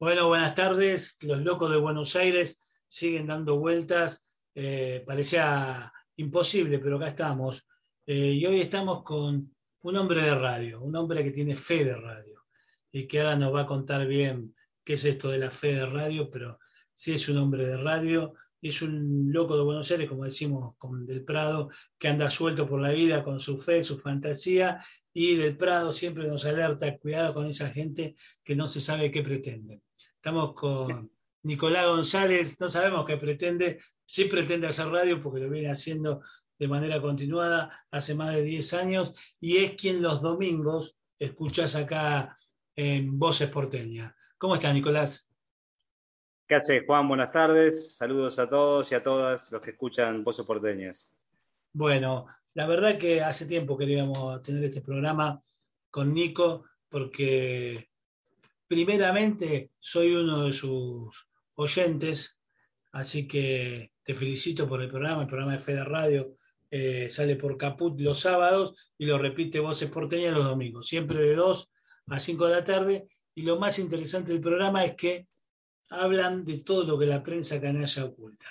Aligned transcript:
Bueno, 0.00 0.26
buenas 0.26 0.56
tardes. 0.56 1.18
Los 1.22 1.40
locos 1.42 1.70
de 1.70 1.76
Buenos 1.76 2.16
Aires 2.16 2.60
siguen 2.88 3.28
dando 3.28 3.58
vueltas. 3.60 4.26
Eh, 4.54 5.04
parecía 5.06 5.92
imposible, 6.16 6.80
pero 6.80 6.96
acá 6.96 7.08
estamos. 7.08 7.68
Eh, 8.04 8.32
y 8.32 8.44
hoy 8.44 8.60
estamos 8.60 9.04
con 9.04 9.54
un 9.82 9.96
hombre 9.96 10.22
de 10.22 10.34
radio, 10.34 10.82
un 10.82 10.96
hombre 10.96 11.22
que 11.22 11.30
tiene 11.30 11.54
fe 11.54 11.84
de 11.84 11.94
radio 11.94 12.42
y 12.90 13.06
que 13.06 13.20
ahora 13.20 13.36
nos 13.36 13.54
va 13.54 13.62
a 13.62 13.66
contar 13.66 14.06
bien 14.06 14.54
qué 14.84 14.94
es 14.94 15.04
esto 15.04 15.30
de 15.30 15.38
la 15.38 15.52
fe 15.52 15.74
de 15.74 15.86
radio, 15.86 16.28
pero 16.28 16.58
sí 16.92 17.14
es 17.14 17.28
un 17.28 17.38
hombre 17.38 17.64
de 17.64 17.76
radio, 17.76 18.34
es 18.60 18.82
un 18.82 19.32
loco 19.32 19.56
de 19.56 19.62
Buenos 19.62 19.90
Aires, 19.92 20.08
como 20.08 20.24
decimos 20.24 20.74
con 20.76 21.06
Del 21.06 21.24
Prado, 21.24 21.70
que 21.98 22.08
anda 22.08 22.30
suelto 22.30 22.68
por 22.68 22.80
la 22.80 22.90
vida 22.90 23.22
con 23.22 23.38
su 23.38 23.56
fe, 23.58 23.84
su 23.84 23.96
fantasía, 23.96 24.84
y 25.14 25.36
Del 25.36 25.56
Prado 25.56 25.92
siempre 25.92 26.26
nos 26.26 26.44
alerta, 26.44 26.98
cuidado 26.98 27.32
con 27.32 27.46
esa 27.46 27.70
gente 27.70 28.16
que 28.42 28.56
no 28.56 28.66
se 28.68 28.80
sabe 28.80 29.12
qué 29.12 29.22
pretende. 29.22 29.80
Estamos 30.16 30.54
con 30.54 31.10
Nicolás 31.44 31.86
González, 31.86 32.60
no 32.60 32.68
sabemos 32.68 33.06
qué 33.06 33.16
pretende, 33.16 33.80
sí 34.04 34.24
pretende 34.24 34.66
hacer 34.66 34.88
radio 34.88 35.20
porque 35.20 35.40
lo 35.40 35.48
viene 35.48 35.70
haciendo 35.70 36.20
de 36.58 36.68
manera 36.68 37.00
continuada 37.00 37.86
hace 37.90 38.14
más 38.14 38.34
de 38.34 38.42
10 38.42 38.74
años 38.74 39.14
y 39.40 39.58
es 39.58 39.74
quien 39.74 40.02
los 40.02 40.20
domingos 40.20 40.96
escuchas 41.18 41.76
acá 41.76 42.36
en 42.74 43.18
Voces 43.18 43.50
Porteña. 43.50 44.16
¿Cómo 44.36 44.56
está, 44.56 44.72
Nicolás? 44.72 45.30
¿Qué 46.48 46.56
hace, 46.56 46.84
Juan? 46.84 47.06
Buenas 47.08 47.32
tardes. 47.32 47.96
Saludos 47.96 48.38
a 48.38 48.48
todos 48.48 48.90
y 48.90 48.94
a 48.96 49.02
todas 49.02 49.52
los 49.52 49.62
que 49.62 49.70
escuchan 49.70 50.24
Voces 50.24 50.44
Porteñas. 50.44 51.14
Bueno, 51.72 52.26
la 52.54 52.66
verdad 52.66 52.98
que 52.98 53.20
hace 53.20 53.46
tiempo 53.46 53.76
queríamos 53.76 54.42
tener 54.42 54.64
este 54.64 54.80
programa 54.80 55.42
con 55.90 56.14
Nico 56.14 56.64
porque 56.88 57.90
primeramente 58.66 59.72
soy 59.80 60.14
uno 60.14 60.44
de 60.44 60.52
sus 60.52 61.28
oyentes, 61.56 62.38
así 62.92 63.26
que 63.28 63.92
te 64.04 64.14
felicito 64.14 64.68
por 64.68 64.80
el 64.82 64.88
programa, 64.88 65.22
el 65.22 65.28
programa 65.28 65.52
de 65.52 65.58
Fede 65.58 65.84
Radio 65.84 66.36
eh, 66.70 67.08
sale 67.10 67.36
por 67.36 67.56
Caput 67.56 68.00
los 68.00 68.20
sábados 68.20 68.76
y 68.98 69.06
lo 69.06 69.18
repite 69.18 69.60
Voces 69.60 69.90
Porteñas 69.90 70.34
los 70.34 70.44
domingos, 70.44 70.88
siempre 70.88 71.20
de 71.20 71.34
2 71.34 71.70
a 72.08 72.20
5 72.20 72.46
de 72.46 72.52
la 72.52 72.64
tarde. 72.64 73.08
Y 73.34 73.42
lo 73.42 73.58
más 73.58 73.78
interesante 73.78 74.32
del 74.32 74.40
programa 74.40 74.84
es 74.84 74.94
que 74.94 75.28
hablan 75.90 76.44
de 76.44 76.58
todo 76.58 76.84
lo 76.84 76.98
que 76.98 77.06
la 77.06 77.22
prensa 77.22 77.60
canalla 77.60 78.04
oculta. 78.04 78.46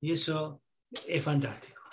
Y 0.00 0.12
eso 0.12 0.62
es 1.06 1.22
fantástico. 1.22 1.83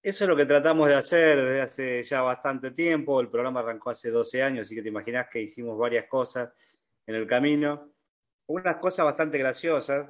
Eso 0.00 0.24
es 0.24 0.28
lo 0.28 0.36
que 0.36 0.46
tratamos 0.46 0.88
de 0.88 0.94
hacer 0.94 1.36
desde 1.36 1.60
hace 1.60 2.02
ya 2.02 2.22
bastante 2.22 2.70
tiempo. 2.70 3.20
El 3.20 3.28
programa 3.28 3.60
arrancó 3.60 3.90
hace 3.90 4.10
12 4.10 4.42
años, 4.42 4.66
así 4.66 4.74
que 4.74 4.82
te 4.82 4.88
imaginas 4.88 5.28
que 5.28 5.42
hicimos 5.42 5.76
varias 5.76 6.06
cosas 6.06 6.52
en 7.04 7.16
el 7.16 7.26
camino. 7.26 7.92
Unas 8.46 8.76
cosas 8.76 9.04
bastante 9.04 9.38
graciosas. 9.38 10.08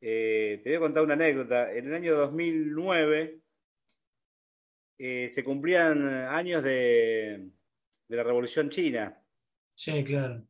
Eh, 0.00 0.60
te 0.62 0.70
voy 0.70 0.76
a 0.76 0.80
contar 0.80 1.02
una 1.02 1.14
anécdota. 1.14 1.72
En 1.72 1.88
el 1.88 1.94
año 1.94 2.14
2009 2.14 3.40
eh, 4.98 5.28
se 5.28 5.44
cumplían 5.44 6.08
años 6.08 6.62
de, 6.62 7.50
la 8.08 8.22
Revolución 8.22 8.70
China. 8.70 9.20
Sí, 9.74 10.04
claro. 10.04 10.46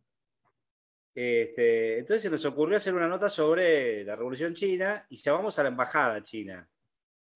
Este, 1.15 1.99
entonces 2.01 2.25
se 2.25 2.31
nos 2.31 2.45
ocurrió 2.45 2.77
hacer 2.77 2.93
una 2.93 3.09
nota 3.09 3.31
sobre 3.31 4.05
la 4.05 4.17
Revolución 4.17 4.53
China 4.53 5.07
y 5.09 5.17
llamamos 5.17 5.59
a 5.59 5.63
la 5.63 5.71
Embajada 5.71 6.23
China 6.23 6.69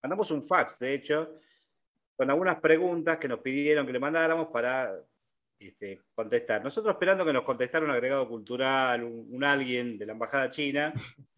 mandamos 0.03 0.31
un 0.31 0.43
fax, 0.43 0.78
de 0.78 0.94
hecho, 0.94 1.41
con 2.16 2.31
algunas 2.31 2.61
preguntas 2.61 3.19
que 3.19 3.28
nos 3.28 3.41
pidieron 3.41 3.87
que 3.87 3.93
le 3.93 3.99
mandáramos 3.99 4.49
para 4.49 4.94
este, 5.59 6.03
contestar. 6.15 6.65
Nosotros 6.65 6.94
esperando 6.94 7.25
que 7.25 7.33
nos 7.33 7.44
contestara 7.44 7.84
un 7.84 7.91
agregado 7.91 8.28
cultural, 8.28 9.05
un, 9.05 9.44
alguien 9.44 9.99
de 9.99 10.06
la 10.06 10.12
embajada 10.12 10.50
china. 10.50 10.93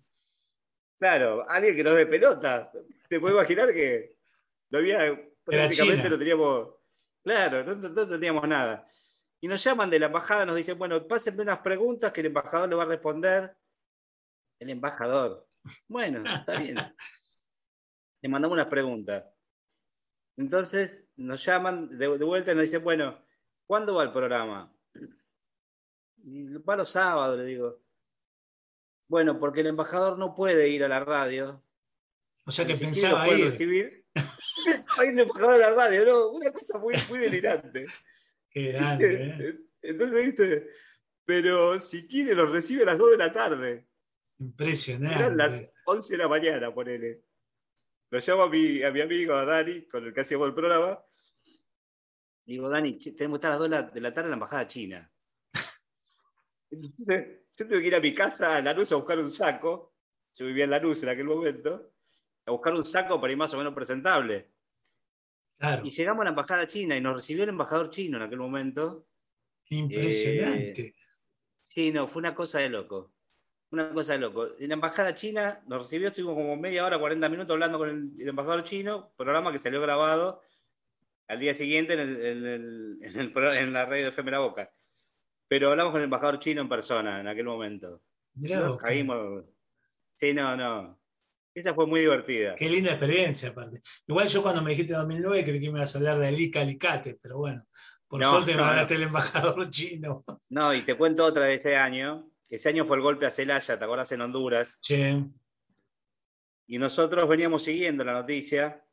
Claro, 0.99 1.45
alguien 1.49 1.75
que 1.75 1.83
nos 1.83 1.97
dé 1.97 2.07
pelota. 2.07 2.71
Te 3.09 3.19
puedo 3.19 3.35
imaginar 3.35 3.73
que 3.73 4.15
no 4.71 4.79
había, 4.79 5.21
prácticamente 5.43 6.09
no 6.09 6.17
teníamos, 6.17 6.75
claro, 7.25 7.65
no, 7.65 7.75
no, 7.75 8.07
teníamos 8.07 8.47
nada. 8.47 8.87
Y 9.41 9.49
nos 9.49 9.65
llaman 9.65 9.91
de 9.91 9.99
la 9.99 10.07
embajada, 10.07 10.47
nos 10.47 10.55
dicen, 10.55 10.79
bueno, 10.79 11.05
pásenme 11.09 11.43
unas 11.43 11.59
preguntas 11.59 12.13
que 12.13 12.21
el 12.21 12.29
embajador 12.29 12.69
le 12.69 12.77
va 12.77 12.85
a 12.85 12.87
responder. 12.87 13.53
El 14.61 14.71
embajador. 14.71 15.45
Bueno, 15.89 16.23
está 16.25 16.61
bien. 16.61 16.77
Le 18.23 18.29
mandamos 18.29 18.55
unas 18.55 18.69
preguntas. 18.69 19.25
Entonces 20.37 21.05
nos 21.17 21.45
llaman 21.45 21.99
de, 21.99 22.07
vuelta 22.07 22.53
y 22.53 22.55
nos 22.55 22.63
dicen, 22.63 22.83
bueno, 22.83 23.19
¿cuándo 23.67 23.95
va 23.95 24.05
el 24.05 24.13
programa? 24.13 24.73
Y 26.25 26.55
va 26.59 26.77
los 26.77 26.89
sábados, 26.89 27.39
le 27.39 27.45
digo. 27.45 27.83
Bueno, 29.09 29.39
porque 29.39 29.61
el 29.61 29.67
embajador 29.67 30.19
no 30.19 30.35
puede 30.35 30.69
ir 30.69 30.85
a 30.85 30.89
la 30.89 31.01
radio. 31.01 31.63
O 32.47 32.51
sea 32.51 32.65
que 32.65 32.77
pensaba 32.77 33.29
ir. 33.29 33.47
Recibir. 33.47 34.07
Hay 34.99 35.09
un 35.09 35.19
embajador 35.19 35.55
a 35.55 35.71
la 35.71 35.71
radio, 35.71 36.07
¿no? 36.07 36.31
Una 36.31 36.53
cosa 36.53 36.79
muy, 36.79 36.95
muy 37.11 37.19
delirante. 37.19 37.87
Qué 38.49 38.73
grande, 38.73 39.37
¿eh? 39.39 39.59
Entonces, 39.83 40.27
¿viste? 40.27 40.71
Pero 41.25 41.81
si 41.81 42.07
quiere, 42.07 42.35
los 42.35 42.51
recibe 42.51 42.83
a 42.85 42.87
las 42.87 42.99
2 42.99 43.11
de 43.11 43.17
la 43.17 43.33
tarde. 43.33 43.89
Impresionante. 44.39 45.19
Eran 45.19 45.37
las 45.37 45.71
11 45.85 46.13
de 46.13 46.19
la 46.19 46.29
mañana, 46.29 46.73
ponele. 46.73 47.23
Lo 48.13 48.19
llamo 48.19 48.43
a 48.43 48.49
mi, 48.51 48.83
a 48.83 48.91
mi 48.91 49.01
amigo, 49.01 49.33
a 49.33 49.47
Dani, 49.47 49.87
con 49.87 50.05
el 50.05 50.13
que 50.13 50.21
hacíamos 50.21 50.47
el 50.47 50.53
programa. 50.53 51.03
Digo, 52.45 52.69
Dani, 52.69 52.99
tenemos 52.99 53.39
que 53.39 53.47
estar 53.47 53.53
a 53.53 53.59
las 53.59 53.87
2 53.87 53.95
de 53.95 54.01
la 54.03 54.13
tarde 54.13 54.27
en 54.27 54.31
la 54.33 54.37
embajada 54.37 54.69
china. 54.69 55.11
Entonces, 56.71 57.41
yo 57.57 57.67
tuve 57.67 57.81
que 57.81 57.87
ir 57.87 57.95
a 57.95 58.01
mi 58.01 58.13
casa 58.13 58.57
a 58.57 58.61
Lanús 58.61 58.93
a 58.93 58.97
buscar 58.97 59.19
un 59.19 59.31
saco. 59.31 59.95
Yo 60.35 60.45
vivía 60.45 60.65
en 60.65 60.71
Lanús 60.73 61.03
en 61.03 61.09
aquel 61.09 61.25
momento. 61.25 61.95
A 62.45 62.51
buscar 62.51 62.75
un 62.75 62.85
saco 62.85 63.19
para 63.19 63.33
ir 63.33 63.39
más 63.39 63.55
o 63.55 63.57
menos 63.57 63.73
presentable. 63.73 64.51
Y 65.83 65.89
llegamos 65.89 66.21
a 66.21 66.25
la 66.25 66.31
embajada 66.31 66.67
china 66.67 66.95
y 66.95 67.01
nos 67.01 67.17
recibió 67.17 67.45
el 67.45 67.49
embajador 67.49 67.89
chino 67.89 68.19
en 68.19 68.25
aquel 68.25 68.41
momento. 68.41 69.07
Impresionante. 69.71 70.89
Eh, 70.89 70.95
sí, 71.63 71.91
no, 71.91 72.07
fue 72.07 72.21
una 72.21 72.35
cosa 72.35 72.59
de 72.59 72.69
loco 72.69 73.15
una 73.73 73.91
cosa 73.91 74.13
de 74.13 74.19
loco. 74.19 74.49
En 74.59 74.69
la 74.69 74.75
embajada 74.75 75.15
china 75.15 75.63
nos 75.67 75.83
recibió, 75.83 76.09
estuvimos 76.09 76.35
como 76.35 76.57
media 76.57 76.85
hora, 76.85 76.99
40 76.99 77.29
minutos 77.29 77.53
hablando 77.53 77.79
con 77.79 77.89
el, 77.89 78.29
embajador 78.29 78.65
chino, 78.65 79.13
programa 79.17 79.51
que 79.51 79.59
salió 79.59 79.81
grabado 79.81 80.43
al 81.27 81.41
día 81.41 81.55
siguiente 81.55 81.95
en, 81.95 83.73
la 83.73 83.87
radio 83.87 84.05
de 84.05 84.09
Efemera 84.11 84.41
Boca. 84.41 84.71
Pero 85.49 85.71
hablamos 85.71 85.93
con 85.93 86.01
el 86.01 86.05
embajador 86.05 86.39
chino 86.39 86.61
en 86.61 86.69
persona 86.69 87.21
en 87.21 87.29
aquel 87.29 87.47
momento. 87.47 88.03
Mirá 88.35 88.77
caímos. 88.77 89.45
Sí, 90.15 90.35
no, 90.35 90.57
no. 90.57 90.99
Esa 91.55 91.75
fue 91.75 91.87
muy 91.87 92.01
divertida. 92.01 92.55
Qué 92.57 92.69
linda 92.69 92.93
experiencia, 92.93 93.51
aparte. 93.51 93.83
Igual 94.07 94.29
yo 94.29 94.43
cuando 94.43 94.63
me 94.63 94.71
dijiste 94.71 94.93
2009 94.93 95.45
creí 95.45 95.61
que 95.61 95.71
me 95.71 95.79
ibas 95.79 95.95
a 95.95 95.99
hablar 95.99 96.19
de 96.19 96.29
Alica 96.29 96.61
Alicate, 96.61 97.19
pero 97.21 97.39
bueno, 97.39 97.63
por 98.07 98.23
suerte 98.23 98.55
me 98.55 98.63
hablaste 98.63 98.95
del 98.95 99.05
embajador 99.05 99.69
chino. 99.71 100.25
No, 100.51 100.75
y 100.75 100.83
te 100.83 100.95
cuento 100.95 101.25
otra 101.25 101.45
de 101.45 101.55
ese 101.55 101.77
año, 101.77 102.32
ese 102.53 102.69
año 102.69 102.85
fue 102.85 102.99
el 102.99 103.03
golpe 103.03 103.25
a 103.25 103.31
Celaya, 103.31 103.79
¿te 103.79 103.85
acordás? 103.85 104.13
En 104.13 104.21
Honduras. 104.21 104.79
Sí. 104.83 105.25
Y 106.67 106.77
nosotros 106.77 107.27
veníamos 107.27 107.65
siguiendo 107.65 108.05
la 108.05 108.13
noticia 108.13 108.85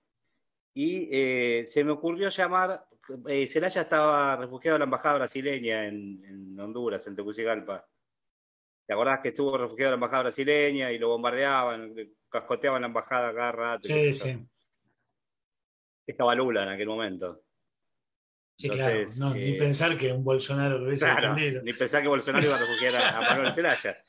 y 0.73 1.09
eh, 1.11 1.65
se 1.67 1.83
me 1.83 1.91
ocurrió 1.91 2.29
llamar. 2.29 2.87
Eh, 3.27 3.47
Celaya 3.47 3.81
estaba 3.81 4.37
refugiado 4.37 4.77
en 4.77 4.79
la 4.79 4.85
embajada 4.85 5.15
brasileña 5.15 5.87
en, 5.87 6.57
Honduras, 6.57 7.05
en 7.07 7.17
Tegucigalpa. 7.17 7.85
¿Te 8.87 8.93
acordás 8.93 9.19
que 9.19 9.29
estuvo 9.29 9.57
refugiado 9.57 9.89
en 9.89 9.99
la 9.99 10.05
embajada 10.05 10.23
brasileña 10.23 10.89
y 10.93 10.97
lo 10.97 11.09
bombardeaban, 11.09 11.93
cascoteaban 12.29 12.83
la 12.83 12.87
embajada 12.87 13.33
cada 13.33 13.51
rato? 13.51 13.89
Sí, 13.89 14.13
sí. 14.13 14.39
Estaba 16.07 16.33
Lula 16.33 16.63
en 16.63 16.69
aquel 16.69 16.87
momento. 16.87 17.43
Sí, 18.59 18.69
claro, 18.69 19.05
ni 19.35 19.55
eh, 19.55 19.57
pensar 19.57 19.97
que 19.97 20.11
un 20.11 20.21
Bolsonaro 20.21 20.77
lo 20.79 20.87
hubiese 20.87 21.07
defendido. 21.07 21.61
Ni 21.63 21.71
pensar 21.71 22.01
que 22.01 22.09
Bolsonaro 22.09 22.45
iba 22.45 22.57
a 22.57 22.59
refugiar 22.59 22.93
a, 22.97 23.21
Manuel 23.21 23.53
Zelaya. 23.53 24.03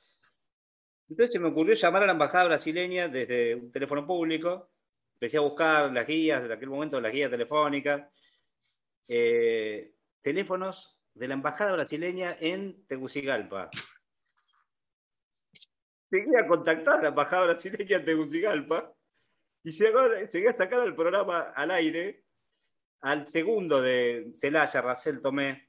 Entonces 1.09 1.33
se 1.33 1.39
me 1.39 1.51
ocurrió 1.51 1.75
llamar 1.75 2.03
a 2.03 2.07
la 2.07 2.13
embajada 2.13 2.47
brasileña 2.47 3.07
desde 3.07 3.55
un 3.55 3.71
teléfono 3.71 4.05
público. 4.05 4.73
Empecé 5.15 5.37
a 5.37 5.43
buscar 5.43 5.93
las 5.93 6.05
guías, 6.05 6.45
en 6.45 6.51
aquel 6.51 6.69
momento 6.69 7.01
las 7.01 7.13
guías 7.13 7.31
telefónicas. 7.31 8.11
Eh, 9.07 9.93
teléfonos 10.21 10.99
de 11.15 11.29
la 11.29 11.35
embajada 11.35 11.75
brasileña 11.75 12.37
en 12.41 12.85
Tegucigalpa. 12.89 13.71
Llegué 16.11 16.39
a 16.41 16.49
contactar 16.49 16.97
a 16.97 17.03
la 17.03 17.09
embajada 17.11 17.45
brasileña 17.45 17.99
en 17.99 18.05
Tegucigalpa 18.05 18.93
y 19.63 19.71
llegué 19.71 20.49
a 20.49 20.57
sacar 20.57 20.85
el 20.85 20.97
programa 20.97 21.53
al 21.55 21.71
aire 21.71 22.20
al 23.03 23.27
segundo 23.27 23.81
de 23.81 24.31
Celaya, 24.35 24.81
Racel 24.81 25.21
Tomé, 25.23 25.69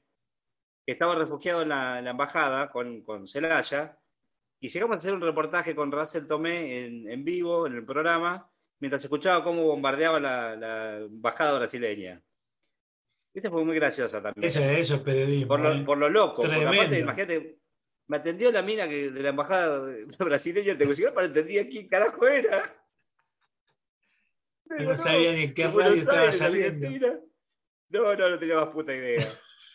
que 0.84 0.92
estaba 0.92 1.14
refugiado 1.14 1.62
en 1.62 1.70
la, 1.70 1.98
embajada 1.98 2.70
con, 2.70 3.02
con 3.02 3.26
Celaya, 3.26 3.98
y 4.60 4.68
llegamos 4.68 4.94
a 4.94 4.98
hacer 4.98 5.14
un 5.14 5.20
reportaje 5.20 5.74
con 5.74 5.90
Racel 5.90 6.26
Tomé 6.26 6.86
en, 6.86 7.24
vivo, 7.24 7.66
en 7.66 7.74
el 7.74 7.84
programa, 7.84 8.48
mientras 8.80 9.02
escuchaba 9.02 9.42
cómo 9.42 9.64
bombardeaba 9.64 10.20
la, 10.20 10.98
embajada 10.98 11.58
brasileña. 11.58 12.22
Esta 13.34 13.50
fue 13.50 13.64
muy 13.64 13.74
graciosa 13.74 14.22
también. 14.22 14.44
Eso, 14.44 14.60
eso 14.60 14.96
es 14.96 15.00
periodismo. 15.00 15.48
Por 15.48 15.60
lo, 15.60 15.72
¿eh? 15.72 15.82
por 15.84 15.98
lo 15.98 16.08
loco. 16.08 16.44
imagínate, 16.46 17.58
me 18.08 18.18
atendió 18.18 18.52
la 18.52 18.62
mina 18.62 18.86
que, 18.86 19.10
de 19.10 19.22
la 19.22 19.30
embajada 19.30 19.88
brasileña 20.18 20.74
de 20.74 20.78
Tegucigalpa, 20.78 21.22
no 21.22 21.26
entendía 21.28 21.68
quién 21.68 21.88
carajo 21.88 22.28
era. 22.28 22.62
No, 24.78 24.96
sabía 24.96 25.32
ni 25.32 25.42
en 25.44 25.54
qué 25.54 25.66
radio 25.68 25.94
estaba 25.94 26.32
saliendo. 26.32 26.88
No, 27.88 28.14
no, 28.16 28.30
no 28.30 28.38
tenía 28.38 28.56
más 28.56 28.70
puta 28.70 28.94
idea. 28.94 29.26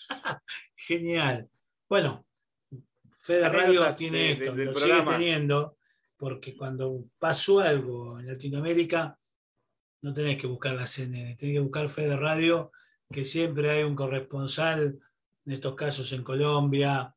Genial. 0.75 1.49
Bueno, 1.87 2.25
Fede 3.21 3.49
Radio 3.49 3.93
tiene 3.95 4.31
esto, 4.31 4.55
lo 4.55 4.73
sigue 4.73 5.01
teniendo, 5.03 5.77
porque 6.17 6.55
cuando 6.55 7.05
pasó 7.19 7.59
algo 7.59 8.19
en 8.19 8.27
Latinoamérica, 8.27 9.17
no 10.01 10.13
tenés 10.13 10.37
que 10.37 10.47
buscar 10.47 10.75
la 10.75 10.87
CNN, 10.87 11.35
tenés 11.35 11.55
que 11.55 11.59
buscar 11.59 11.89
Fede 11.89 12.15
Radio, 12.15 12.71
que 13.11 13.25
siempre 13.25 13.69
hay 13.69 13.83
un 13.83 13.95
corresponsal, 13.95 14.99
en 15.45 15.53
estos 15.53 15.75
casos 15.75 16.11
en 16.13 16.23
Colombia, 16.23 17.13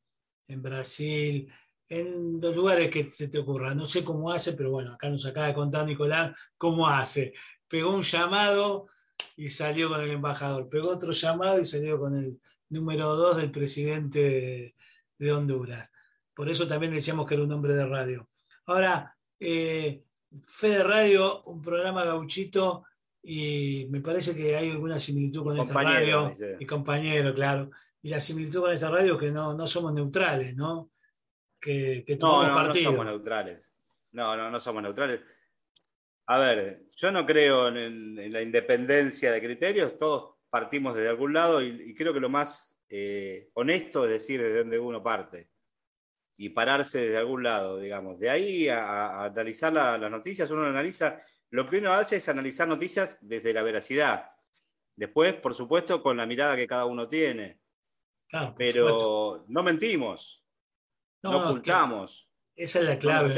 en 0.46 0.62
Brasil, 0.62 1.52
en 1.88 2.40
los 2.40 2.54
lugares 2.54 2.90
que 2.90 3.10
se 3.10 3.28
te 3.28 3.38
ocurra. 3.38 3.74
No 3.74 3.86
sé 3.86 4.04
cómo 4.04 4.30
hace, 4.30 4.52
pero 4.52 4.70
bueno, 4.70 4.94
acá 4.94 5.10
nos 5.10 5.26
acaba 5.26 5.48
de 5.48 5.54
contar 5.54 5.86
Nicolás 5.86 6.32
cómo 6.56 6.88
hace. 6.88 7.34
Pegó 7.70 7.94
un 7.94 8.02
llamado 8.02 8.88
y 9.36 9.48
salió 9.48 9.88
con 9.88 10.00
el 10.00 10.10
embajador. 10.10 10.68
Pegó 10.68 10.90
otro 10.90 11.12
llamado 11.12 11.60
y 11.60 11.64
salió 11.64 11.98
con 11.98 12.16
el 12.16 12.40
número 12.68 13.14
dos 13.14 13.36
del 13.36 13.52
presidente 13.52 14.74
de 15.16 15.32
Honduras. 15.32 15.88
Por 16.34 16.50
eso 16.50 16.66
también 16.66 16.92
decíamos 16.92 17.26
que 17.26 17.34
era 17.34 17.44
un 17.44 17.52
hombre 17.52 17.76
de 17.76 17.86
radio. 17.86 18.28
Ahora, 18.66 19.16
eh, 19.38 20.02
Fede 20.42 20.82
Radio, 20.82 21.42
un 21.44 21.62
programa 21.62 22.04
gauchito, 22.04 22.84
y 23.22 23.86
me 23.90 24.00
parece 24.00 24.34
que 24.34 24.56
hay 24.56 24.70
alguna 24.70 24.98
similitud 24.98 25.44
con 25.44 25.58
esta 25.58 25.74
radio. 25.74 26.34
Y 26.58 26.66
compañero, 26.66 27.34
claro. 27.34 27.70
Y 28.02 28.08
la 28.08 28.20
similitud 28.20 28.62
con 28.62 28.72
esta 28.72 28.90
radio 28.90 29.18
que 29.18 29.30
no, 29.30 29.54
no 29.54 29.66
somos 29.66 29.92
neutrales, 29.92 30.56
¿no? 30.56 30.90
Que, 31.60 32.02
que 32.06 32.16
no, 32.16 32.48
no, 32.48 32.66
no 32.68 32.74
somos 32.74 33.04
neutrales. 33.04 33.72
No, 34.12 34.36
no, 34.36 34.50
no 34.50 34.58
somos 34.58 34.82
neutrales. 34.82 35.20
A 36.30 36.38
ver, 36.38 36.84
yo 36.94 37.10
no 37.10 37.26
creo 37.26 37.66
en, 37.66 38.32
la 38.32 38.40
independencia 38.40 39.32
de 39.32 39.40
criterios, 39.40 39.98
todos 39.98 40.36
partimos 40.48 40.94
desde 40.94 41.08
algún 41.08 41.32
lado 41.32 41.60
y, 41.60 41.92
creo 41.92 42.14
que 42.14 42.20
lo 42.20 42.28
más 42.28 42.80
eh, 42.88 43.50
honesto 43.54 44.04
es 44.04 44.12
decir 44.12 44.40
desde 44.40 44.58
dónde 44.58 44.78
uno 44.78 45.02
parte 45.02 45.50
y 46.36 46.50
pararse 46.50 47.00
desde 47.00 47.16
algún 47.16 47.42
lado, 47.42 47.78
digamos. 47.78 48.20
De 48.20 48.30
ahí 48.30 48.68
a, 48.68 49.24
analizar 49.24 49.72
las 49.72 50.08
noticias, 50.08 50.48
uno 50.52 50.66
analiza, 50.66 51.20
lo 51.50 51.68
que 51.68 51.78
uno 51.78 51.92
hace 51.92 52.16
es 52.16 52.28
analizar 52.28 52.68
noticias 52.68 53.18
desde 53.20 53.52
la 53.52 53.64
veracidad. 53.64 54.30
Después, 54.94 55.34
por 55.34 55.56
supuesto, 55.56 56.00
con 56.00 56.16
la 56.16 56.26
mirada 56.26 56.54
que 56.54 56.68
cada 56.68 56.84
uno 56.84 57.08
tiene. 57.08 57.58
Pero 58.56 59.46
no 59.48 59.64
mentimos, 59.64 60.46
no, 61.24 61.38
ocultamos. 61.38 62.29
Esa 62.54 62.80
es 62.80 62.84
la 62.84 62.98
clave, 62.98 63.32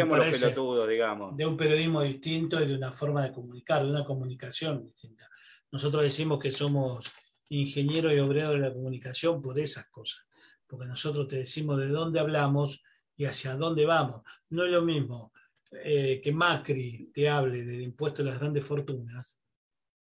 digamos. 0.88 1.36
de 1.36 1.46
un 1.46 1.56
periodismo 1.56 2.02
distinto 2.02 2.60
y 2.60 2.66
de 2.66 2.74
una 2.74 2.90
forma 2.90 3.24
de 3.24 3.32
comunicar, 3.32 3.84
de 3.84 3.90
una 3.90 4.04
comunicación 4.04 4.84
distinta. 4.84 5.28
Nosotros 5.70 6.02
decimos 6.02 6.38
que 6.38 6.50
somos 6.50 7.12
ingenieros 7.48 8.12
y 8.12 8.18
obreros 8.18 8.54
de 8.54 8.58
la 8.58 8.72
comunicación 8.72 9.40
por 9.40 9.58
esas 9.58 9.88
cosas, 9.88 10.26
porque 10.66 10.86
nosotros 10.86 11.28
te 11.28 11.36
decimos 11.36 11.78
de 11.78 11.88
dónde 11.88 12.18
hablamos 12.18 12.82
y 13.16 13.26
hacia 13.26 13.54
dónde 13.56 13.86
vamos. 13.86 14.22
No 14.50 14.64
es 14.64 14.70
lo 14.70 14.82
mismo 14.82 15.32
eh, 15.84 16.20
que 16.22 16.32
Macri 16.32 17.10
te 17.14 17.28
hable 17.28 17.62
del 17.64 17.82
impuesto 17.82 18.22
de 18.22 18.30
las 18.30 18.40
grandes 18.40 18.66
fortunas 18.66 19.40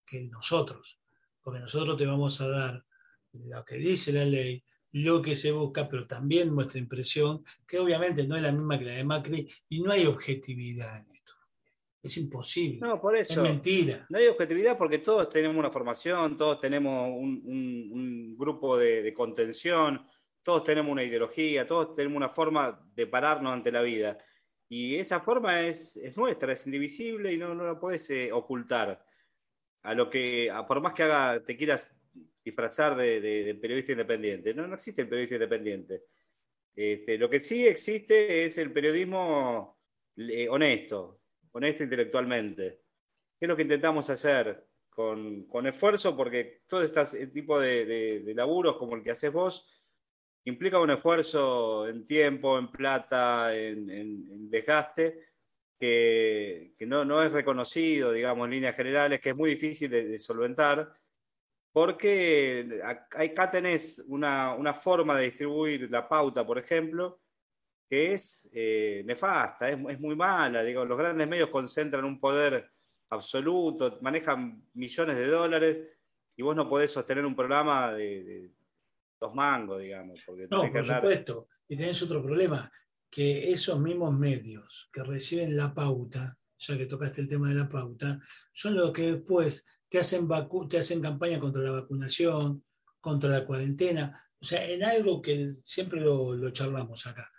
que 0.04 0.22
nosotros, 0.22 1.00
porque 1.40 1.60
nosotros 1.60 1.96
te 1.96 2.06
vamos 2.06 2.40
a 2.40 2.48
dar 2.48 2.84
lo 3.32 3.64
que 3.64 3.76
dice 3.76 4.12
la 4.12 4.24
ley, 4.24 4.62
lo 4.96 5.20
que 5.20 5.36
se 5.36 5.52
busca, 5.52 5.86
pero 5.88 6.06
también 6.06 6.54
nuestra 6.54 6.78
impresión, 6.78 7.44
que 7.68 7.78
obviamente 7.78 8.26
no 8.26 8.34
es 8.34 8.42
la 8.42 8.50
misma 8.50 8.78
que 8.78 8.86
la 8.86 8.92
de 8.92 9.04
Macri, 9.04 9.48
y 9.68 9.80
no 9.80 9.92
hay 9.92 10.06
objetividad 10.06 10.96
en 10.96 11.14
esto. 11.14 11.34
Es 12.02 12.16
imposible. 12.16 12.78
No, 12.80 12.98
por 12.98 13.14
eso. 13.14 13.34
Es 13.34 13.38
mentira. 13.38 14.06
No 14.08 14.16
hay 14.16 14.28
objetividad 14.28 14.78
porque 14.78 14.98
todos 14.98 15.28
tenemos 15.28 15.56
una 15.58 15.70
formación, 15.70 16.38
todos 16.38 16.60
tenemos 16.60 17.10
un, 17.10 18.36
grupo 18.38 18.78
de, 18.78 19.12
contención, 19.12 20.06
todos 20.42 20.64
tenemos 20.64 20.92
una 20.92 21.04
ideología, 21.04 21.66
todos 21.66 21.94
tenemos 21.94 22.16
una 22.16 22.30
forma 22.30 22.80
de 22.94 23.06
pararnos 23.06 23.52
ante 23.52 23.70
la 23.70 23.82
vida. 23.82 24.16
Y 24.66 24.96
esa 24.96 25.20
forma 25.20 25.66
es, 25.66 26.00
nuestra, 26.16 26.54
es 26.54 26.64
indivisible 26.64 27.34
y 27.34 27.36
no, 27.36 27.54
no 27.54 27.64
la 27.64 27.78
puedes 27.78 28.08
eh, 28.10 28.32
ocultar. 28.32 29.04
A 29.82 29.92
lo 29.92 30.08
que, 30.08 30.50
por 30.66 30.80
más 30.80 30.94
que 30.94 31.02
haga, 31.02 31.42
te 31.44 31.56
quieras 31.56 31.95
disfrazar 32.46 32.96
de, 32.96 33.58
periodista 33.60 33.90
independiente. 33.90 34.54
No, 34.54 34.68
no 34.68 34.76
existe 34.76 35.02
el 35.02 35.08
periodista 35.08 35.34
independiente. 35.34 36.04
Este, 36.76 37.18
lo 37.18 37.28
que 37.28 37.40
sí 37.40 37.66
existe 37.66 38.44
es 38.44 38.56
el 38.58 38.72
periodismo 38.72 39.80
eh, 40.16 40.48
honesto, 40.48 41.22
honesto 41.50 41.82
intelectualmente. 41.82 42.82
¿Qué 43.36 43.46
es 43.46 43.48
lo 43.48 43.56
que 43.56 43.62
intentamos 43.62 44.08
hacer? 44.10 44.64
Con, 44.88 45.66
esfuerzo, 45.66 46.16
porque 46.16 46.62
todo 46.66 46.80
este 46.80 47.26
tipo 47.26 47.58
de, 47.58 48.32
laburos 48.34 48.76
como 48.78 48.96
el 48.96 49.02
que 49.02 49.10
haces 49.10 49.30
vos 49.30 49.68
implica 50.44 50.80
un 50.80 50.90
esfuerzo 50.90 51.86
en 51.86 52.06
tiempo, 52.06 52.58
en 52.58 52.70
plata, 52.70 53.54
en, 53.54 54.48
desgaste, 54.48 55.18
que, 55.78 56.72
no, 56.86 57.04
no, 57.04 57.22
es 57.22 57.32
reconocido, 57.32 58.12
digamos, 58.12 58.46
en 58.46 58.52
líneas 58.52 58.76
generales, 58.76 59.20
que 59.20 59.30
es 59.30 59.36
muy 59.36 59.50
difícil 59.50 59.90
de 59.90 60.18
solventar 60.18 60.96
porque 61.76 62.80
acá 63.12 63.50
tenés 63.50 64.02
una, 64.08 64.72
forma 64.82 65.18
de 65.18 65.26
distribuir 65.26 65.90
la 65.90 66.08
pauta, 66.08 66.46
por 66.46 66.56
ejemplo, 66.56 67.20
que 67.86 68.14
es 68.14 68.48
eh, 68.54 69.02
nefasta, 69.04 69.68
es, 69.68 70.00
muy 70.00 70.16
mala. 70.16 70.62
Digo, 70.62 70.86
los 70.86 70.96
grandes 70.96 71.28
medios 71.28 71.50
concentran 71.50 72.06
un 72.06 72.18
poder 72.18 72.70
absoluto, 73.10 73.98
manejan 74.00 74.64
millones 74.72 75.18
de 75.18 75.26
dólares 75.26 75.76
y 76.34 76.42
vos 76.42 76.56
no 76.56 76.66
podés 76.66 76.92
sostener 76.92 77.26
un 77.26 77.36
programa 77.36 77.92
de, 77.92 78.54
dos 79.20 79.34
mangos, 79.34 79.82
digamos. 79.82 80.18
no, 80.50 80.72
por 80.72 80.82
supuesto. 80.82 81.48
Y 81.68 81.76
tenés 81.76 82.02
otro 82.02 82.22
problema, 82.22 82.72
que 83.10 83.52
esos 83.52 83.78
mismos 83.78 84.18
medios 84.18 84.88
que 84.90 85.02
reciben 85.02 85.54
la 85.54 85.74
pauta, 85.74 86.38
ya 86.56 86.78
que 86.78 86.86
tocaste 86.86 87.20
el 87.20 87.28
tema 87.28 87.50
de 87.50 87.56
la 87.56 87.68
pauta, 87.68 88.18
son 88.50 88.76
los 88.76 88.94
que 88.94 89.12
después 89.12 89.66
te 89.88 89.98
hacen, 89.98 90.28
te 90.68 90.78
hacen 90.78 91.00
campaña 91.00 91.38
contra 91.38 91.62
la 91.62 91.72
vacunación, 91.72 92.64
contra 93.00 93.30
la 93.30 93.46
cuarentena, 93.46 94.26
o 94.40 94.44
sea, 94.44 94.68
en 94.68 94.84
algo 94.84 95.22
que 95.22 95.56
siempre 95.62 96.00
lo, 96.00 96.50
charlamos 96.50 97.06
acá. 97.06 97.30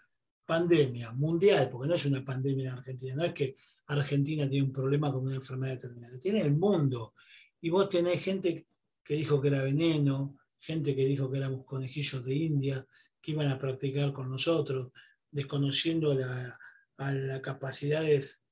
Pandemia 0.46 1.12
mundial, 1.12 1.70
porque 1.70 1.90
no 1.90 1.96
es 1.96 2.06
una 2.06 2.24
pandemia 2.24 2.72
en 2.72 2.78
Argentina, 2.78 3.16
no 3.16 3.26
es 3.26 3.34
que 3.34 3.56
Argentina 3.88 4.50
tiene 4.50 4.66
un 4.66 4.72
problema 4.72 5.12
con 5.12 5.26
una 5.26 5.36
enfermedad 5.36 5.78
terminal, 5.78 6.20
tiene 6.20 6.42
el 6.42 6.56
mundo. 6.56 7.14
Y 7.60 7.70
vos 7.70 7.90
tenés 7.90 8.24
gente 8.24 8.68
que 9.04 9.16
dijo 9.16 9.42
que 9.42 9.50
era 9.50 9.62
veneno, 9.62 10.38
gente 10.60 10.96
que 10.96 11.06
dijo 11.06 11.30
que 11.30 11.38
éramos 11.38 11.66
conejillos 11.66 12.24
de 12.24 12.36
India, 12.36 12.88
que 13.22 13.32
iban 13.32 13.48
a 13.50 13.60
practicar 13.60 14.14
con 14.14 14.30
nosotros, 14.30 14.92
desconociendo 15.30 16.14
la, 16.14 16.58
a 16.98 17.12
las 17.12 17.42
capacidades 17.42 18.47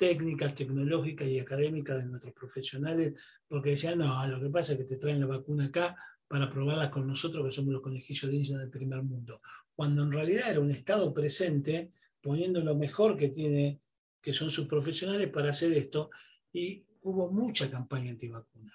técnicas, 0.00 0.54
tecnológicas 0.54 1.28
y 1.28 1.38
académicas 1.38 2.02
de 2.02 2.08
nuestros 2.08 2.32
profesionales, 2.32 3.12
porque 3.46 3.70
decían, 3.70 3.98
no, 3.98 4.26
lo 4.26 4.40
que 4.40 4.48
pasa 4.48 4.72
es 4.72 4.78
que 4.78 4.84
te 4.84 4.96
traen 4.96 5.20
la 5.20 5.26
vacuna 5.26 5.66
acá 5.66 5.94
para 6.26 6.50
probarlas 6.50 6.88
con 6.88 7.06
nosotros, 7.06 7.44
que 7.44 7.52
somos 7.52 7.74
los 7.74 7.82
conejillos 7.82 8.30
de 8.30 8.36
India 8.38 8.56
del 8.56 8.70
primer 8.70 9.02
mundo. 9.02 9.42
Cuando 9.76 10.02
en 10.02 10.10
realidad 10.10 10.52
era 10.52 10.60
un 10.60 10.70
Estado 10.70 11.12
presente, 11.12 11.90
poniendo 12.22 12.62
lo 12.62 12.74
mejor 12.76 13.18
que 13.18 13.28
tiene, 13.28 13.82
que 14.22 14.32
son 14.32 14.50
sus 14.50 14.66
profesionales 14.66 15.28
para 15.28 15.50
hacer 15.50 15.74
esto, 15.74 16.08
y 16.50 16.82
hubo 17.02 17.30
mucha 17.30 17.70
campaña 17.70 18.12
antivacuna. 18.12 18.72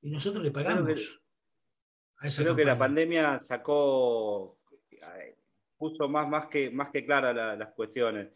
Y 0.00 0.08
nosotros 0.08 0.42
le 0.42 0.50
pagamos 0.50 0.84
creo 0.86 0.96
que, 0.96 1.02
a 2.20 2.26
esa 2.26 2.42
Creo 2.42 2.56
que 2.56 2.64
la 2.64 2.78
pandemia 2.78 3.38
sacó, 3.38 4.60
eh, 4.92 5.36
puso 5.76 6.08
más, 6.08 6.26
más, 6.26 6.48
que, 6.48 6.70
más 6.70 6.90
que 6.90 7.04
claras 7.04 7.36
las 7.58 7.74
cuestiones 7.74 8.28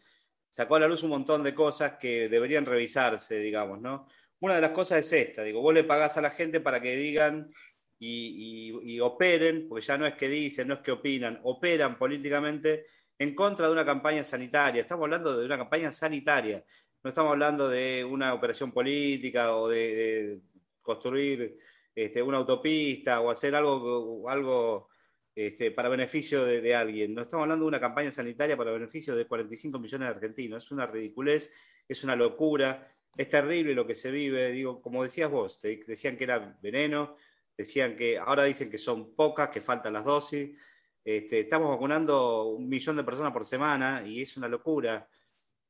sacó 0.53 0.75
a 0.75 0.81
la 0.81 0.87
luz 0.87 1.01
un 1.01 1.09
montón 1.09 1.41
de 1.41 1.55
cosas 1.55 1.93
que 1.93 2.29
deberían 2.29 2.63
revisarse, 2.63 3.39
digamos, 3.39 3.81
¿no? 3.81 4.07
Una 4.39 4.53
de 4.53 4.61
las 4.61 4.69
cosas 4.69 4.99
es 4.99 5.11
esta, 5.29 5.41
digo, 5.41 5.61
vos 5.61 5.73
le 5.73 5.83
pagás 5.83 6.15
a 6.17 6.21
la 6.21 6.29
gente 6.29 6.59
para 6.59 6.79
que 6.79 6.95
digan 6.95 7.49
y, 7.97 8.99
operen, 8.99 9.67
porque 9.67 9.83
ya 9.83 9.97
no 9.97 10.05
es 10.05 10.13
que 10.13 10.29
dicen, 10.29 10.67
no 10.67 10.75
es 10.75 10.81
que 10.81 10.91
opinan, 10.91 11.39
operan 11.41 11.97
políticamente 11.97 12.85
en 13.17 13.33
contra 13.33 13.65
de 13.65 13.73
una 13.73 13.83
campaña 13.83 14.23
sanitaria. 14.23 14.83
Estamos 14.83 15.05
hablando 15.05 15.35
de 15.35 15.43
una 15.43 15.57
campaña 15.57 15.91
sanitaria, 15.91 16.63
no 17.03 17.09
estamos 17.09 17.31
hablando 17.31 17.67
de 17.67 18.05
una 18.05 18.35
operación 18.35 18.71
política 18.71 19.55
o 19.55 19.67
de, 19.69 20.39
construir 20.83 21.57
este, 21.95 22.21
una 22.21 22.37
autopista 22.37 23.21
o 23.21 23.31
hacer 23.31 23.55
algo, 23.55 24.29
algo 24.29 24.89
este, 25.35 25.71
para 25.71 25.89
beneficio 25.89 26.45
de, 26.45 26.75
alguien. 26.75 27.13
No 27.13 27.23
estamos 27.23 27.43
hablando 27.43 27.65
de 27.65 27.69
una 27.69 27.79
campaña 27.79 28.11
sanitaria 28.11 28.55
para 28.55 28.71
beneficio 28.71 29.15
de 29.15 29.25
45 29.25 29.79
millones 29.79 30.07
de 30.07 30.15
argentinos. 30.15 30.63
Es 30.63 30.71
una 30.71 30.85
ridiculez, 30.85 31.51
es 31.87 32.03
una 32.03 32.15
locura, 32.15 32.95
es 33.17 33.29
terrible 33.29 33.73
lo 33.73 33.87
que 33.87 33.95
se 33.95 34.11
vive. 34.11 34.51
Digo, 34.51 34.81
como 34.81 35.03
decías 35.03 35.31
vos, 35.31 35.59
te 35.59 35.83
decían 35.87 36.17
que 36.17 36.25
era 36.25 36.57
veneno, 36.61 37.15
decían 37.57 37.95
que 37.95 38.17
ahora 38.17 38.43
dicen 38.43 38.69
que 38.69 38.77
son 38.77 39.15
pocas, 39.15 39.49
que 39.49 39.61
faltan 39.61 39.93
las 39.93 40.05
dosis. 40.05 40.55
Este, 41.03 41.41
estamos 41.41 41.69
vacunando 41.69 42.45
un 42.49 42.69
millón 42.69 42.95
de 42.95 43.03
personas 43.03 43.33
por 43.33 43.45
semana 43.45 44.05
y 44.05 44.21
es 44.21 44.37
una 44.37 44.47
locura. 44.47 45.09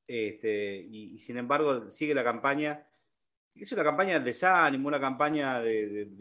Este, 0.05 0.75
y, 0.75 1.17
sin 1.19 1.37
embargo 1.37 1.89
sigue 1.89 2.13
la 2.13 2.23
campaña. 2.23 2.85
Es 3.55 3.71
una 3.71 3.83
campaña 3.83 4.15
del 4.15 4.25
desánimo, 4.25 4.87
una 4.87 4.99
campaña 4.99 5.61
del 5.61 6.17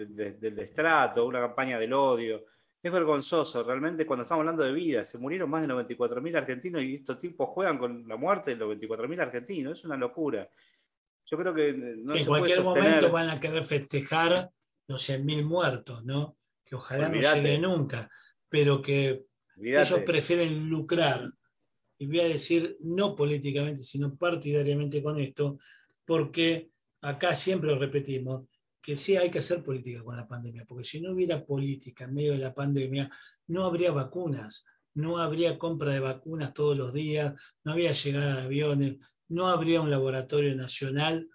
destrato, 0.55 1.27
una 1.27 1.41
campaña 1.41 1.79
del 1.79 1.93
odio. 1.93 2.45
Es 2.83 2.91
vergonzoso, 2.91 3.63
realmente, 3.63 4.05
cuando 4.05 4.23
estamos 4.23 4.41
hablando 4.43 4.65
de 4.65 4.73
vida. 4.73 5.05
Se 5.05 5.19
murieron 5.19 5.49
más 5.49 5.63
de 5.63 5.73
94.000 5.73 6.37
argentinos 6.37 6.83
y 6.83 6.97
estos 6.97 7.19
tipos 7.19 7.49
juegan 7.51 7.79
con 7.79 8.09
la 8.09 8.17
muerte 8.17 8.57
de 8.57 8.65
94.000 8.65 9.21
argentinos. 9.21 9.79
Es 9.79 9.85
una 9.85 9.97
locura. 9.97 10.49
Yo 11.27 11.39
creo 11.39 11.55
que 11.55 11.73
no 11.73 12.17
en 12.17 12.27
cualquier 12.27 12.63
momento 12.63 13.11
van 13.11 13.31
a 13.31 13.39
querer 13.39 13.65
festejar 13.65 14.51
los 14.89 15.09
100.000 15.09 15.45
muertos, 15.45 16.05
¿no? 16.05 16.37
Que 16.65 16.75
ojalá 16.75 17.09
no 17.09 17.21
llegue 17.21 17.59
nunca, 17.59 18.11
pero 18.49 18.83
que 18.83 19.27
ellos 19.57 20.01
prefieren 20.01 20.69
lucrar, 20.69 21.31
y 21.99 22.07
voy 22.07 22.21
a 22.21 22.29
decir 22.29 22.77
no 22.81 23.15
políticamente, 23.15 23.83
sino 23.83 24.17
partidariamente 24.17 25.03
con 25.03 25.21
esto, 25.21 25.59
porque 26.05 26.71
acá 27.01 27.35
siempre 27.35 27.71
lo 27.71 27.79
repetimos, 27.79 28.45
que 28.83 28.97
sí 28.97 29.17
hay 29.17 29.31
que 29.31 29.39
hacer 29.39 29.63
política 29.63 30.03
con 30.03 30.17
la 30.17 30.27
pandemia, 30.27 30.65
porque 30.67 30.85
si 30.85 31.01
no 31.01 31.13
hubiera 31.13 31.45
política 31.45 32.05
en 32.05 32.15
medio 32.15 32.33
de 32.33 32.39
la 32.39 32.53
pandemia, 32.53 33.11
no 33.47 33.65
habría 33.65 33.93
vacunas, 33.93 34.65
no 34.95 35.19
habría 35.19 35.59
compra 35.59 35.93
de 35.93 36.01
vacunas 36.01 36.53
todos 36.53 36.77
los 36.77 36.93
días, 36.93 37.35
no 37.65 37.73
habría 37.73 37.93
llegada 37.93 38.37
de 38.37 38.43
aviones, 38.43 38.97
no 39.29 39.47
habría 39.47 39.81
un 39.81 39.91
laboratorio 39.91 40.55
nacional 40.57 41.29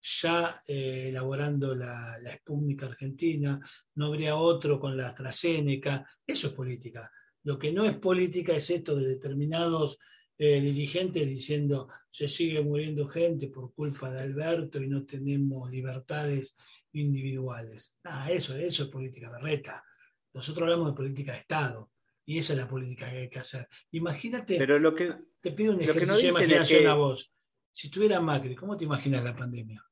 ya 0.00 0.62
eh, 0.66 1.06
elaborando 1.08 1.74
la, 1.74 2.18
la 2.20 2.36
Sputnik 2.36 2.82
Argentina, 2.82 3.58
no 3.94 4.06
habría 4.06 4.36
otro 4.36 4.78
con 4.78 4.96
la 4.96 5.08
AstraZeneca, 5.08 6.06
eso 6.26 6.48
es 6.48 6.52
política. 6.52 7.10
Lo 7.44 7.58
que 7.58 7.72
no 7.72 7.84
es 7.84 7.96
política 7.96 8.54
es 8.54 8.68
esto 8.70 8.96
de 8.96 9.06
determinados 9.06 9.98
eh, 10.36 10.60
dirigentes 10.60 11.28
diciendo 11.28 11.88
se 12.10 12.26
sigue 12.26 12.60
muriendo 12.60 13.06
gente 13.06 13.48
por 13.48 13.72
culpa 13.72 14.10
de 14.10 14.20
Alberto 14.20 14.82
y 14.82 14.88
no 14.88 15.04
tenemos 15.04 15.70
libertades 15.70 16.56
individuales. 16.94 17.98
Ah, 18.04 18.30
eso, 18.30 18.56
eso 18.56 18.84
es 18.84 18.88
política 18.88 19.30
berreta. 19.30 19.84
Nosotros 20.32 20.62
hablamos 20.64 20.88
de 20.88 20.94
política 20.94 21.32
de 21.32 21.38
Estado 21.38 21.90
y 22.24 22.38
esa 22.38 22.54
es 22.54 22.58
la 22.58 22.68
política 22.68 23.10
que 23.10 23.18
hay 23.18 23.30
que 23.30 23.38
hacer. 23.38 23.68
Imagínate, 23.92 24.56
Pero 24.58 24.78
lo 24.78 24.94
que, 24.94 25.14
te 25.40 25.52
pido 25.52 25.74
un 25.74 25.80
ejercicio 25.80 26.16
de 26.16 26.28
imaginación 26.28 26.86
a 26.86 26.94
vos. 26.94 27.32
Si 27.70 27.90
tuviera 27.90 28.20
Macri, 28.20 28.54
¿cómo 28.54 28.76
te 28.76 28.84
imaginas 28.84 29.22
la 29.22 29.34
pandemia? 29.34 29.84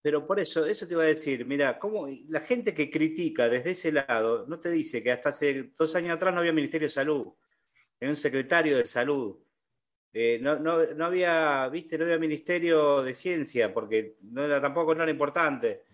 Pero 0.00 0.26
por 0.26 0.40
eso, 0.40 0.66
eso 0.66 0.86
te 0.86 0.94
iba 0.94 1.04
a 1.04 1.06
decir, 1.06 1.44
mira, 1.46 1.78
cómo 1.78 2.08
la 2.28 2.40
gente 2.40 2.74
que 2.74 2.90
critica 2.90 3.48
desde 3.48 3.70
ese 3.70 3.92
lado 3.92 4.46
no 4.48 4.58
te 4.58 4.70
dice 4.70 5.02
que 5.02 5.12
hasta 5.12 5.28
hace 5.28 5.70
dos 5.78 5.94
años 5.94 6.16
atrás 6.16 6.34
no 6.34 6.40
había 6.40 6.52
Ministerio 6.52 6.88
de 6.88 6.92
Salud, 6.92 7.28
era 8.00 8.10
un 8.10 8.16
secretario 8.16 8.78
de 8.78 8.86
salud. 8.86 9.36
Eh, 10.12 10.38
no, 10.42 10.58
no, 10.58 11.04
había, 11.04 11.68
viste, 11.68 11.96
no 11.96 12.04
había 12.04 12.18
Ministerio 12.18 13.00
de 13.00 13.14
Ciencia, 13.14 13.72
porque 13.72 14.16
no 14.22 14.42
era, 14.44 14.60
tampoco 14.60 14.92
no 14.94 15.04
era 15.04 15.12
importante. 15.12 15.84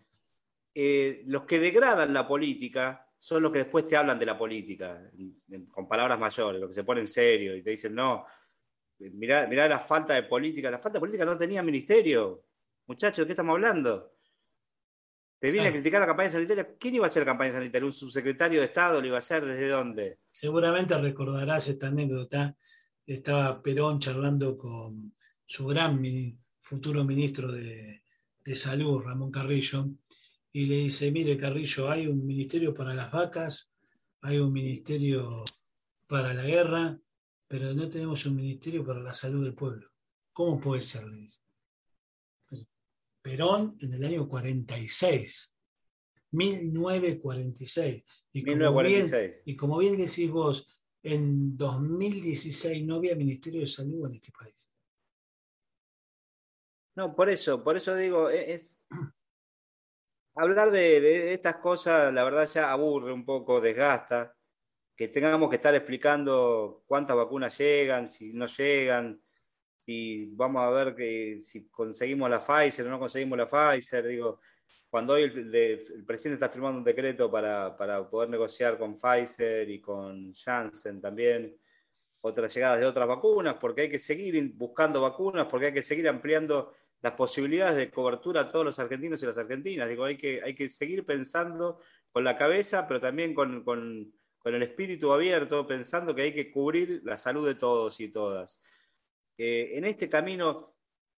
Eh, 0.75 1.23
los 1.27 1.45
que 1.45 1.59
degradan 1.59 2.13
la 2.13 2.27
política 2.27 3.07
son 3.19 3.43
los 3.43 3.53
que 3.53 3.59
después 3.59 3.87
te 3.87 3.97
hablan 3.97 4.19
de 4.19 4.27
la 4.27 4.39
política, 4.39 5.11
con 5.71 5.89
palabras 5.89 6.19
mayores, 6.19 6.61
los 6.61 6.71
que 6.71 6.75
se 6.75 6.85
ponen 6.85 7.07
serio 7.07 7.57
y 7.57 7.63
te 7.63 7.71
dicen, 7.71 7.95
no, 7.95 8.25
mirá, 8.99 9.47
mirá 9.47 9.69
la 9.69 9.81
falta 9.81 10.15
de 10.15 10.25
política. 10.25 10.71
La 10.71 10.79
falta 10.79 10.99
de 10.99 11.01
política 11.01 11.25
no 11.25 11.37
tenía 11.37 11.63
ministerio. 11.63 12.45
Muchachos, 12.87 13.19
¿de 13.19 13.27
qué 13.27 13.33
estamos 13.33 13.55
hablando? 13.55 14.13
Te 15.39 15.53
viene 15.53 15.69
a 15.69 15.73
criticar 15.73 16.01
la 16.01 16.07
campaña 16.07 16.31
sanitaria. 16.31 16.77
¿Quién 16.79 16.97
iba 16.97 17.05
a 17.05 17.07
hacer 17.07 17.25
campaña 17.25 17.53
sanitaria? 17.53 17.87
¿Un 17.87 17.93
subsecretario 17.93 18.61
de 18.61 18.67
Estado 18.67 19.01
lo 19.01 19.07
iba 19.07 19.17
a 19.17 19.21
hacer? 19.21 19.45
¿Desde 19.45 19.69
dónde? 19.69 20.19
Seguramente 20.29 20.99
recordarás 20.99 21.69
esta 21.69 21.89
anécdota. 21.89 22.57
Estaba 23.07 23.63
Perón 23.63 24.01
charlando 24.01 24.59
con 24.59 25.15
su 25.47 25.67
gran 25.67 26.03
futuro 26.59 27.05
ministro 27.05 27.53
de, 27.53 28.03
Salud, 28.55 29.03
Ramón 29.03 29.31
Carrillo, 29.31 29.91
y 30.53 30.67
le 30.67 30.77
dice, 30.77 31.11
mire 31.11 31.37
Carrillo, 31.37 31.91
hay 31.91 32.07
un 32.07 32.27
ministerio 32.27 32.73
para 32.75 32.95
las 32.95 33.11
vacas, 33.13 33.71
hay 34.23 34.39
un 34.39 34.53
ministerio 34.53 35.45
para 36.07 36.33
la 36.35 36.45
guerra, 36.45 36.99
pero 37.47 37.75
no 37.75 37.89
tenemos 37.89 38.25
un 38.27 38.37
ministerio 38.37 38.85
para 38.85 39.01
la 39.01 39.15
salud 39.15 39.45
del 39.45 39.55
pueblo. 39.55 39.91
¿Cómo 40.33 40.61
puede 40.61 40.83
ser? 40.83 41.05
Le 41.05 41.17
dice. 41.17 41.43
Perón 43.21 43.77
en 43.81 43.93
el 43.93 44.05
año 44.05 44.29
46, 44.29 45.55
1946. 46.31 48.05
Y 48.33 48.45
como, 48.45 48.83
Bien, 48.83 49.11
y 49.45 49.57
como 49.57 49.79
bien 49.79 49.97
decís 49.97 50.31
vos, 50.31 50.81
en 51.03 51.57
2016 51.57 52.87
no 52.87 52.97
había 52.97 53.15
Ministerio 53.17 53.61
de 53.61 53.67
Salud 53.67 54.07
en 54.07 54.15
este 54.15 54.33
país. 54.33 54.71
No, 56.97 57.15
por 57.15 57.31
eso, 57.31 57.63
por 57.63 57.77
eso 57.77 57.95
digo, 57.95 58.29
e-, 58.29 58.55
es, 58.55 58.85
hablar 60.39 60.71
de, 60.71 61.35
estas 61.35 61.57
cosas, 61.57 62.13
la 62.13 62.25
verdad 62.25 62.47
ya 62.47 62.71
aburre 62.71 63.13
un 63.13 63.25
poco, 63.25 63.61
desgasta, 63.61 64.35
que 64.97 65.09
tengamos 65.09 65.51
que 65.51 65.57
estar 65.57 65.75
explicando 65.75 66.83
cuántas 66.87 67.17
vacunas 67.17 67.57
llegan, 67.59 68.09
si 68.09 68.33
no 68.33 68.47
llegan, 68.47 69.21
si 69.75 70.27
vamos 70.35 70.63
a 70.63 70.71
ver 70.71 70.95
que 70.95 71.41
si 71.43 71.69
conseguimos 71.69 72.31
la 72.31 72.41
Pfizer 72.41 72.87
o 72.87 72.91
no 72.91 72.99
conseguimos 72.99 73.39
la 73.39 73.47
Pfizer, 73.47 74.07
digo, 74.07 74.41
cuando 74.89 75.15
hoy 75.15 75.25
el, 75.25 76.05
presidente 76.07 76.45
está 76.45 76.49
firmando 76.49 76.79
un 76.79 76.85
decreto 76.85 77.31
para, 77.31 77.77
poder 78.09 78.29
negociar 78.31 78.79
con 78.79 78.99
Pfizer 79.01 79.69
y 79.69 79.81
con 79.81 80.33
Janssen 80.35 81.01
también 81.01 81.57
otras 82.21 82.55
llegadas 82.55 82.81
de 82.81 82.87
otras 82.87 83.07
vacunas, 83.07 83.57
porque 83.61 83.83
hay 83.83 83.91
que 83.91 83.99
seguir 83.99 84.53
buscando 84.55 85.01
vacunas, 85.01 85.47
porque 85.49 85.67
hay 85.67 85.73
que 85.73 85.83
seguir 85.83 86.09
ampliando 86.09 86.75
las 87.01 87.15
posibilidades 87.15 87.77
de 87.77 87.91
cobertura 87.91 88.43
a 88.43 88.51
todos 88.51 88.65
los 88.65 88.79
argentinos 88.79 89.23
y 89.23 89.27
las 89.27 89.39
argentinas. 89.39 89.89
Digo, 89.89 90.05
hay 90.05 90.17
que, 90.17 90.43
hay 90.43 90.55
que 90.55 90.69
seguir 90.69 91.05
pensando 91.05 91.81
con 92.11 92.25
la 92.25 92.37
cabeza, 92.37 92.87
pero 92.89 93.01
también 93.01 93.35
con, 93.35 93.63
con 93.63 94.55
el 94.55 94.63
espíritu 94.63 95.13
abierto, 95.13 95.67
pensando 95.67 96.15
que 96.15 96.23
hay 96.23 96.33
que 96.35 96.51
cubrir 96.51 97.03
la 97.05 97.17
salud 97.17 97.47
de 97.47 97.55
todos 97.55 98.01
y 98.01 98.09
todas. 98.09 98.63
Eh, 99.37 99.77
en 99.77 99.85
este 99.85 100.09
camino, 100.09 100.75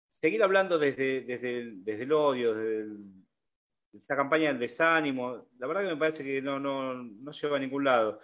seguir 0.09 0.43
hablando 0.43 0.79
desde, 0.79 1.23
desde, 1.23 2.03
el, 2.03 2.13
odio, 2.13 2.55
desde 2.55 2.93
esta 3.93 4.17
campaña 4.17 4.49
del 4.49 4.59
desánimo, 4.59 5.49
la 5.59 5.67
verdad 5.67 5.83
que 5.83 5.89
me 5.89 5.97
parece 5.97 6.25
que 6.25 6.43
no, 6.43 6.59
no, 6.59 6.95
no 6.95 7.31
lleva 7.31 7.57
a 7.57 7.61
ningún 7.61 7.85
lado. 7.85 8.21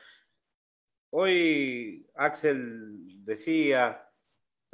Hoy 1.11 2.07
Axel 2.15 3.25
decía 3.25 4.06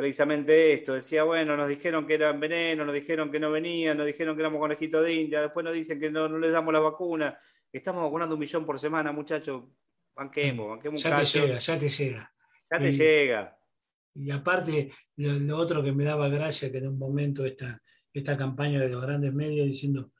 precisamente 0.03 0.73
esto, 0.73 0.95
decía, 0.95 1.23
bueno, 1.23 1.57
nos 1.57 1.69
dijeron 1.69 2.09
que 2.09 2.15
eran 2.15 2.41
veneno, 2.41 2.85
nos 2.85 2.93
dijeron 2.93 3.31
que 3.31 3.39
no 3.39 3.53
venían, 3.53 3.97
nos 3.97 4.05
dijeron 4.05 4.35
que 4.35 4.43
éramos 4.43 4.59
conejitos 4.59 5.05
de 5.05 5.15
India, 5.15 5.43
después 5.43 5.63
nos 5.63 5.75
dicen 5.75 6.01
que 6.01 6.11
no, 6.11 6.29
no 6.29 6.39
les 6.39 6.51
damos 6.51 6.75
la 6.75 6.81
vacuna, 6.81 7.39
estamos 7.73 8.03
vacunando 8.03 8.35
un 8.35 8.41
millón 8.41 8.67
por 8.67 8.81
semana, 8.81 9.13
muchachos, 9.13 9.63
banquemos, 10.13 10.71
banquemos 10.71 11.01
ya 11.01 11.21
te 11.21 11.25
llega, 11.25 11.59
ya 11.61 11.79
te 11.79 11.89
llega. 11.89 12.33
Ya 12.69 12.79
te 12.79 12.93
llega. 12.93 13.59
Y 14.17 14.33
aparte, 14.33 14.91
lo, 15.19 15.57
otro 15.57 15.85
que 15.85 15.93
me 15.93 16.03
daba 16.03 16.29
gracia, 16.29 16.73
que 16.73 16.79
en 16.79 16.89
un 16.89 16.99
momento 16.99 17.47
esta, 17.47 17.81
esta 18.13 18.37
campaña 18.37 18.81
de 18.81 18.89
los 18.89 19.03
grandes 19.03 19.33
medios 19.33 19.69
diciendo, 19.69 20.11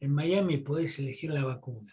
en 0.00 0.12
Miami 0.12 0.58
podés 0.58 0.98
elegir 0.98 1.30
la 1.30 1.46
vacuna. 1.46 1.90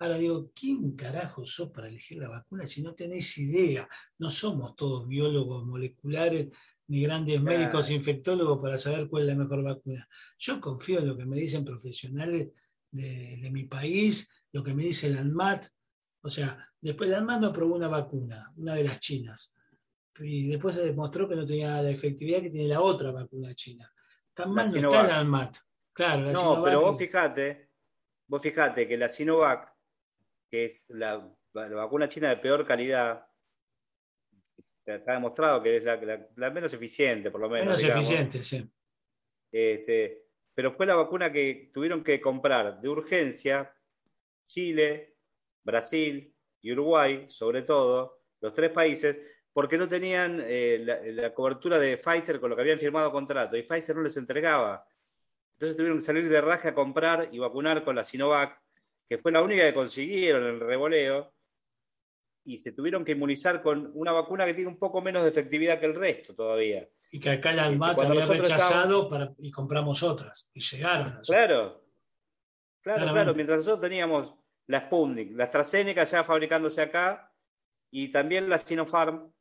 Ahora 0.00 0.16
digo, 0.16 0.50
¿quién 0.54 0.96
carajo 0.96 1.44
sos 1.44 1.70
para 1.70 1.88
elegir 1.88 2.18
la 2.18 2.28
vacuna 2.28 2.66
si 2.66 2.82
no 2.82 2.94
tenés 2.94 3.36
idea? 3.36 3.86
No 4.18 4.30
somos 4.30 4.74
todos 4.74 5.06
biólogos 5.06 5.64
moleculares 5.66 6.50
ni 6.88 7.02
grandes 7.02 7.40
médicos 7.40 7.90
infectólogos 7.90 8.60
para 8.60 8.78
saber 8.78 9.08
cuál 9.08 9.24
es 9.24 9.28
la 9.28 9.42
mejor 9.44 9.62
vacuna. 9.62 10.08
Yo 10.38 10.60
confío 10.60 11.00
en 11.00 11.08
lo 11.08 11.16
que 11.16 11.26
me 11.26 11.36
dicen 11.36 11.64
profesionales 11.64 12.48
de, 12.90 13.38
de 13.42 13.50
mi 13.50 13.64
país, 13.64 14.28
lo 14.52 14.64
que 14.64 14.72
me 14.72 14.84
dice 14.84 15.08
el 15.08 15.18
ANMAT. 15.18 15.66
O 16.22 16.30
sea, 16.30 16.58
después 16.80 17.10
el 17.10 17.16
ANMAT 17.16 17.40
me 17.40 17.46
aprobó 17.48 17.76
una 17.76 17.88
vacuna, 17.88 18.52
una 18.56 18.74
de 18.74 18.84
las 18.84 19.00
chinas 19.00 19.54
y 20.18 20.48
después 20.48 20.74
se 20.74 20.84
demostró 20.84 21.28
que 21.28 21.36
no 21.36 21.46
tenía 21.46 21.80
la 21.82 21.90
efectividad 21.90 22.40
que 22.40 22.50
tiene 22.50 22.68
la 22.68 22.80
otra 22.80 23.10
vacuna 23.10 23.54
china. 23.54 23.90
Tan 24.34 24.52
mal 24.52 24.70
no 24.70 24.78
está 24.78 25.00
el 25.02 25.10
ANMAT. 25.10 25.56
Claro, 25.92 26.32
no, 26.32 26.62
pero 26.62 26.80
vos 26.80 26.96
fijate, 26.96 27.70
vos 28.26 28.40
fijate 28.40 28.88
que 28.88 28.96
la 28.96 29.08
Sinovac 29.08 29.69
que 30.50 30.66
es 30.66 30.84
la, 30.88 31.26
vacuna 31.52 32.08
china 32.08 32.30
de 32.30 32.36
peor 32.36 32.66
calidad, 32.66 33.26
está 34.84 35.12
demostrado 35.12 35.62
que 35.62 35.76
es 35.76 35.84
la, 35.84 36.50
menos 36.50 36.72
eficiente, 36.72 37.30
por 37.30 37.40
lo 37.40 37.48
menos. 37.48 37.80
Menos 37.80 37.82
eficiente, 37.82 38.42
sí. 38.42 38.68
Este, 39.52 40.26
pero 40.54 40.72
fue 40.72 40.86
la 40.86 40.94
vacuna 40.94 41.32
que 41.32 41.70
tuvieron 41.72 42.02
que 42.02 42.20
comprar 42.20 42.80
de 42.80 42.88
urgencia 42.88 43.72
Chile, 44.44 45.16
Brasil 45.62 46.34
y 46.60 46.72
Uruguay, 46.72 47.26
sobre 47.28 47.62
todo, 47.62 48.20
los 48.40 48.52
tres 48.52 48.70
países, 48.70 49.16
porque 49.52 49.78
no 49.78 49.88
tenían 49.88 50.42
eh, 50.44 51.12
la, 51.14 51.34
cobertura 51.34 51.78
de 51.78 51.96
Pfizer 51.96 52.40
con 52.40 52.50
lo 52.50 52.56
que 52.56 52.62
habían 52.62 52.78
firmado 52.78 53.10
contrato 53.10 53.56
y 53.56 53.62
Pfizer 53.62 53.96
no 53.96 54.02
les 54.02 54.16
entregaba. 54.16 54.86
Entonces 55.54 55.76
tuvieron 55.76 55.98
que 55.98 56.04
salir 56.04 56.28
de 56.28 56.40
raje 56.40 56.68
a 56.68 56.74
comprar 56.74 57.28
y 57.32 57.38
vacunar 57.38 57.84
con 57.84 57.96
la 57.96 58.04
Sinovac, 58.04 58.60
que 59.10 59.18
fue 59.18 59.32
la 59.32 59.42
única 59.42 59.64
que 59.64 59.74
consiguieron 59.74 60.44
el 60.44 60.60
revoleo, 60.60 61.34
y 62.44 62.58
se 62.58 62.70
tuvieron 62.70 63.04
que 63.04 63.12
inmunizar 63.12 63.60
con 63.60 63.90
una 63.94 64.12
vacuna 64.12 64.46
que 64.46 64.54
tiene 64.54 64.70
un 64.70 64.78
poco 64.78 65.02
menos 65.02 65.24
de 65.24 65.30
efectividad 65.30 65.80
que 65.80 65.86
el 65.86 65.96
resto 65.96 66.32
todavía. 66.32 66.88
Y 67.10 67.18
que 67.18 67.30
acá 67.30 67.52
la 67.52 67.66
ANMAT 67.66 67.98
había 67.98 68.24
rechazado 68.24 69.34
y 69.38 69.50
compramos 69.50 70.04
otras, 70.04 70.52
y 70.54 70.60
llegaron. 70.60 71.20
claro, 71.26 71.84
claro, 72.82 73.12
claro, 73.12 73.34
mientras 73.34 73.58
nosotros 73.58 73.80
teníamos 73.80 74.32
la 74.68 74.82
Sputnik, 74.82 75.32
la 75.36 75.44
AstraZeneca 75.44 76.04
ya 76.04 76.22
fabricándose 76.22 76.80
acá, 76.80 77.34
y 77.90 78.12
también 78.12 78.48
la 78.48 78.58
Sinopharm, 78.58 79.32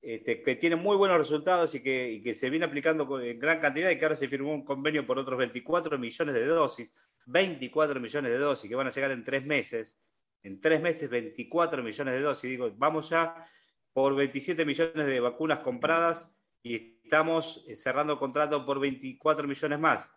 este, 0.00 0.42
que 0.42 0.54
tiene 0.56 0.76
muy 0.76 0.96
buenos 0.96 1.18
resultados 1.18 1.74
y 1.74 1.82
que, 1.82 2.34
se 2.34 2.50
viene 2.50 2.66
aplicando 2.66 3.20
en 3.20 3.38
gran 3.38 3.60
cantidad 3.60 3.90
y 3.90 3.98
que 3.98 4.04
ahora 4.04 4.16
se 4.16 4.28
firmó 4.28 4.54
un 4.54 4.64
convenio 4.64 5.06
por 5.06 5.18
otros 5.18 5.38
24 5.38 5.98
millones 5.98 6.34
de 6.34 6.46
dosis, 6.46 6.94
24 7.26 8.00
millones 8.00 8.32
de 8.32 8.38
dosis 8.38 8.68
que 8.68 8.76
van 8.76 8.86
a 8.86 8.90
llegar 8.90 9.10
en 9.10 9.24
tres 9.24 9.44
meses, 9.44 10.00
en 10.42 10.60
tres 10.60 10.80
meses 10.80 11.10
24 11.10 11.82
millones 11.82 12.14
de 12.14 12.20
dosis, 12.20 12.50
digo, 12.50 12.70
vamos 12.76 13.10
ya 13.10 13.44
por 13.92 14.14
27 14.14 14.64
millones 14.64 15.06
de 15.06 15.20
vacunas 15.20 15.58
compradas 15.60 16.38
y 16.62 17.00
estamos 17.02 17.64
eh, 17.66 17.74
cerrando 17.74 18.12
el 18.12 18.18
contrato 18.18 18.64
por 18.64 18.78
24 18.78 19.48
millones 19.48 19.78
más. 19.80 20.14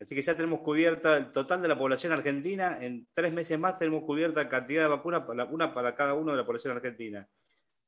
Así 0.00 0.14
que 0.14 0.22
ya 0.22 0.36
tenemos 0.36 0.60
cubierta 0.60 1.16
el 1.16 1.30
total 1.30 1.62
de 1.62 1.68
la 1.68 1.78
población 1.78 2.12
argentina, 2.12 2.78
en 2.80 3.08
tres 3.14 3.32
meses 3.32 3.58
más 3.58 3.78
tenemos 3.78 4.02
cubierta 4.04 4.48
cantidad 4.48 4.82
de 4.82 4.88
vacunas, 4.88 5.22
una 5.50 5.72
para 5.72 5.94
cada 5.94 6.12
uno 6.14 6.32
de 6.32 6.36
la 6.36 6.44
población 6.44 6.76
argentina. 6.76 7.26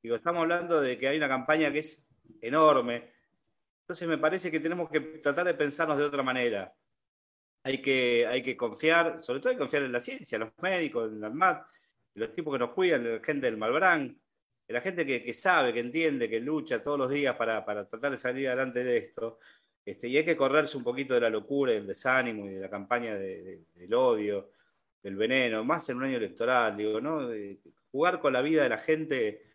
Digo, 0.07 0.15
estamos 0.15 0.43
hablando 0.43 0.81
de 0.81 0.97
que 0.97 1.09
hay 1.09 1.17
una 1.17 1.27
campaña 1.27 1.73
que 1.73 1.81
es 1.81 2.09
enorme. 2.41 3.11
Entonces 3.81 4.07
me 4.07 4.19
parece 4.19 4.53
que 4.53 4.61
tenemos 4.61 4.89
que 4.89 5.01
tratar 5.01 5.45
de 5.45 5.55
pensarnos 5.55 5.99
de 5.99 6.05
otra 6.05 6.23
manera. 6.23 6.73
Hay 7.65 7.83
que, 7.83 8.25
hay 8.25 8.41
que 8.41 8.57
confiar, 8.57 9.21
sobre 9.21 9.41
todo 9.41 9.49
hay 9.49 9.57
que 9.57 9.63
confiar 9.63 9.83
en 9.83 9.91
la 9.91 9.99
ciencia, 9.99 10.37
en 10.37 10.43
los 10.43 10.53
médicos, 10.63 11.11
en 11.11 11.21
la 11.21 11.27
ANMAT, 11.27 11.67
en 12.15 12.23
los 12.23 12.33
tipos 12.33 12.55
que 12.55 12.59
nos 12.61 12.71
cuidan, 12.71 13.05
en 13.05 13.15
la 13.15 13.25
gente 13.25 13.47
del 13.47 13.57
Malbrán, 13.57 14.03
en 14.69 14.73
la 14.73 14.81
gente 14.81 15.05
que, 15.05 15.33
sabe, 15.33 15.73
que 15.73 15.81
entiende, 15.81 16.31
que 16.31 16.39
lucha 16.39 16.81
todos 16.85 17.01
los 17.01 17.11
días 17.11 17.35
para, 17.35 17.65
tratar 17.65 18.13
de 18.13 18.17
salir 18.17 18.47
adelante 18.47 18.85
de 18.85 18.99
esto. 18.99 19.41
Este, 19.85 20.07
y 20.07 20.19
hay 20.19 20.25
que 20.25 20.37
correrse 20.37 20.77
un 20.77 20.85
poquito 20.85 21.15
de 21.15 21.21
la 21.23 21.31
locura, 21.31 21.73
del 21.73 21.89
desánimo 21.89 22.47
y 22.47 22.55
de 22.55 22.61
la 22.61 22.71
campaña 22.71 23.17
del 23.17 23.93
odio, 23.93 24.53
del 25.03 25.17
veneno, 25.17 25.65
más 25.65 25.91
en 25.91 25.97
un 25.97 26.05
año 26.05 26.19
electoral, 26.19 26.77
digo, 26.77 27.01
¿no? 27.01 27.29
jugar 27.91 28.21
con 28.21 28.33
la 28.33 28.41
vida 28.41 28.63
de 28.63 28.69
la 28.69 28.79
gente 28.79 29.46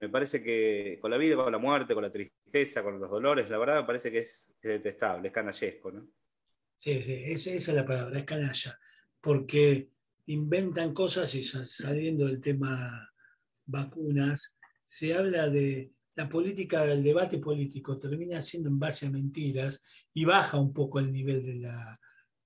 me 0.00 0.08
parece 0.08 0.42
que 0.42 0.98
con 1.00 1.10
la 1.10 1.16
vida, 1.16 1.36
con 1.36 1.50
la 1.50 1.58
muerte, 1.58 1.94
con 1.94 2.04
la 2.04 2.12
tristeza, 2.12 2.82
con 2.82 3.00
los 3.00 3.10
dolores, 3.10 3.50
la 3.50 3.58
verdad 3.58 3.80
me 3.80 3.86
parece 3.86 4.10
que 4.10 4.18
es, 4.18 4.54
detestable, 4.62 5.28
es 5.28 5.34
canallesco, 5.34 5.90
¿no? 5.90 6.08
Sí, 6.76 7.02
sí, 7.02 7.22
esa, 7.26 7.52
es 7.52 7.68
la 7.68 7.84
palabra, 7.84 8.18
es 8.18 8.24
canalla, 8.24 8.78
porque 9.20 9.90
inventan 10.26 10.94
cosas 10.94 11.34
y 11.34 11.42
saliendo 11.42 12.26
del 12.26 12.40
tema 12.40 13.10
vacunas, 13.66 14.56
se 14.84 15.14
habla 15.14 15.48
de 15.48 15.90
la 16.14 16.28
política, 16.28 16.84
el 16.84 17.02
debate 17.02 17.38
político 17.38 17.98
termina 17.98 18.42
siendo 18.42 18.68
en 18.68 18.78
base 18.78 19.06
a 19.06 19.10
mentiras 19.10 19.82
y 20.12 20.24
baja 20.24 20.58
un 20.58 20.72
poco 20.72 21.00
el 21.00 21.12
nivel 21.12 21.44
de 21.44 21.54
la, 21.56 21.98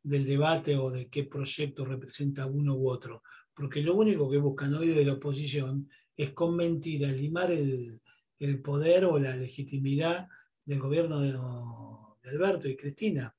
del 0.02 0.26
debate 0.26 0.76
o 0.76 0.90
de 0.90 1.08
qué 1.08 1.24
proyecto 1.24 1.84
representa 1.84 2.46
uno 2.46 2.74
u 2.74 2.88
otro, 2.88 3.22
porque 3.54 3.80
lo 3.80 3.94
único 3.94 4.30
que 4.30 4.38
buscan 4.38 4.74
hoy 4.74 4.88
de 4.88 5.04
la 5.04 5.14
oposición 5.14 5.88
es 6.16 6.30
con 6.30 6.56
mentiras 6.56 7.12
limar 7.12 7.50
el, 7.50 8.00
poder 8.62 9.04
o 9.04 9.18
la 9.18 9.36
legitimidad 9.36 10.26
del 10.64 10.80
gobierno 10.80 11.20
de, 11.20 12.28
Alberto 12.28 12.68
y 12.68 12.76
Cristina. 12.76 13.34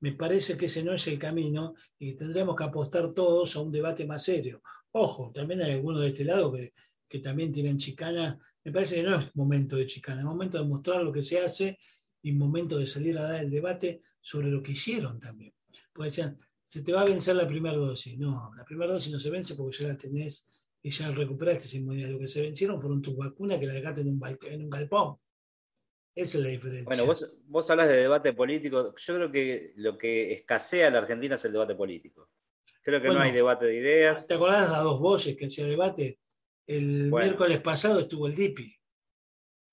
Me 0.00 0.12
parece 0.12 0.56
que 0.56 0.66
ese 0.66 0.82
no 0.82 0.92
es 0.92 1.06
el 1.08 1.18
camino 1.18 1.74
y 1.98 2.14
tendríamos 2.14 2.56
que 2.56 2.64
apostar 2.64 3.12
todos 3.12 3.54
a 3.56 3.60
un 3.60 3.70
debate 3.70 4.04
más 4.06 4.24
serio. 4.24 4.62
Ojo, 4.92 5.30
también 5.32 5.62
hay 5.62 5.72
algunos 5.72 6.02
de 6.02 6.08
este 6.08 6.24
lado 6.24 6.52
que, 6.52 6.72
también 7.20 7.52
tienen 7.52 7.78
chicana. 7.78 8.38
Me 8.64 8.72
parece 8.72 8.96
que 8.96 9.02
no 9.02 9.16
es 9.16 9.34
momento 9.36 9.76
de 9.76 9.86
chicana, 9.86 10.20
es 10.20 10.26
momento 10.26 10.58
de 10.58 10.68
mostrar 10.68 11.02
lo 11.02 11.12
que 11.12 11.22
se 11.22 11.40
hace 11.40 11.78
y 12.22 12.32
momento 12.32 12.78
de 12.78 12.86
salir 12.86 13.18
a 13.18 13.22
dar 13.22 13.44
el 13.44 13.50
debate 13.50 14.00
sobre 14.20 14.48
lo 14.48 14.62
que 14.62 14.72
hicieron 14.72 15.18
también. 15.20 15.52
Porque 15.92 16.10
decían, 16.10 16.38
se 16.62 16.82
te 16.82 16.92
va 16.92 17.02
a 17.02 17.04
vencer 17.04 17.36
la 17.36 17.48
primera 17.48 17.76
dosis. 17.76 18.16
No, 18.18 18.52
la 18.56 18.64
primera 18.64 18.92
dosis 18.92 19.12
no 19.12 19.18
se 19.18 19.30
vence 19.30 19.54
porque 19.54 19.76
ya 19.76 19.88
la 19.88 19.96
tenés 19.96 20.48
y 20.82 20.90
ya 20.90 21.10
recuperaste 21.10 21.64
esa 21.64 21.76
inmunidad. 21.76 22.10
Lo 22.10 22.18
que 22.18 22.28
se 22.28 22.42
vencieron 22.42 22.80
fueron 22.80 23.02
tus 23.02 23.16
vacunas 23.16 23.58
que 23.58 23.66
la 23.66 23.74
dejaste 23.74 24.00
en 24.00 24.08
un, 24.08 24.38
en 24.42 24.62
un 24.62 24.70
galpón. 24.70 25.16
Esa 26.14 26.38
es 26.38 26.44
la 26.44 26.50
diferencia. 26.50 26.84
Bueno, 26.84 27.06
vos, 27.06 27.38
vos 27.46 27.70
hablas 27.70 27.88
de 27.88 27.96
debate 27.96 28.32
político. 28.32 28.94
Yo 28.96 29.14
creo 29.14 29.30
que 29.30 29.72
lo 29.76 29.96
que 29.96 30.32
escasea 30.32 30.88
en 30.88 30.94
la 30.94 31.00
Argentina 31.00 31.36
es 31.36 31.44
el 31.44 31.52
debate 31.52 31.74
político. 31.74 32.30
Creo 32.82 33.00
que 33.00 33.08
no 33.08 33.20
hay 33.20 33.32
debate 33.32 33.66
de 33.66 33.76
ideas. 33.76 34.26
¿Te 34.26 34.34
acordás 34.34 34.66
de 34.66 34.72
las 34.72 34.82
dos 34.82 35.00
voces 35.00 35.36
que 35.36 35.46
hacía 35.46 35.66
debate? 35.66 36.18
El 36.66 37.10
miércoles 37.10 37.60
pasado 37.60 38.00
estuvo 38.00 38.26
el 38.26 38.34
DIPI. 38.34 38.76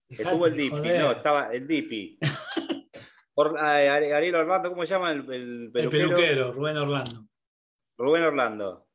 estuvo 0.10 0.48
el 0.48 0.56
DIPI, 0.56 0.90
no, 1.00 1.12
estaba 1.12 1.54
el 1.54 1.68
DIPI. 1.68 2.20
Por, 3.34 3.58
Ariel 3.58 4.36
Orlando, 4.36 4.70
¿cómo 4.70 4.84
se 4.84 4.94
llama 4.94 5.12
el, 5.12 5.20
el 5.32 5.72
peluquero? 5.72 6.06
El 6.06 6.16
peluquero, 6.16 6.52
Rubén 6.52 6.78
Orlando. 6.78 7.28
Rubén 7.98 8.24
Orlando. 8.24 8.87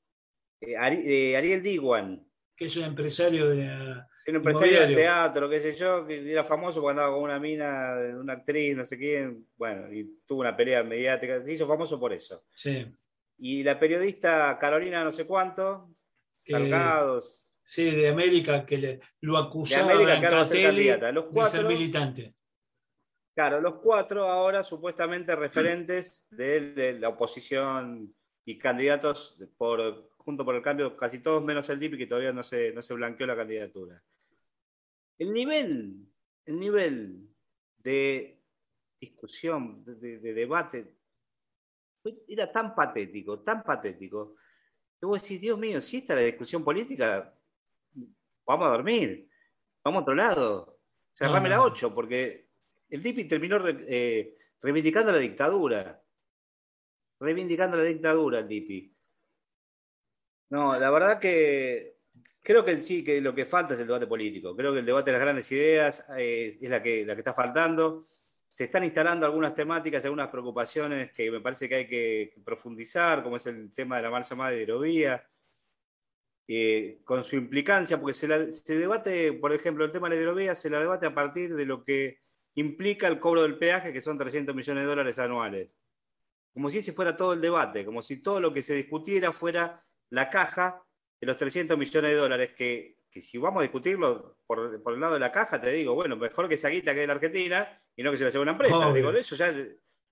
Eh, 0.62 0.74
eh, 0.76 1.36
Ariel 1.36 1.62
Diguan. 1.62 2.24
Que 2.56 2.66
es 2.66 2.76
un 2.76 2.84
empresario 2.84 3.48
de 3.50 3.68
un 4.28 4.36
empresario 4.36 4.86
de 4.86 4.94
teatro, 4.94 5.50
qué 5.50 5.58
sé 5.58 5.74
yo, 5.74 6.06
que 6.06 6.30
era 6.30 6.44
famoso 6.44 6.80
cuando 6.80 7.02
andaba 7.02 7.16
con 7.16 7.24
una 7.24 7.40
mina, 7.40 7.94
una 8.20 8.34
actriz, 8.34 8.76
no 8.76 8.84
sé 8.84 8.96
quién, 8.96 9.48
bueno, 9.56 9.92
y 9.92 10.20
tuvo 10.26 10.40
una 10.42 10.56
pelea 10.56 10.84
mediática, 10.84 11.42
se 11.42 11.52
hizo 11.52 11.66
famoso 11.66 11.98
por 11.98 12.12
eso. 12.12 12.44
Sí. 12.54 12.86
Y 13.38 13.64
la 13.64 13.78
periodista 13.78 14.56
Carolina 14.60 15.02
no 15.02 15.10
sé 15.10 15.26
cuánto, 15.26 15.88
cargados. 16.46 17.60
Sí, 17.64 17.90
de 17.90 18.08
América, 18.08 18.64
que 18.64 18.78
le, 18.78 19.00
lo 19.20 19.36
acusaba 19.38 19.88
de, 19.88 20.12
América, 20.12 21.10
los 21.10 21.26
cuatro, 21.26 21.42
de 21.42 21.50
ser 21.50 21.64
militante. 21.64 22.34
Claro, 23.34 23.60
los 23.60 23.76
cuatro 23.76 24.28
ahora 24.28 24.62
supuestamente 24.62 25.34
referentes 25.34 26.26
de 26.30 26.96
la 27.00 27.08
oposición 27.08 28.14
y 28.44 28.58
candidatos 28.58 29.38
por 29.56 30.11
junto 30.24 30.44
por 30.44 30.54
el 30.54 30.62
cambio, 30.62 30.96
casi 30.96 31.18
todos 31.20 31.44
menos 31.44 31.68
el 31.70 31.78
DIP, 31.78 31.96
que 31.96 32.06
todavía 32.06 32.32
no 32.32 32.42
se, 32.42 32.72
no 32.72 32.82
se 32.82 32.94
blanqueó 32.94 33.26
la 33.26 33.36
candidatura. 33.36 34.02
El 35.18 35.32
nivel, 35.32 36.06
el 36.46 36.58
nivel 36.58 37.28
de 37.78 38.40
discusión, 39.00 39.84
de, 39.84 40.18
debate, 40.18 40.96
era 42.28 42.50
tan 42.50 42.74
patético, 42.74 43.40
tan 43.40 43.62
patético, 43.62 44.36
que 44.98 45.06
vos 45.06 45.20
decís, 45.20 45.40
Dios 45.40 45.58
mío, 45.58 45.80
si 45.80 45.98
esta 45.98 46.14
es 46.14 46.20
la 46.20 46.26
discusión 46.26 46.64
política, 46.64 47.34
vamos 48.46 48.66
a 48.66 48.70
dormir, 48.70 49.28
vamos 49.84 50.00
a 50.00 50.02
otro 50.02 50.14
lado, 50.14 50.78
cerrame 51.10 51.48
la 51.48 51.62
8, 51.62 51.94
porque 51.94 52.48
el 52.88 53.02
DIPI 53.02 53.24
terminó 53.24 53.58
eh, 53.66 54.36
reivindicando 54.60 55.12
la 55.12 55.18
dictadura, 55.18 56.02
reivindicando 57.18 57.76
la 57.76 57.84
dictadura 57.84 58.40
el 58.40 58.48
DIPI. 58.48 58.91
No, 60.52 60.78
la 60.78 60.90
verdad 60.90 61.18
que 61.18 61.96
creo 62.42 62.62
que 62.62 62.76
sí, 62.76 63.02
que 63.02 63.22
lo 63.22 63.34
que 63.34 63.46
falta 63.46 63.72
es 63.72 63.80
el 63.80 63.86
debate 63.86 64.06
político. 64.06 64.54
Creo 64.54 64.74
que 64.74 64.80
el 64.80 64.84
debate 64.84 65.10
de 65.10 65.16
las 65.16 65.24
grandes 65.24 65.50
ideas 65.50 66.06
eh, 66.18 66.58
es 66.60 66.68
la 66.68 66.82
que, 66.82 67.06
la 67.06 67.14
que 67.14 67.22
está 67.22 67.32
faltando. 67.32 68.08
Se 68.50 68.64
están 68.64 68.84
instalando 68.84 69.24
algunas 69.24 69.54
temáticas, 69.54 70.04
algunas 70.04 70.28
preocupaciones 70.28 71.10
que 71.12 71.30
me 71.30 71.40
parece 71.40 71.70
que 71.70 71.74
hay 71.76 71.88
que 71.88 72.34
profundizar, 72.44 73.22
como 73.22 73.36
es 73.36 73.46
el 73.46 73.72
tema 73.72 73.96
de 73.96 74.02
la 74.02 74.10
mal 74.10 74.24
llamada 74.24 74.54
hidrovía, 74.54 75.26
eh, 76.46 77.00
con 77.02 77.24
su 77.24 77.36
implicancia, 77.36 77.98
porque 77.98 78.12
se, 78.12 78.28
debate, 78.76 79.32
por 79.32 79.54
ejemplo, 79.54 79.86
el 79.86 79.92
tema 79.92 80.10
de 80.10 80.16
la 80.16 80.22
hidrovía 80.22 80.54
se 80.54 80.68
la 80.68 80.80
debate 80.80 81.06
a 81.06 81.14
partir 81.14 81.56
de 81.56 81.64
lo 81.64 81.82
que 81.82 82.20
implica 82.56 83.08
el 83.08 83.20
cobro 83.20 83.40
del 83.40 83.56
peaje, 83.56 83.90
que 83.90 84.02
son 84.02 84.18
300 84.18 84.54
millones 84.54 84.82
de 84.82 84.88
dólares 84.90 85.18
anuales. 85.18 85.74
Como 86.52 86.68
si 86.68 86.78
ese 86.78 86.92
fuera 86.92 87.16
todo 87.16 87.32
el 87.32 87.40
debate, 87.40 87.86
como 87.86 88.02
si 88.02 88.20
todo 88.20 88.38
lo 88.38 88.52
que 88.52 88.60
se 88.60 88.74
discutiera 88.74 89.32
fuera 89.32 89.82
la 90.12 90.28
caja 90.28 90.82
de 91.20 91.26
los 91.26 91.36
300 91.36 91.76
millones 91.78 92.10
de 92.10 92.16
dólares, 92.16 92.50
que, 92.54 92.98
si 93.10 93.38
vamos 93.38 93.60
a 93.60 93.62
discutirlo 93.62 94.36
por, 94.46 94.58
el 94.58 95.00
lado 95.00 95.14
de 95.14 95.20
la 95.20 95.32
caja, 95.32 95.60
te 95.60 95.70
digo, 95.70 95.94
bueno, 95.94 96.16
mejor 96.16 96.48
que 96.48 96.56
se 96.56 96.66
aguita 96.66 96.92
que 96.92 97.00
de 97.00 97.06
la 97.06 97.14
Argentina 97.14 97.82
y 97.96 98.02
no 98.02 98.10
que 98.10 98.18
se 98.18 98.24
la 98.24 98.30
lleve 98.30 98.42
una 98.42 98.52
empresa. 98.52 98.92
Digo, 98.92 99.10
eso 99.10 99.36
ya. 99.36 99.52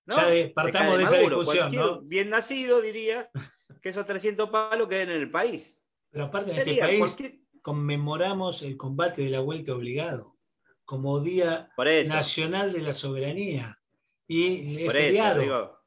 ¿no? 0.05 0.15
Ya 0.15 0.53
partamos 0.53 0.97
de 0.97 1.03
esa 1.03 1.17
discusión. 1.17 2.07
Bien 2.07 2.29
nacido 2.29 2.81
diría 2.81 3.29
que 3.81 3.89
esos 3.89 4.05
300 4.05 4.49
palos 4.49 4.87
queden 4.87 5.11
en 5.11 5.17
el 5.17 5.29
país. 5.29 5.85
Pero 6.09 6.25
aparte 6.25 6.51
en 6.51 6.57
este 6.57 6.75
país 6.77 7.17
conmemoramos 7.61 8.63
el 8.63 8.75
combate 8.75 9.21
de 9.21 9.29
la 9.29 9.41
vuelta 9.41 9.75
obligado 9.75 10.39
como 10.83 11.19
Día 11.19 11.69
Nacional 12.07 12.73
de 12.73 12.81
la 12.81 12.95
Soberanía. 12.95 13.77
Y 14.27 14.83
es 14.83 14.91
feriado. 14.91 15.80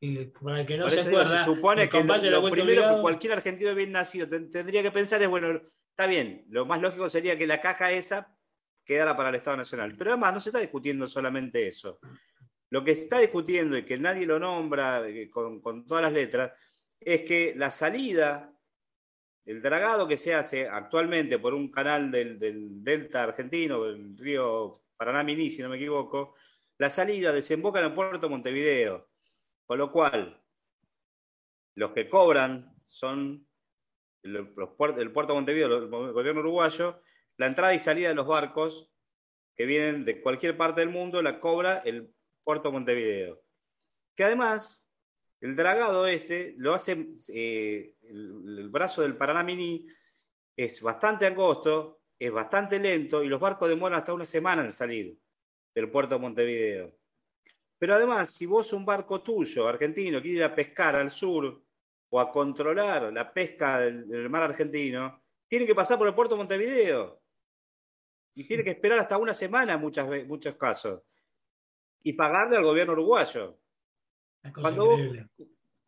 Y 0.00 0.26
para 0.26 0.60
el 0.60 0.66
que 0.66 0.76
no 0.76 0.88
se 0.88 1.00
acuerda, 1.00 1.38
se 1.38 1.44
supone 1.44 1.88
que 1.88 2.04
lo, 2.04 2.50
primero 2.50 2.82
que 2.82 3.00
cualquier 3.00 3.32
argentino 3.32 3.74
bien 3.74 3.90
nacido 3.90 4.28
tendría 4.28 4.82
que 4.82 4.92
pensar 4.92 5.20
es, 5.22 5.28
bueno, 5.28 5.60
está 5.90 6.06
bien, 6.06 6.44
lo 6.50 6.66
más 6.66 6.80
lógico 6.80 7.08
sería 7.08 7.36
que 7.36 7.46
la 7.46 7.60
caja 7.60 7.90
esa 7.90 8.32
quedara 8.84 9.16
para 9.16 9.30
el 9.30 9.34
Estado 9.34 9.56
Nacional. 9.56 9.96
Pero 9.98 10.12
además 10.12 10.34
no 10.34 10.40
se 10.40 10.50
está 10.50 10.60
discutiendo 10.60 11.06
solamente 11.08 11.66
eso. 11.66 11.98
Lo 12.70 12.84
que 12.84 12.94
se 12.94 13.04
está 13.04 13.18
discutiendo 13.18 13.76
y 13.76 13.84
que 13.84 13.98
nadie 13.98 14.24
lo 14.24 14.38
nombra 14.38 15.06
eh, 15.08 15.28
con, 15.28 15.60
con 15.60 15.86
todas 15.86 16.02
las 16.02 16.12
letras 16.12 16.52
es 17.00 17.22
que 17.22 17.54
la 17.56 17.70
salida, 17.70 18.52
el 19.46 19.60
dragado 19.60 20.06
que 20.06 20.16
se 20.16 20.34
hace 20.34 20.68
actualmente 20.68 21.38
por 21.38 21.54
un 21.54 21.70
canal 21.70 22.10
del, 22.10 22.38
del 22.38 22.84
Delta 22.84 23.24
argentino, 23.24 23.84
el 23.86 24.16
río 24.16 24.82
Paraná-Miní, 24.96 25.50
si 25.50 25.62
no 25.62 25.68
me 25.68 25.76
equivoco, 25.76 26.34
la 26.78 26.90
salida 26.90 27.32
desemboca 27.32 27.80
en 27.80 27.86
el 27.86 27.94
puerto 27.94 28.28
Montevideo. 28.28 29.08
Con 29.68 29.76
lo 29.76 29.92
cual, 29.92 30.42
los 31.74 31.92
que 31.92 32.08
cobran 32.08 32.74
son 32.86 33.46
el 34.22 34.48
puerto 34.48 35.34
Montevideo, 35.34 35.76
el 35.76 35.88
gobierno 35.88 36.40
uruguayo, 36.40 37.02
la 37.36 37.48
entrada 37.48 37.74
y 37.74 37.78
salida 37.78 38.08
de 38.08 38.14
los 38.14 38.26
barcos 38.26 38.90
que 39.54 39.66
vienen 39.66 40.06
de 40.06 40.22
cualquier 40.22 40.56
parte 40.56 40.80
del 40.80 40.88
mundo 40.88 41.20
la 41.20 41.38
cobra 41.38 41.82
el 41.84 42.10
puerto 42.42 42.72
Montevideo. 42.72 43.42
Que 44.16 44.24
además, 44.24 44.90
el 45.42 45.54
dragado 45.54 46.06
este 46.06 46.54
lo 46.56 46.72
hace, 46.72 47.08
eh, 47.28 47.94
el, 48.04 48.70
brazo 48.70 49.02
del 49.02 49.18
Paraná 49.18 49.42
Mini 49.42 49.86
es 50.56 50.80
bastante 50.80 51.26
angosto, 51.26 52.00
es 52.18 52.32
bastante 52.32 52.78
lento 52.78 53.22
y 53.22 53.28
los 53.28 53.38
barcos 53.38 53.68
demoran 53.68 53.98
hasta 53.98 54.14
una 54.14 54.24
semana 54.24 54.64
en 54.64 54.72
salir 54.72 55.14
del 55.74 55.90
puerto 55.90 56.18
Montevideo. 56.18 56.97
Pero 57.78 57.94
además, 57.94 58.30
si 58.32 58.46
vos 58.46 58.72
un 58.72 58.84
barco 58.84 59.22
tuyo, 59.22 59.68
argentino, 59.68 60.20
quiere 60.20 60.38
ir 60.38 60.44
a 60.44 60.54
pescar 60.54 60.96
al 60.96 61.10
sur 61.10 61.62
o 62.10 62.20
a 62.20 62.30
controlar 62.32 63.12
la 63.12 63.32
pesca 63.32 63.80
del, 63.80 64.28
mar 64.28 64.42
argentino, 64.42 65.22
tiene 65.46 65.66
que 65.66 65.74
pasar 65.74 65.98
por 65.98 66.08
el 66.08 66.14
puerto 66.14 66.34
de 66.34 66.38
Montevideo. 66.38 67.20
Y 68.34 68.46
tiene 68.46 68.64
que 68.64 68.70
esperar 68.70 68.98
hasta 68.98 69.18
una 69.18 69.34
semana 69.34 69.74
en 69.74 70.28
muchos 70.28 70.56
casos. 70.56 71.02
Y 72.02 72.12
pagarle 72.12 72.56
al 72.56 72.64
gobierno 72.64 72.92
uruguayo. 72.92 73.58
Cuando 74.60 74.96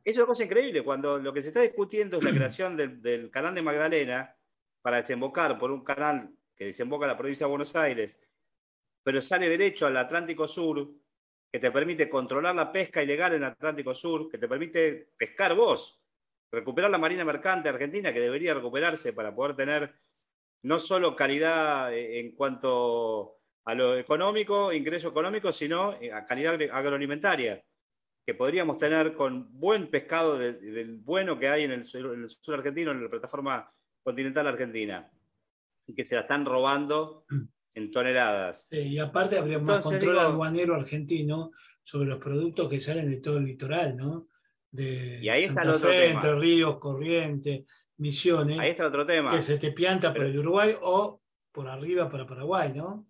es 0.04 0.16
una 0.16 0.26
cosa 0.26 0.44
increíble. 0.44 0.82
Cuando 0.82 1.18
lo 1.18 1.32
que 1.32 1.42
se 1.42 1.48
está 1.48 1.60
discutiendo 1.60 2.18
es 2.18 2.24
la 2.24 2.30
creación 2.30 2.76
del, 2.76 3.00
del 3.00 3.30
canal 3.30 3.54
de 3.54 3.62
Magdalena 3.62 4.36
para 4.82 4.96
desembocar 4.96 5.58
por 5.58 5.70
un 5.70 5.84
canal 5.84 6.30
que 6.56 6.66
desemboca 6.66 7.06
en 7.06 7.12
la 7.12 7.16
provincia 7.16 7.46
de 7.46 7.50
Buenos 7.50 7.74
Aires, 7.76 8.20
pero 9.02 9.20
sale 9.20 9.48
derecho 9.48 9.86
al 9.86 9.96
Atlántico 9.96 10.46
Sur, 10.46 10.90
que 11.52 11.58
te 11.58 11.70
permite 11.70 12.08
controlar 12.08 12.54
la 12.54 12.70
pesca 12.70 13.02
ilegal 13.02 13.34
en 13.34 13.42
el 13.42 13.50
Atlántico 13.50 13.94
Sur, 13.94 14.30
que 14.30 14.38
te 14.38 14.48
permite 14.48 15.10
pescar 15.16 15.54
vos, 15.54 16.00
recuperar 16.52 16.90
la 16.90 16.98
marina 16.98 17.24
mercante 17.24 17.68
argentina, 17.68 18.12
que 18.12 18.20
debería 18.20 18.54
recuperarse 18.54 19.12
para 19.12 19.34
poder 19.34 19.56
tener 19.56 19.94
no 20.62 20.78
solo 20.78 21.16
calidad 21.16 21.92
eh, 21.92 22.20
en 22.20 22.32
cuanto 22.34 23.38
a 23.64 23.74
lo 23.74 23.96
económico, 23.96 24.72
ingreso 24.72 25.08
económico, 25.08 25.52
sino 25.52 25.94
eh, 26.00 26.12
a 26.12 26.24
calidad 26.24 26.60
agroalimentaria, 26.72 27.62
que 28.24 28.34
podríamos 28.34 28.78
tener 28.78 29.14
con 29.14 29.48
buen 29.58 29.90
pescado 29.90 30.38
del, 30.38 30.98
bueno 30.98 31.38
que 31.38 31.48
hay 31.48 31.64
en 31.64 31.72
el, 31.72 31.84
sur, 31.84 32.14
en 32.14 32.22
el 32.22 32.28
sur 32.28 32.54
argentino, 32.54 32.92
en 32.92 33.02
la 33.02 33.10
plataforma 33.10 33.72
continental 34.02 34.46
argentina, 34.46 35.10
y 35.86 35.94
que 35.94 36.04
se 36.04 36.14
la 36.14 36.22
están 36.22 36.44
robando 36.44 37.24
en 37.74 37.90
toneladas. 37.90 38.68
y 38.72 38.98
aparte 38.98 39.38
habría 39.38 39.58
más 39.58 39.84
control 39.84 40.18
aduanero 40.18 40.74
argentino 40.74 41.52
sobre 41.82 42.08
los 42.08 42.18
productos 42.18 42.68
que 42.68 42.80
salen 42.80 43.10
de 43.10 43.18
todo 43.18 43.38
el 43.38 43.44
litoral, 43.44 43.96
¿no? 43.96 44.28
De 44.70 45.20
y 45.22 45.28
ahí 45.28 45.44
está 45.44 45.62
el 45.62 45.70
otro 45.70 45.90
tema. 45.90 46.14
Entre 46.14 46.34
Ríos, 46.36 46.78
Corrientes, 46.78 47.64
Misiones. 47.96 48.58
Ahí 48.58 48.70
está 48.70 48.86
otro 48.86 49.06
tema. 49.06 49.30
Que 49.30 49.42
se 49.42 49.58
te 49.58 49.72
pianta 49.72 50.14
por 50.14 50.24
el 50.24 50.38
Uruguay 50.38 50.76
o 50.80 51.20
por 51.52 51.68
arriba 51.68 52.08
para 52.08 52.26
Paraguay, 52.26 52.72
¿no? 52.74 53.06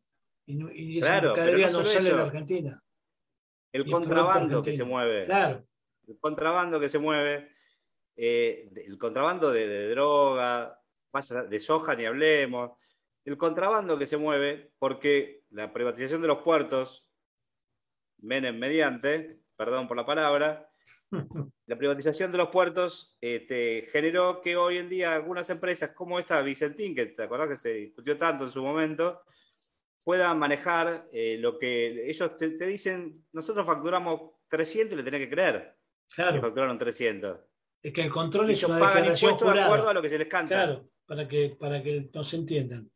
Y, 0.46 0.98
esa 0.98 1.20
mercadería 1.20 1.70
no, 1.70 1.84
sale 1.84 2.10
de 2.10 2.16
la 2.16 2.22
Argentina. 2.24 2.82
El 3.72 3.88
contrabando 3.88 4.62
que 4.62 4.72
se 4.72 4.84
mueve. 4.84 5.26
Claro. 5.26 5.64
El 6.08 6.18
contrabando 6.18 6.80
que 6.80 6.88
se 6.88 6.98
mueve. 6.98 7.50
Eh, 8.16 8.68
el 8.74 8.98
contrabando 8.98 9.52
de, 9.52 9.66
de 9.68 9.90
droga, 9.90 10.78
de 11.48 11.60
soja 11.60 11.94
ni 11.94 12.04
hablemos 12.04 12.72
el 13.30 13.38
contrabando 13.38 13.96
que 13.96 14.06
se 14.06 14.16
mueve, 14.16 14.72
porque 14.78 15.44
la 15.50 15.72
privatización 15.72 16.20
de 16.20 16.28
los 16.28 16.42
puertos, 16.42 17.06
Menem 18.18 18.58
mediante, 18.58 19.40
perdón 19.56 19.86
por 19.86 19.96
la 19.96 20.04
palabra, 20.04 20.68
la 21.66 21.78
privatización 21.78 22.32
de 22.32 22.38
los 22.38 22.48
puertos 22.48 23.16
este, 23.20 23.88
generó 23.92 24.40
que 24.42 24.56
hoy 24.56 24.78
en 24.78 24.88
día 24.88 25.14
algunas 25.14 25.48
empresas 25.48 25.90
como 25.90 26.18
esta 26.18 26.42
Vicentín, 26.42 26.94
que 26.94 27.06
te 27.06 27.22
acordás 27.22 27.48
que 27.48 27.56
se 27.56 27.72
discutió 27.74 28.18
tanto 28.18 28.44
en 28.44 28.50
su 28.50 28.62
momento, 28.62 29.22
puedan 30.02 30.38
manejar 30.38 31.08
eh, 31.12 31.36
lo 31.38 31.56
que 31.56 32.10
ellos 32.10 32.36
te, 32.36 32.48
dicen, 32.66 33.24
nosotros 33.32 33.64
facturamos 33.64 34.32
300 34.48 34.94
y 34.94 34.96
le 34.96 35.04
tenés 35.04 35.20
que 35.20 35.30
creer. 35.30 35.76
Claro. 36.12 36.34
Que 36.34 36.40
facturaron 36.40 36.78
300. 36.78 37.38
Es 37.82 37.92
que 37.92 38.02
el 38.02 38.10
control 38.10 38.50
es 38.50 38.64
una 38.64 38.76
declaración 38.76 39.36
jurada. 39.36 39.60
de 39.60 39.62
acuerdo 39.62 39.88
a 39.88 39.94
lo 39.94 40.02
que 40.02 40.08
se 40.08 40.18
les 40.18 40.26
canta. 40.26 40.64
Claro, 40.64 40.90
para 41.06 41.28
que, 41.28 41.56
para 41.58 41.80
que 41.80 42.10
nos 42.12 42.34
entiendan 42.34 42.90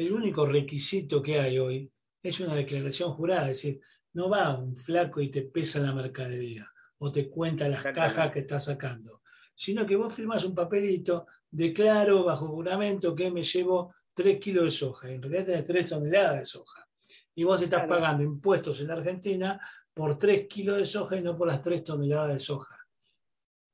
el 0.00 0.12
único 0.12 0.46
requisito 0.46 1.22
que 1.22 1.38
hay 1.38 1.58
hoy 1.58 1.92
es 2.22 2.40
una 2.40 2.54
declaración 2.54 3.12
jurada, 3.12 3.50
es 3.50 3.62
decir, 3.62 3.80
no 4.14 4.28
va 4.28 4.58
un 4.58 4.76
flaco 4.76 5.20
y 5.20 5.30
te 5.30 5.42
pesa 5.42 5.80
la 5.80 5.92
mercadería 5.92 6.66
o 6.98 7.12
te 7.12 7.28
cuenta 7.28 7.68
las 7.68 7.82
cajas 7.82 8.30
que 8.30 8.40
está 8.40 8.58
sacando, 8.58 9.22
sino 9.54 9.86
que 9.86 9.96
vos 9.96 10.12
firmas 10.12 10.44
un 10.44 10.54
papelito, 10.54 11.26
declaro 11.50 12.24
bajo 12.24 12.48
juramento 12.48 13.14
que 13.14 13.30
me 13.30 13.42
llevo 13.42 13.94
3 14.14 14.38
kilos 14.40 14.64
de 14.64 14.70
soja, 14.70 15.10
en 15.10 15.22
realidad 15.22 15.46
tenés 15.46 15.64
3 15.64 15.86
toneladas 15.86 16.40
de 16.40 16.46
soja, 16.46 16.88
y 17.34 17.44
vos 17.44 17.62
estás 17.62 17.86
pagando 17.86 18.22
impuestos 18.22 18.80
en 18.80 18.88
la 18.88 18.94
Argentina 18.94 19.60
por 19.94 20.18
3 20.18 20.46
kilos 20.48 20.78
de 20.78 20.86
soja 20.86 21.16
y 21.16 21.22
no 21.22 21.36
por 21.36 21.48
las 21.48 21.62
3 21.62 21.84
toneladas 21.84 22.34
de 22.34 22.38
soja. 22.38 22.76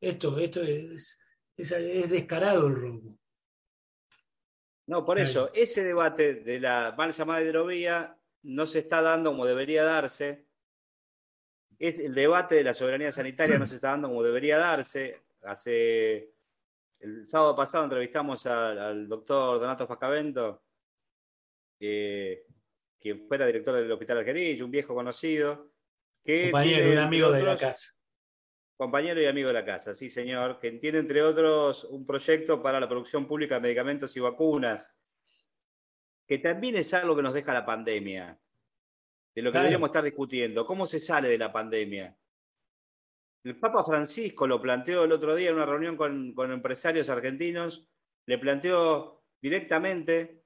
Esto, 0.00 0.38
esto 0.38 0.62
es, 0.62 1.20
es 1.56 2.10
descarado 2.10 2.66
el 2.66 2.74
robo. 2.74 3.18
No, 4.86 5.04
por 5.04 5.18
eso, 5.18 5.50
ese 5.52 5.82
debate 5.82 6.34
de 6.34 6.60
la 6.60 6.94
mal 6.96 7.12
llamada 7.12 7.42
hidrovía 7.42 8.16
no 8.42 8.66
se 8.66 8.80
está 8.80 9.02
dando 9.02 9.30
como 9.30 9.44
debería 9.44 9.82
darse. 9.82 10.46
El 11.78 12.14
debate 12.14 12.54
de 12.54 12.64
la 12.64 12.72
soberanía 12.72 13.10
sanitaria 13.10 13.58
no 13.58 13.66
se 13.66 13.74
está 13.76 13.88
dando 13.88 14.08
como 14.08 14.22
debería 14.22 14.58
darse. 14.58 15.22
Hace 15.42 16.32
el 17.00 17.26
sábado 17.26 17.56
pasado 17.56 17.84
entrevistamos 17.84 18.46
al, 18.46 19.08
doctor 19.08 19.60
Donato 19.60 19.86
Fascavento, 19.86 20.62
que 21.78 22.44
fuera 23.28 23.46
director 23.46 23.74
del 23.74 23.90
Hospital 23.90 24.18
Argerillo, 24.18 24.64
un 24.64 24.70
viejo 24.70 24.94
conocido. 24.94 25.72
Que 26.24 26.50
Compañero, 26.50 26.92
un 26.92 26.98
amigo 26.98 27.30
de 27.32 27.42
la 27.42 27.56
casa. 27.56 27.95
Compañero 28.76 29.22
y 29.22 29.26
amigo 29.26 29.48
de 29.48 29.54
la 29.54 29.64
casa, 29.64 29.94
sí, 29.94 30.10
señor, 30.10 30.58
que 30.60 30.70
tiene, 30.72 30.98
entre 30.98 31.22
otros, 31.22 31.84
un 31.84 32.04
proyecto 32.04 32.62
para 32.62 32.78
la 32.78 32.86
producción 32.86 33.26
pública 33.26 33.54
de 33.54 33.62
medicamentos 33.62 34.14
y 34.14 34.20
vacunas, 34.20 34.94
que 36.26 36.38
también 36.38 36.76
es 36.76 36.92
algo 36.92 37.16
que 37.16 37.22
nos 37.22 37.32
deja 37.32 37.54
la 37.54 37.64
pandemia, 37.64 38.38
de 39.34 39.42
lo 39.42 39.50
que 39.50 39.58
deberíamos 39.58 39.88
estar 39.88 40.04
discutiendo. 40.04 40.66
¿Cómo 40.66 40.84
se 40.84 40.98
sale 40.98 41.28
de 41.30 41.38
la 41.38 41.50
pandemia? 41.50 42.14
El 43.44 43.58
Papa 43.58 43.82
Francisco 43.82 44.46
lo 44.46 44.60
planteó 44.60 45.04
el 45.04 45.12
otro 45.12 45.34
día 45.34 45.48
en 45.48 45.56
una 45.56 45.64
reunión 45.64 45.96
con, 45.96 46.34
empresarios 46.52 47.08
argentinos, 47.08 47.88
le 48.26 48.36
planteó 48.36 49.22
directamente 49.40 50.42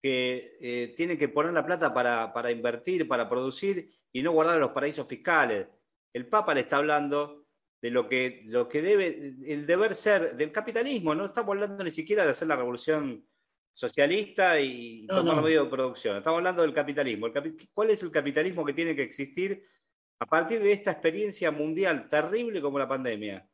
que 0.00 0.56
eh, 0.60 0.94
tiene 0.96 1.18
que 1.18 1.28
poner 1.28 1.52
la 1.52 1.66
plata 1.66 1.92
para, 1.92 2.32
para 2.32 2.50
invertir, 2.50 3.06
para 3.06 3.28
producir 3.28 3.90
y 4.12 4.22
no 4.22 4.32
guardar 4.32 4.58
los 4.58 4.70
paraísos 4.70 5.06
fiscales 5.06 5.66
el 6.12 6.26
Papa 6.26 6.54
le 6.54 6.60
está 6.62 6.78
hablando 6.78 7.46
de 7.80 7.90
lo 7.90 8.08
que, 8.08 8.42
lo 8.46 8.68
que 8.68 8.82
debe, 8.82 9.34
el 9.46 9.66
deber 9.66 9.94
ser 9.94 10.36
del 10.36 10.50
capitalismo, 10.50 11.14
no 11.14 11.26
estamos 11.26 11.54
hablando 11.54 11.84
ni 11.84 11.90
siquiera 11.90 12.24
de 12.24 12.30
hacer 12.30 12.48
la 12.48 12.56
revolución 12.56 13.24
socialista 13.72 14.60
y 14.60 15.06
tomar 15.06 15.42
medio 15.42 15.64
de 15.64 15.70
producción, 15.70 16.16
estamos 16.16 16.38
hablando 16.38 16.62
del 16.62 16.74
capitalismo. 16.74 17.28
¿Cuál 17.72 17.90
es 17.90 18.02
el 18.02 18.10
capitalismo 18.10 18.64
que 18.64 18.72
tiene 18.72 18.96
que 18.96 19.04
existir 19.04 19.64
a 20.18 20.26
partir 20.26 20.60
de 20.60 20.72
esta 20.72 20.90
experiencia 20.90 21.52
mundial 21.52 22.08
terrible 22.08 22.60
como 22.60 22.78
la 22.78 22.88
pandemia? 22.88 23.48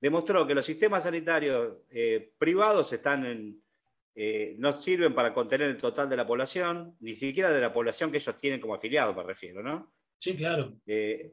Demostró 0.00 0.46
que 0.46 0.54
los 0.54 0.66
sistemas 0.66 1.04
sanitarios 1.04 1.78
eh, 1.90 2.32
privados 2.38 2.92
están 2.92 3.24
en, 3.24 3.62
eh, 4.14 4.56
no 4.58 4.72
sirven 4.72 5.14
para 5.14 5.32
contener 5.32 5.68
el 5.70 5.78
total 5.78 6.08
de 6.10 6.16
la 6.16 6.26
población, 6.26 6.96
ni 7.00 7.14
siquiera 7.14 7.50
de 7.50 7.60
la 7.60 7.72
población 7.72 8.10
que 8.10 8.18
ellos 8.18 8.36
tienen 8.36 8.60
como 8.60 8.74
afiliados, 8.74 9.16
me 9.16 9.22
refiero, 9.22 9.62
¿no? 9.62 9.92
Sí, 10.18 10.36
claro. 10.36 10.74
Eh, 10.86 11.32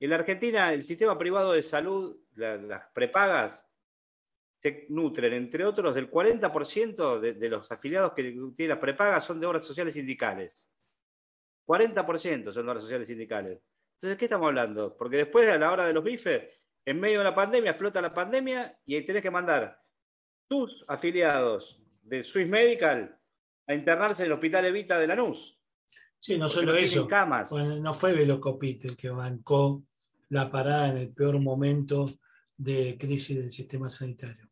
en 0.00 0.10
la 0.10 0.16
Argentina, 0.16 0.72
el 0.72 0.84
sistema 0.84 1.18
privado 1.18 1.52
de 1.52 1.62
salud, 1.62 2.16
las 2.34 2.86
prepagas, 2.92 3.68
se 4.56 4.86
nutren, 4.88 5.32
entre 5.34 5.64
otros, 5.64 5.94
del 5.94 6.10
40% 6.10 7.20
de, 7.20 7.34
de, 7.34 7.48
los 7.48 7.70
afiliados 7.70 8.12
que 8.12 8.22
tienen 8.54 8.70
las 8.70 8.78
prepagas 8.78 9.24
son 9.24 9.40
de 9.40 9.46
obras 9.46 9.64
sociales 9.64 9.94
sindicales. 9.94 10.72
40% 11.66 12.52
son 12.52 12.64
de 12.64 12.70
obras 12.70 12.82
sociales 12.82 13.06
sindicales. 13.06 13.62
Entonces, 13.94 14.16
¿de 14.16 14.16
qué 14.16 14.24
estamos 14.24 14.48
hablando? 14.48 14.96
Porque 14.96 15.18
después, 15.18 15.48
a 15.48 15.58
la 15.58 15.72
hora 15.72 15.86
de 15.86 15.92
los 15.92 16.02
bifes, 16.02 16.48
en 16.84 17.00
medio 17.00 17.18
de 17.18 17.24
la 17.24 17.34
pandemia, 17.34 17.72
explota 17.72 18.00
la 18.00 18.14
pandemia 18.14 18.78
y 18.84 19.00
tenés 19.02 19.22
que 19.22 19.30
mandar 19.30 19.80
tus 20.48 20.84
afiliados 20.88 21.82
de 22.02 22.22
Swiss 22.22 22.48
Medical 22.48 23.18
a 23.66 23.74
internarse 23.74 24.22
en 24.22 24.26
el 24.26 24.32
Hospital 24.32 24.64
Evita 24.64 24.98
de 24.98 25.06
Lanús. 25.06 25.57
Sí, 26.18 26.36
no 26.36 26.48
solo 26.48 26.74
eso. 26.74 27.08
no 27.80 27.94
fue 27.94 28.12
Velocopit 28.12 28.84
el 28.86 28.96
que 28.96 29.10
bancó 29.10 29.84
la 30.30 30.50
parada 30.50 30.88
en 30.88 30.96
el 30.98 31.12
peor 31.12 31.40
momento 31.40 32.06
de 32.56 32.96
crisis 32.98 33.38
del 33.38 33.52
sistema 33.52 33.88
sanitario. 33.88 34.50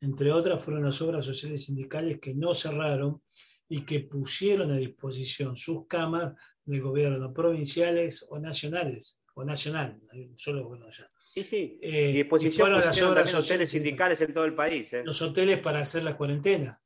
Entre 0.00 0.30
otras, 0.30 0.62
fueron 0.62 0.84
las 0.84 1.00
obras 1.00 1.24
sociales 1.24 1.64
sindicales 1.64 2.20
que 2.20 2.34
no 2.34 2.54
cerraron 2.54 3.22
y 3.68 3.80
que 3.80 4.00
pusieron 4.00 4.70
a 4.70 4.76
disposición 4.76 5.56
sus 5.56 5.86
camas 5.86 6.34
de 6.64 6.78
gobierno 6.80 7.32
provinciales 7.32 8.26
o 8.28 8.38
nacionales, 8.38 9.22
o 9.34 9.44
nacional, 9.44 10.00
solo 10.36 10.68
bueno 10.68 10.90
ya. 10.90 11.10
Sí, 11.32 11.44
sí. 11.44 11.78
Eh, 11.82 12.10
y 12.10 12.12
disposición 12.12 12.72
las 12.72 13.02
obras 13.02 13.34
hoteles 13.34 13.70
sindicales 13.70 14.20
en 14.20 14.32
todo 14.32 14.44
el 14.44 14.54
país. 14.54 14.92
¿eh? 14.92 15.02
Los 15.04 15.20
hoteles 15.22 15.58
para 15.60 15.80
hacer 15.80 16.04
la 16.04 16.16
cuarentena, 16.16 16.80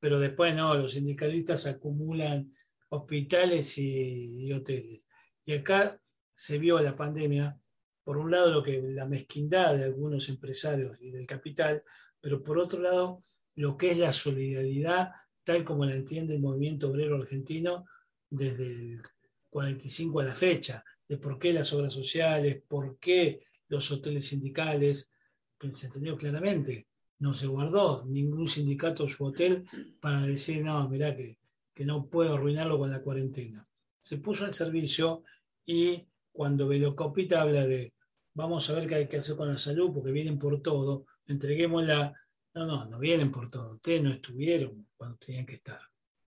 pero 0.00 0.18
después 0.18 0.54
no, 0.54 0.74
los 0.74 0.92
sindicalistas 0.92 1.66
acumulan 1.66 2.50
hospitales 2.94 3.78
y, 3.78 4.52
hoteles. 4.52 5.06
Y 5.44 5.52
acá 5.54 6.00
se 6.34 6.58
vio 6.58 6.80
la 6.80 6.96
pandemia, 6.96 7.58
por 8.02 8.16
un 8.16 8.30
lado 8.30 8.50
lo 8.50 8.62
que 8.62 8.80
la 8.82 9.06
mezquindad 9.06 9.76
de 9.76 9.84
algunos 9.84 10.28
empresarios 10.28 10.96
y 11.00 11.10
del 11.10 11.26
capital, 11.26 11.82
pero 12.20 12.42
por 12.42 12.58
otro 12.58 12.80
lado 12.80 13.22
lo 13.56 13.76
que 13.76 13.92
es 13.92 13.98
la 13.98 14.12
solidaridad 14.12 15.12
tal 15.44 15.64
como 15.64 15.84
la 15.84 15.94
entiende 15.94 16.34
el 16.34 16.40
movimiento 16.40 16.90
obrero 16.90 17.16
argentino 17.16 17.84
desde 18.30 18.66
el 18.66 19.02
45 19.50 20.20
a 20.20 20.24
la 20.24 20.34
fecha, 20.34 20.84
de 21.06 21.18
por 21.18 21.38
qué 21.38 21.52
las 21.52 21.72
obras 21.72 21.92
sociales, 21.92 22.62
por 22.66 22.98
qué 22.98 23.44
los 23.68 23.90
hoteles 23.92 24.26
sindicales, 24.26 25.12
que 25.58 25.74
se 25.74 25.86
entendió 25.86 26.16
claramente, 26.16 26.88
no 27.18 27.34
se 27.34 27.46
guardó 27.46 28.04
ningún 28.06 28.48
sindicato 28.48 29.08
su 29.08 29.24
hotel 29.24 29.64
para 30.00 30.22
decir, 30.22 30.64
no, 30.64 30.88
mirá 30.88 31.14
que, 31.16 31.38
que 31.74 31.84
no 31.84 32.06
puedo 32.06 32.34
arruinarlo 32.34 32.78
con 32.78 32.90
la 32.90 33.02
cuarentena. 33.02 33.66
Se 34.00 34.18
puso 34.18 34.44
al 34.44 34.54
servicio 34.54 35.24
y 35.66 36.06
cuando 36.32 36.68
Velocopita 36.68 37.40
habla 37.40 37.66
de 37.66 37.94
vamos 38.34 38.68
a 38.68 38.74
ver 38.74 38.88
qué 38.88 38.94
hay 38.96 39.08
que 39.08 39.18
hacer 39.18 39.36
con 39.36 39.48
la 39.48 39.58
salud 39.58 39.92
porque 39.92 40.12
vienen 40.12 40.38
por 40.38 40.60
todo, 40.62 41.06
entreguémosla. 41.26 42.12
No, 42.54 42.66
no, 42.66 42.84
no 42.84 42.98
vienen 42.98 43.32
por 43.32 43.50
todo. 43.50 43.74
Ustedes 43.74 44.02
no 44.02 44.12
estuvieron 44.12 44.86
cuando 44.96 45.16
tenían 45.18 45.46
que 45.46 45.54
estar. 45.54 45.80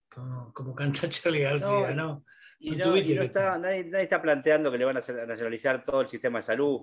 Como, 0.10 0.52
como 0.54 0.76
canta 0.76 1.08
Charlie 1.10 1.42
García, 1.42 1.92
¿no? 1.92 2.26
Y, 2.60 2.72
no, 2.72 2.96
está, 2.96 3.58
nadie, 3.58 3.90
está 4.02 4.22
planteando 4.22 4.72
que 4.72 4.80
le 4.80 4.86
van 4.86 4.98
a, 4.98 5.26
nacionalizar 5.28 5.86
todo 5.86 6.02
el 6.02 6.08
sistema 6.08 6.40
de 6.40 6.44
salud, 6.44 6.82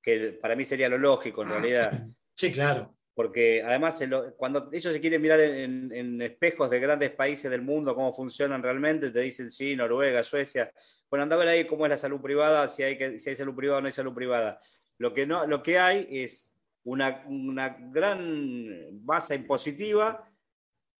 que 0.00 0.38
para 0.40 0.54
mí 0.54 0.64
sería 0.64 0.88
lo 0.88 0.98
lógico 0.98 1.42
en 1.42 1.48
realidad. 1.48 2.06
Sí, 2.34 2.52
claro. 2.52 2.95
Porque 3.16 3.62
además, 3.62 3.98
cuando 4.36 4.68
ellos 4.70 4.92
se 4.92 5.00
quieren 5.00 5.22
mirar 5.22 5.40
en, 5.40 6.20
espejos 6.20 6.68
de 6.68 6.78
grandes 6.78 7.12
países 7.12 7.50
del 7.50 7.62
mundo, 7.62 7.94
cómo 7.94 8.12
funcionan 8.12 8.62
realmente, 8.62 9.10
te 9.10 9.20
dicen 9.20 9.50
sí, 9.50 9.74
Noruega, 9.74 10.22
Suecia. 10.22 10.70
Bueno, 11.08 11.22
anda 11.22 11.34
a 11.34 11.38
ver 11.38 11.48
ahí 11.48 11.66
cómo 11.66 11.86
es 11.86 11.90
la 11.90 11.96
salud 11.96 12.20
privada, 12.20 12.68
si 12.68 12.82
hay, 12.82 12.98
que, 12.98 13.18
si 13.18 13.30
hay 13.30 13.36
salud 13.36 13.56
privada 13.56 13.78
o 13.78 13.80
no 13.80 13.86
hay 13.86 13.92
salud 13.92 14.12
privada. 14.12 14.60
Lo 14.98 15.14
que, 15.14 15.24
no, 15.24 15.46
lo 15.46 15.62
que 15.62 15.78
hay 15.78 16.06
es 16.10 16.52
una, 16.84 17.24
una 17.26 17.78
gran 17.90 18.86
base 19.06 19.34
impositiva 19.34 20.30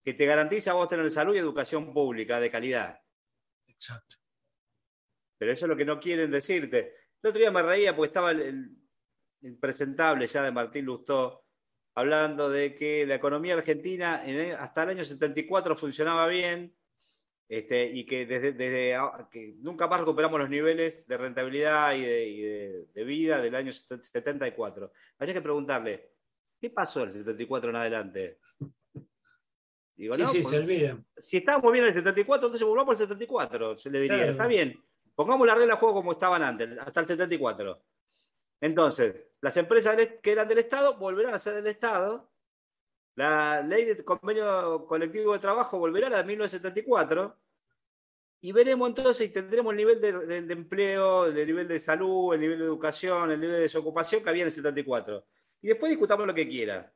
que 0.02 0.14
te 0.14 0.24
garantiza 0.24 0.70
a 0.70 0.74
vos 0.74 0.88
tener 0.88 1.10
salud 1.10 1.34
y 1.34 1.38
educación 1.38 1.92
pública 1.92 2.40
de 2.40 2.50
calidad. 2.50 2.98
Exacto. 3.66 4.16
Pero 5.36 5.52
eso 5.52 5.66
es 5.66 5.68
lo 5.68 5.76
que 5.76 5.84
no 5.84 6.00
quieren 6.00 6.30
decirte. 6.30 6.94
El 7.22 7.28
otro 7.28 7.40
día 7.40 7.50
me 7.50 7.60
reía 7.60 7.94
porque 7.94 8.06
estaba 8.06 8.30
el, 8.30 8.74
impresentable 9.42 10.26
ya 10.26 10.42
de 10.42 10.50
Martín 10.50 10.86
Lustó 10.86 11.45
hablando 11.96 12.50
de 12.50 12.74
que 12.74 13.06
la 13.06 13.14
economía 13.14 13.54
argentina 13.54 14.22
hasta 14.58 14.82
el 14.84 14.90
año 14.90 15.04
74 15.04 15.74
funcionaba 15.74 16.28
bien 16.28 16.74
este, 17.48 17.86
y 17.86 18.04
que 18.04 18.26
desde, 18.26 18.98
que 19.30 19.54
nunca 19.60 19.88
más 19.88 20.00
recuperamos 20.00 20.38
los 20.38 20.50
niveles 20.50 21.08
de 21.08 21.16
rentabilidad 21.16 21.94
y, 21.94 22.02
de, 22.02 23.04
vida 23.04 23.40
del 23.40 23.54
año 23.54 23.72
74. 23.72 24.92
Habría 25.18 25.34
que 25.34 25.40
preguntarle, 25.40 26.10
¿qué 26.60 26.68
pasó 26.68 27.02
el 27.02 27.12
74 27.12 27.70
en 27.70 27.76
adelante? 27.76 28.38
sí, 28.98 29.18
sí, 29.96 30.26
se 30.26 30.42
pues, 30.42 30.54
olvida. 30.54 30.98
Si 31.16 31.38
estábamos 31.38 31.72
bien 31.72 31.86
en 31.86 31.88
el 31.88 31.94
74, 31.94 32.48
entonces 32.48 32.68
volvamos 32.68 33.00
al 33.00 33.08
74, 33.08 33.78
se 33.78 33.90
le 33.90 34.00
diría. 34.00 34.26
Está 34.26 34.46
bien, 34.46 34.78
pongamos 35.14 35.46
la 35.46 35.54
regla 35.54 35.74
de 35.74 35.80
juego 35.80 35.94
como 35.94 36.12
estaban 36.12 36.42
antes, 36.42 36.78
hasta 36.78 37.00
el 37.00 37.06
74. 37.06 37.82
Entonces, 38.60 39.14
las 39.40 39.56
empresas 39.56 39.96
que 40.22 40.32
eran 40.32 40.48
del 40.48 40.58
Estado 40.58 40.96
volverán 40.96 41.34
a 41.34 41.38
ser 41.38 41.54
del 41.54 41.66
Estado. 41.66 42.30
La 43.14 43.62
ley 43.62 43.84
de 43.84 44.04
convenio 44.04 44.86
colectivo 44.86 45.32
de 45.32 45.38
trabajo 45.38 45.78
volverá 45.78 46.08
a 46.08 46.10
la 46.10 46.18
de 46.18 46.24
1974. 46.24 47.36
Y 48.42 48.52
veremos 48.52 48.88
entonces 48.88 49.28
y 49.28 49.32
tendremos 49.32 49.72
el 49.72 49.76
nivel 49.78 50.00
de, 50.00 50.52
empleo, 50.52 51.26
el 51.26 51.34
nivel 51.34 51.66
de 51.66 51.78
salud, 51.78 52.34
el 52.34 52.40
nivel 52.40 52.58
de 52.58 52.64
educación, 52.64 53.30
el 53.30 53.40
nivel 53.40 53.56
de 53.56 53.62
desocupación 53.62 54.22
que 54.22 54.30
había 54.30 54.42
en 54.42 54.48
el 54.48 54.54
74. 54.54 55.26
Y 55.62 55.68
después 55.68 55.90
discutamos 55.90 56.26
lo 56.26 56.34
que 56.34 56.46
quiera. 56.46 56.92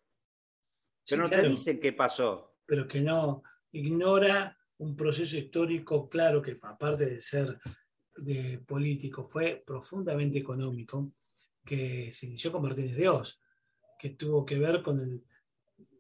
Pero 1.09 1.23
no 1.23 1.31
te 1.31 1.43
dicen 1.43 1.81
qué 1.81 1.93
pasó 1.93 2.51
pero 2.71 2.87
que 2.87 3.01
no 3.01 3.43
ignora 3.73 4.57
un 4.79 4.95
proceso 4.95 5.37
histórico 5.37 6.09
claro 6.09 6.41
que 6.41 6.57
aparte 6.63 7.05
de 7.05 7.21
ser 7.21 7.59
de 8.17 8.63
político 8.65 9.25
fue 9.25 9.61
profundamente 9.67 10.39
económico, 10.39 11.11
que 11.71 12.13
se 12.13 12.27
inició 12.27 12.51
con 12.51 12.63
Martínez 12.63 12.97
de 12.97 13.09
Oz, 13.09 13.41
que 13.97 14.11
tuvo 14.11 14.45
que 14.45 14.59
ver 14.59 14.83
con 14.83 14.99
el 14.99 15.23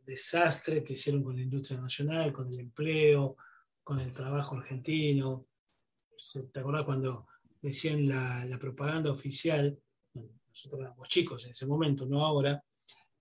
desastre 0.04 0.82
que 0.82 0.94
hicieron 0.94 1.22
con 1.22 1.36
la 1.36 1.42
industria 1.42 1.80
nacional, 1.80 2.32
con 2.32 2.52
el 2.52 2.58
empleo, 2.58 3.36
con 3.84 4.00
el 4.00 4.12
trabajo 4.12 4.56
argentino. 4.56 5.46
¿Te 6.52 6.58
acuerdas 6.58 6.84
cuando 6.84 7.28
decían 7.62 8.08
la, 8.08 8.44
la 8.46 8.58
propaganda 8.58 9.12
oficial? 9.12 9.78
Nosotros 10.12 10.80
éramos 10.80 11.08
chicos 11.08 11.44
en 11.44 11.52
ese 11.52 11.66
momento, 11.66 12.04
no 12.04 12.24
ahora, 12.24 12.64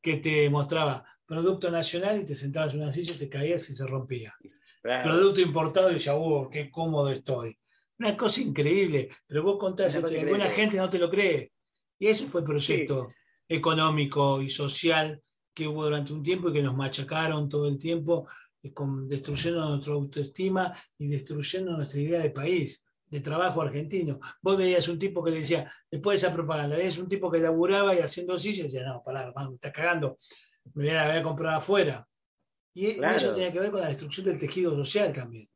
que 0.02 0.18
te 0.18 0.50
mostraba 0.50 1.06
producto 1.28 1.70
nacional 1.70 2.20
y 2.20 2.26
te 2.26 2.36
sentabas 2.36 2.74
en 2.74 2.82
una 2.82 2.92
silla 2.92 3.14
y 3.14 3.20
te 3.20 3.30
caías 3.30 3.70
y 3.70 3.76
se 3.76 3.86
rompía. 3.86 4.34
Producto 4.82 5.40
importado 5.40 5.92
y 5.92 5.96
decías, 5.96 6.16
oh, 6.18 6.50
qué 6.52 6.72
cómodo 6.72 7.12
estoy. 7.12 7.56
Una 8.00 8.18
cosa 8.18 8.42
increíble, 8.42 9.10
pero 9.28 9.44
vos 9.44 9.60
contás 9.60 9.94
esto 9.94 10.12
y 10.12 10.18
alguna 10.18 10.50
gente 10.50 10.78
no 10.78 10.90
te 10.90 10.98
lo 10.98 11.12
cree. 11.12 11.52
Y 12.00 12.08
ese 12.08 12.28
fue 12.28 12.42
el 12.42 12.48
proyecto 12.48 13.10
económico 13.48 14.42
y 14.42 14.50
social 14.50 15.22
que 15.54 15.68
hubo 15.68 15.84
durante 15.84 16.14
un 16.14 16.24
tiempo 16.24 16.50
y 16.50 16.54
que 16.54 16.64
nos 16.64 16.76
machacaron 16.76 17.50
todo 17.50 17.68
el 17.68 17.78
tiempo, 17.78 18.28
destruyendo 18.62 19.70
nuestra 19.70 19.94
autoestima 19.94 20.74
y 20.98 21.10
destruyendo 21.10 21.74
nuestra 21.74 22.00
idea 22.00 22.22
de 22.22 22.30
país 22.30 22.90
de 23.10 23.20
trabajo 23.20 23.62
argentino. 23.62 24.20
Vos 24.42 24.58
veías 24.58 24.88
un 24.88 25.00
tipo 25.00 25.24
que 25.24 25.32
le 25.32 25.40
decía, 25.40 25.72
después 25.90 26.22
de 26.22 26.28
esa 26.28 26.36
propaganda, 26.36 26.78
veías 26.78 26.98
un 26.98 27.10
tipo 27.10 27.32
que 27.32 27.40
laburaba 27.40 27.96
y 27.96 28.00
haciendo 28.00 28.40
sillas, 28.40 28.60
y 28.60 28.64
decía, 28.64 28.88
no, 28.88 29.04
pará, 29.04 29.24
hermano, 29.24 29.50
me 29.50 29.56
estás 29.56 29.74
cagando, 29.74 30.18
me 30.76 30.86
voy 30.86 30.90
a, 30.90 31.24
comprar 31.24 31.56
afuera. 31.56 32.08
Y 32.74 33.04
eso 33.04 33.34
tiene 33.34 33.52
que 33.52 33.60
ver 33.60 33.72
con 33.72 33.82
la 33.82 33.88
destrucción 33.88 34.28
del 34.28 34.40
tejido 34.40 34.76
social 34.76 35.12
también. 35.12 35.48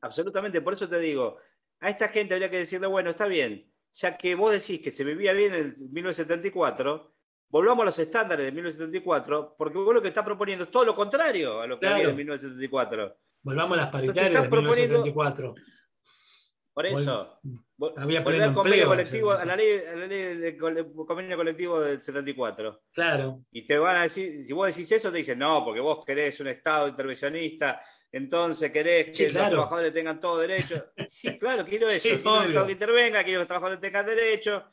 Absolutamente, 0.00 0.60
por 0.60 0.74
eso 0.74 0.88
te 0.88 0.98
digo, 0.98 1.38
a 1.80 1.88
esta 1.88 2.08
gente 2.08 2.34
habría 2.34 2.50
que 2.50 2.58
decirle, 2.58 2.88
bueno, 2.88 3.10
está 3.10 3.26
bien, 3.26 3.71
ya 3.92 4.16
que 4.16 4.34
vos 4.34 4.52
decís 4.52 4.80
que 4.80 4.90
se 4.90 5.04
vivía 5.04 5.32
bien 5.32 5.54
en 5.54 5.74
1974, 5.92 7.12
volvamos 7.48 7.82
a 7.82 7.86
los 7.86 7.98
estándares 7.98 8.46
de 8.46 8.52
1974, 8.52 9.54
porque 9.56 9.78
vos 9.78 9.94
lo 9.94 10.02
que 10.02 10.08
estás 10.08 10.24
proponiendo 10.24 10.64
es 10.64 10.70
todo 10.70 10.84
lo 10.84 10.94
contrario 10.94 11.60
a 11.60 11.66
lo 11.66 11.78
que 11.78 11.86
había 11.86 12.08
en 12.08 12.16
1974. 12.16 13.16
Volvamos 13.42 13.78
a 13.78 13.82
las 13.82 13.90
paritarias 13.90 14.42
de 14.42 14.50
1974. 14.50 15.54
Por 16.74 16.86
eso. 16.86 17.38
había 17.96 18.24
pleno 18.24 18.46
empleo, 18.46 18.88
colectivo, 18.88 19.32
a 19.32 19.44
la 19.44 19.54
ley, 19.54 19.78
a 19.86 19.94
la 19.94 20.06
ley 20.06 20.36
de 20.36 20.56
convenio 20.56 21.36
colectivo 21.36 21.80
del 21.80 22.00
74. 22.00 22.84
Claro. 22.92 23.44
Y 23.50 23.66
te 23.66 23.76
van 23.76 23.96
a 23.96 24.02
decir, 24.02 24.42
si 24.44 24.52
vos 24.54 24.68
decís 24.68 24.90
eso, 24.90 25.10
te 25.10 25.18
dicen, 25.18 25.38
no, 25.38 25.62
porque 25.64 25.80
vos 25.80 26.02
querés 26.04 26.40
un 26.40 26.48
Estado 26.48 26.88
intervencionista, 26.88 27.82
entonces 28.12 28.70
querés 28.70 29.16
que 29.16 29.30
los 29.30 29.48
trabajadores 29.48 29.92
tengan 29.92 30.20
todo 30.20 30.38
derecho. 30.38 30.92
Sí, 31.08 31.38
claro, 31.38 31.64
quiero 31.64 31.88
eso. 31.88 32.02
quiero 32.02 32.40
un 32.40 32.46
Estado 32.46 32.66
que 32.66 32.72
intervenga, 32.72 33.24
quiero 33.24 33.38
que 33.38 33.42
los 33.42 33.46
trabajadores 33.46 33.80
tengan 33.80 34.06
derecho. 34.06 34.72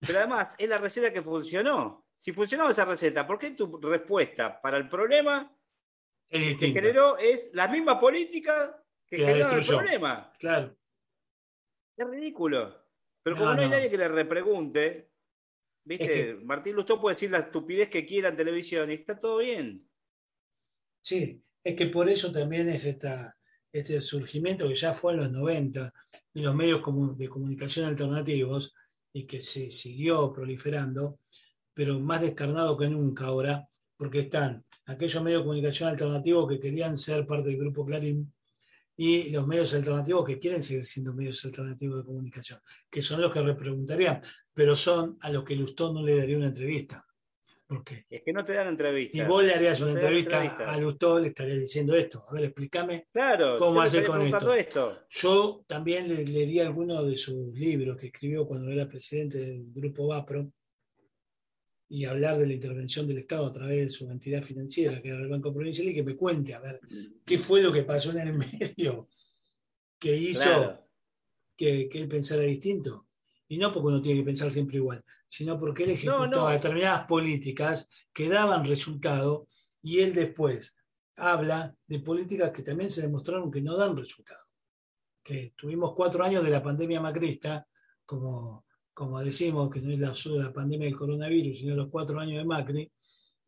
Pero 0.00 0.18
además, 0.18 0.54
es 0.58 0.68
la 0.68 0.78
receta 0.78 1.12
que 1.12 1.22
funcionó. 1.22 2.06
Si 2.16 2.32
funcionaba 2.32 2.70
esa 2.70 2.84
receta, 2.84 3.26
¿por 3.26 3.38
qué 3.38 3.50
tu 3.50 3.80
respuesta 3.80 4.60
para 4.60 4.76
el 4.76 4.88
problema 4.88 5.56
que 6.28 6.54
generó 6.54 7.18
es 7.18 7.50
la 7.52 7.68
misma 7.68 7.98
política 7.98 8.80
que, 9.06 9.16
que 9.16 9.24
generó 9.24 9.50
el 9.52 9.66
problema? 9.66 10.32
Claro. 10.38 10.76
Es 11.96 12.06
ridículo. 12.08 12.82
Pero 13.22 13.36
como 13.36 13.54
no, 13.54 13.62
hay 13.62 13.68
nadie 13.68 13.90
que 13.90 13.98
le 13.98 14.08
repregunte, 14.08 15.12
¿Viste? 15.84 16.34
Martín 16.34 16.76
Lustó 16.76 17.00
puede 17.00 17.12
decir 17.12 17.30
la 17.30 17.40
estupidez 17.40 17.88
que 17.88 18.06
quiera 18.06 18.28
en 18.28 18.36
televisión 18.36 18.90
y 18.90 18.94
está 18.94 19.18
todo 19.18 19.38
bien. 19.38 19.88
Sí, 21.02 21.42
es 21.64 21.76
que 21.76 21.86
por 21.86 22.08
eso 22.08 22.32
también 22.32 22.68
es 22.68 22.84
este 23.72 24.00
surgimiento 24.00 24.68
que 24.68 24.74
ya 24.74 24.92
fue 24.92 25.12
en 25.12 25.20
los 25.20 25.32
90 25.32 25.92
y 26.34 26.40
los 26.40 26.54
medios 26.54 26.82
de 27.16 27.28
comunicación 27.28 27.86
alternativos 27.86 28.74
y 29.12 29.26
que 29.26 29.40
se 29.40 29.70
siguió 29.70 30.32
proliferando, 30.32 31.18
pero 31.74 32.00
más 32.00 32.20
descarnado 32.20 32.76
que 32.76 32.88
nunca 32.88 33.26
ahora, 33.26 33.68
porque 33.96 34.20
están 34.20 34.64
aquellos 34.86 35.22
medios 35.22 35.40
de 35.40 35.44
comunicación 35.44 35.88
alternativos 35.88 36.48
que 36.48 36.60
querían 36.60 36.96
ser 36.96 37.26
parte 37.26 37.50
del 37.50 37.58
grupo 37.58 37.84
Clarín 37.86 38.32
y 38.96 39.30
los 39.30 39.46
medios 39.46 39.72
alternativos 39.74 40.26
que 40.26 40.38
quieren 40.38 40.62
seguir 40.62 40.84
siendo 40.84 41.14
medios 41.14 41.44
alternativos 41.44 41.98
de 41.98 42.04
comunicación, 42.04 42.60
que 42.90 43.02
son 43.02 43.20
los 43.20 43.32
que 43.32 43.40
repreguntarían, 43.40 44.20
pero 44.52 44.76
son 44.76 45.16
a 45.20 45.30
los 45.30 45.44
que 45.44 45.56
Lustó 45.56 45.92
no 45.92 46.02
le 46.02 46.16
daría 46.16 46.36
una 46.36 46.48
entrevista. 46.48 47.04
Porque 47.72 48.04
es 48.10 48.22
que 48.22 48.32
no 48.32 48.44
te 48.44 48.52
dan 48.52 48.68
entrevista. 48.68 49.12
Si 49.12 49.22
vos 49.22 49.44
le 49.44 49.54
harías 49.54 49.80
una 49.80 49.92
entrevista, 49.92 50.40
a 50.40 50.76
Lustó, 50.78 51.18
le 51.18 51.28
estarías 51.28 51.58
diciendo 51.58 51.94
esto. 51.94 52.22
A 52.28 52.34
ver, 52.34 52.44
explícame 52.44 53.06
claro, 53.12 53.58
cómo 53.58 53.80
hacer 53.80 54.06
con 54.06 54.22
esto. 54.22 54.98
Yo 55.08 55.64
también 55.66 56.08
le 56.08 56.24
leería 56.24 56.66
algunos 56.66 57.08
de 57.08 57.16
sus 57.16 57.54
libros 57.54 57.96
que 57.96 58.08
escribió 58.08 58.46
cuando 58.46 58.70
era 58.70 58.88
presidente 58.88 59.38
del 59.38 59.72
grupo 59.72 60.08
VAPRO, 60.08 60.52
y 61.92 62.06
hablar 62.06 62.38
de 62.38 62.46
la 62.46 62.54
intervención 62.54 63.06
del 63.06 63.18
Estado 63.18 63.46
a 63.46 63.52
través 63.52 63.76
de 63.76 63.90
su 63.90 64.10
entidad 64.10 64.42
financiera, 64.42 65.02
que 65.02 65.10
era 65.10 65.18
el 65.18 65.28
Banco 65.28 65.52
Provincial, 65.52 65.88
y 65.88 65.94
que 65.94 66.02
me 66.02 66.16
cuente, 66.16 66.54
a 66.54 66.60
ver, 66.60 66.80
qué 67.22 67.38
fue 67.38 67.60
lo 67.60 67.70
que 67.70 67.82
pasó 67.82 68.12
en 68.12 68.18
el 68.18 68.32
medio 68.78 69.08
que 69.98 70.16
hizo 70.16 70.88
que, 71.54 71.90
él 71.92 72.08
pensara 72.08 72.42
distinto. 72.44 73.08
Y 73.52 73.58
no 73.58 73.70
porque 73.70 73.88
uno 73.88 74.00
tiene 74.00 74.20
que 74.20 74.24
pensar 74.24 74.50
siempre 74.50 74.78
igual, 74.78 75.04
sino 75.26 75.60
porque 75.60 75.84
él 75.84 75.90
ejecutó 75.90 76.48
determinadas 76.48 77.06
políticas 77.06 77.86
que 78.10 78.26
daban 78.26 78.64
resultado 78.64 79.46
y 79.82 79.98
él 79.98 80.14
después 80.14 80.78
habla 81.16 81.76
de 81.86 81.98
políticas 82.00 82.50
que 82.50 82.62
también 82.62 82.90
se 82.90 83.02
demostraron 83.02 83.50
que 83.50 83.60
no 83.60 83.76
dan 83.76 83.94
resultado. 83.94 84.40
Que 85.22 85.52
tuvimos 85.54 85.92
cuatro 85.94 86.24
años 86.24 86.42
de 86.42 86.48
la 86.48 86.62
pandemia 86.62 87.02
macrista, 87.02 87.68
como 88.06 88.64
como 88.94 89.20
decimos, 89.20 89.70
que 89.70 89.82
no 89.82 89.90
es 89.90 90.00
la, 90.00 90.14
solo 90.14 90.42
la 90.42 90.50
pandemia 90.50 90.86
del 90.86 90.96
coronavirus, 90.96 91.58
sino 91.58 91.76
los 91.76 91.90
cuatro 91.90 92.18
años 92.18 92.38
de 92.38 92.46
Macri, 92.46 92.90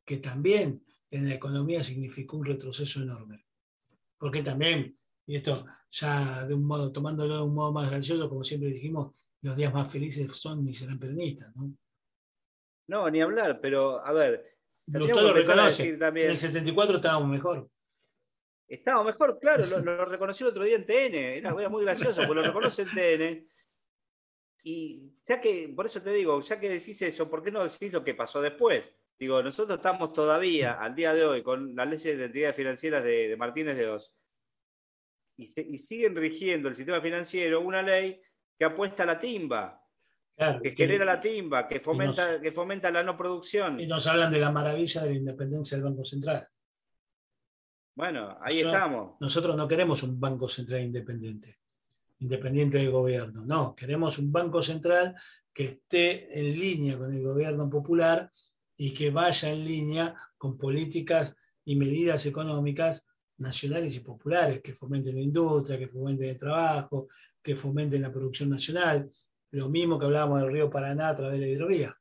que 0.04 0.18
también 0.18 0.84
en 1.10 1.28
la 1.30 1.34
economía 1.36 1.82
significó 1.82 2.36
un 2.36 2.44
retroceso 2.44 3.00
enorme. 3.00 3.46
Porque 4.18 4.42
también, 4.42 4.98
y 5.26 5.36
esto 5.36 5.64
ya 5.90 6.46
de 6.46 6.52
un 6.52 6.64
modo, 6.64 6.92
tomándolo 6.92 7.36
de 7.36 7.42
un 7.42 7.54
modo 7.54 7.72
más 7.72 7.88
gracioso, 7.88 8.28
como 8.28 8.44
siempre 8.44 8.68
dijimos, 8.68 9.14
los 9.44 9.56
días 9.56 9.72
más 9.72 9.90
felices 9.90 10.34
son 10.36 10.64
ni 10.64 10.74
serán 10.74 10.98
peronistas, 10.98 11.54
¿no? 11.54 11.72
No, 12.88 13.08
ni 13.10 13.20
hablar, 13.20 13.60
pero 13.60 14.04
a 14.04 14.12
ver. 14.12 14.58
Usted 14.86 15.14
lo 15.14 15.32
reconoce. 15.32 15.96
También, 15.96 16.26
en 16.26 16.32
el 16.32 16.38
74 16.38 16.96
estábamos 16.96 17.28
mejor. 17.28 17.70
Estábamos 18.66 19.06
mejor, 19.06 19.38
claro, 19.38 19.64
lo, 19.66 20.04
reconoció 20.06 20.46
el 20.46 20.50
otro 20.52 20.64
día 20.64 20.76
en 20.76 20.86
TN, 20.86 21.14
era, 21.14 21.68
muy 21.68 21.84
gracioso, 21.84 22.22
porque 22.26 22.34
lo 22.34 22.42
reconoce 22.42 22.82
en 22.82 22.88
TN 22.88 23.54
y 24.66 25.12
ya 25.22 25.40
que, 25.40 25.70
por 25.76 25.84
eso 25.84 26.00
te 26.00 26.10
digo, 26.10 26.40
ya 26.40 26.58
que 26.58 26.70
decís 26.70 27.00
eso, 27.02 27.28
¿por 27.28 27.42
qué 27.42 27.50
no 27.50 27.62
decís 27.62 27.92
lo 27.92 28.02
que 28.02 28.14
pasó 28.14 28.40
después? 28.40 28.90
Digo, 29.18 29.42
nosotros 29.42 29.76
estamos 29.76 30.14
todavía, 30.14 30.80
al 30.80 30.94
día 30.94 31.12
de 31.12 31.24
hoy, 31.24 31.42
con 31.42 31.76
las 31.76 31.88
leyes 31.88 32.18
de 32.18 32.24
entidades 32.24 32.56
financieras 32.56 33.04
de, 33.04 33.36
Martínez 33.36 33.76
de 33.76 33.88
Oz, 33.88 34.14
y, 35.36 35.46
siguen 35.78 36.16
rigiendo 36.16 36.68
el 36.68 36.76
sistema 36.76 37.02
financiero 37.02 37.60
una 37.60 37.82
ley 37.82 38.20
que 38.58 38.64
apuesta 38.64 39.02
a 39.02 39.06
la 39.06 39.18
timba, 39.18 39.80
que, 40.62 40.72
genera 40.72 41.04
la 41.04 41.20
timba, 41.20 41.68
que 41.68 41.80
fomenta, 41.80 42.40
que 42.40 42.52
fomenta 42.52 42.90
la 42.90 43.02
no 43.02 43.16
producción. 43.16 43.80
Y 43.80 43.86
nos 43.86 44.06
hablan 44.06 44.32
de 44.32 44.40
la 44.40 44.50
maravilla 44.50 45.02
de 45.02 45.10
la 45.10 45.16
independencia 45.16 45.76
del 45.76 45.84
Banco 45.84 46.04
Central. 46.04 46.46
Bueno, 47.96 48.36
ahí 48.40 48.60
estamos. 48.60 49.16
Nosotros 49.20 49.56
no 49.56 49.68
queremos 49.68 50.02
un 50.02 50.18
Banco 50.18 50.48
Central 50.48 50.82
independiente 50.82 51.58
independiente 52.24 52.78
del 52.78 52.90
gobierno. 52.90 53.44
No, 53.44 53.74
queremos 53.74 54.18
un 54.18 54.32
banco 54.32 54.62
central 54.62 55.14
que 55.52 55.64
esté 55.64 56.38
en 56.38 56.58
línea 56.58 56.98
con 56.98 57.14
el 57.14 57.22
gobierno 57.22 57.68
popular 57.68 58.30
y 58.76 58.92
que 58.92 59.10
vaya 59.10 59.50
en 59.50 59.64
línea 59.64 60.16
con 60.36 60.56
políticas 60.56 61.36
y 61.64 61.76
medidas 61.76 62.26
económicas 62.26 63.06
nacionales 63.38 63.94
y 63.96 64.00
populares 64.00 64.60
que 64.62 64.74
fomenten 64.74 65.14
la 65.14 65.20
industria, 65.20 65.78
que 65.78 65.88
fomenten 65.88 66.30
el 66.30 66.38
trabajo, 66.38 67.08
que 67.44 67.54
fomenten 67.54 68.02
la 68.02 68.10
producción 68.10 68.50
nacional. 68.50 69.08
Lo 69.52 69.68
mismo 69.68 69.98
que 69.98 70.06
hablábamos 70.06 70.40
del 70.40 70.50
río 70.50 70.70
Paraná 70.70 71.10
a 71.10 71.14
través 71.14 71.38
de 71.38 71.46
la 71.46 71.52
hidrovía. 71.52 71.96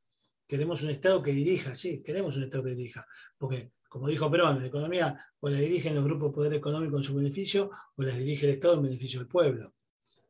Queremos 0.48 0.82
un 0.82 0.90
Estado 0.90 1.22
que 1.22 1.32
dirija, 1.32 1.76
sí, 1.76 2.02
queremos 2.02 2.36
un 2.38 2.44
Estado 2.44 2.64
que 2.64 2.72
dirija, 2.72 3.06
porque 3.38 3.72
como 3.94 4.08
dijo 4.08 4.32
Perón, 4.32 4.60
la 4.60 4.68
economía 4.68 5.24
o 5.40 5.50
la 5.50 5.60
dirigen 5.60 5.94
los 5.94 6.04
grupos 6.04 6.30
de 6.30 6.34
poder 6.34 6.54
económico 6.54 6.98
en 6.98 7.04
su 7.04 7.14
beneficio 7.14 7.70
o 7.96 8.02
las 8.02 8.18
dirige 8.18 8.48
el 8.48 8.54
Estado 8.54 8.74
en 8.74 8.84
beneficio 8.84 9.20
del 9.20 9.28
pueblo. 9.28 9.76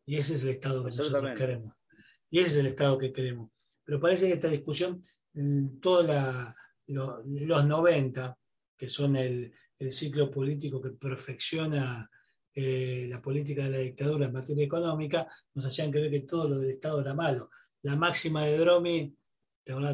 Y 0.06 0.18
ese 0.18 0.36
es 0.36 0.44
el 0.44 0.50
Estado 0.50 0.84
que 0.84 0.92
nosotros 0.92 1.38
queremos. 1.38 1.74
Y 2.30 2.40
ese 2.40 2.50
es 2.50 2.58
el 2.58 2.66
Estado 2.66 2.98
que 2.98 3.14
queremos. 3.14 3.52
Pero 3.86 4.02
parece 4.02 4.28
que 4.28 4.34
esta 4.34 4.50
discusión, 4.50 5.02
en 5.34 5.80
todos 5.80 6.06
los 6.88 7.66
90, 7.66 8.38
que 8.78 8.90
son 8.90 9.16
el, 9.16 9.54
ciclo 9.92 10.30
político 10.30 10.82
que 10.82 10.90
perfecciona 10.90 12.10
eh, 12.56 13.08
la 13.10 13.22
política 13.22 13.64
de 13.64 13.70
la 13.70 13.78
dictadura 13.80 14.26
en 14.26 14.34
materia 14.34 14.66
económica, 14.66 15.28
nos 15.54 15.66
hacían 15.66 15.92
creer 15.92 16.12
que 16.12 16.22
todo 16.22 16.50
lo 16.50 16.60
del 16.60 16.72
Estado 16.72 17.02
era 17.02 17.14
malo. 17.14 17.50
La 17.82 17.96
máxima 17.96 18.44
de 18.46 18.58
Dromi, 18.58 19.16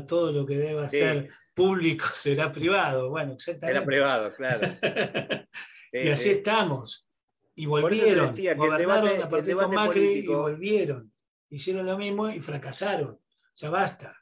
todo 0.07 0.31
lo 0.31 0.45
que 0.45 0.57
deba 0.57 0.89
ser 0.89 1.29
público 1.53 2.05
será 2.15 2.51
privado. 2.51 3.09
Bueno, 3.09 3.33
exactamente. 3.33 3.77
Era 3.77 3.85
privado, 3.85 4.33
claro. 4.35 4.67
y 5.93 6.09
así 6.09 6.29
estamos. 6.29 7.07
Y 7.55 7.65
volvieron, 7.65 8.33
gobernaron 8.55 9.21
a 9.21 9.29
partir 9.29 9.57
de 9.57 9.67
Macri 9.67 10.19
y 10.19 10.27
volvieron. 10.27 11.11
Hicieron 11.49 11.85
lo 11.85 11.97
mismo 11.97 12.29
y 12.29 12.39
fracasaron. 12.39 13.11
O 13.11 13.21
sea, 13.53 13.69
basta. 13.69 14.15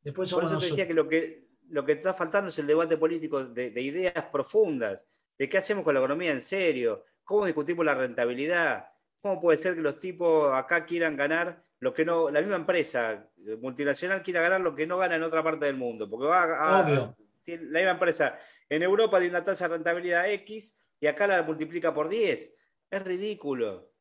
Después 0.00 0.30
somos 0.30 0.50
Por 0.50 0.52
eso 0.52 0.60
te 0.60 0.70
decía 0.70 0.86
que 0.86 0.94
lo, 0.94 1.08
que 1.08 1.48
lo 1.68 1.84
que 1.84 1.92
está 1.92 2.14
faltando 2.14 2.48
es 2.48 2.58
el 2.58 2.66
debate 2.66 2.96
político 2.96 3.44
de, 3.44 3.80
ideas 3.80 4.26
profundas, 4.32 5.06
de 5.36 5.48
qué 5.48 5.58
hacemos 5.58 5.84
con 5.84 5.94
la 5.94 6.00
economía 6.00 6.32
en 6.32 6.40
serio, 6.40 7.04
cómo 7.28 7.44
discutimos 7.44 7.84
la 7.84 7.94
rentabilidad, 7.94 8.88
cómo 9.20 9.38
puede 9.38 9.58
ser 9.58 9.74
que 9.74 9.82
los 9.82 10.00
tipos 10.00 10.50
acá 10.54 10.86
quieran 10.86 11.14
ganar 11.14 11.62
lo 11.78 11.92
que 11.92 12.02
no, 12.02 12.30
la 12.30 12.40
misma 12.40 12.56
empresa 12.56 13.30
multinacional 13.60 14.22
quiera 14.22 14.40
ganar 14.40 14.62
lo 14.62 14.74
que 14.74 14.86
no 14.86 14.96
gana 14.96 15.16
en 15.16 15.22
otra 15.22 15.42
parte 15.42 15.66
del 15.66 15.76
mundo, 15.76 16.08
porque 16.08 16.26
va 16.26 16.44
a, 16.44 16.88
la 16.88 17.14
misma 17.46 17.90
empresa 17.90 18.38
en 18.66 18.82
Europa 18.82 19.18
tiene 19.18 19.36
una 19.36 19.44
tasa 19.44 19.68
de 19.68 19.74
rentabilidad 19.74 20.30
X 20.30 20.80
y 21.00 21.06
acá 21.06 21.26
la 21.26 21.42
multiplica 21.42 21.92
por 21.92 22.08
10. 22.08 22.54
Es 22.90 23.02
ridículo. 23.04 23.92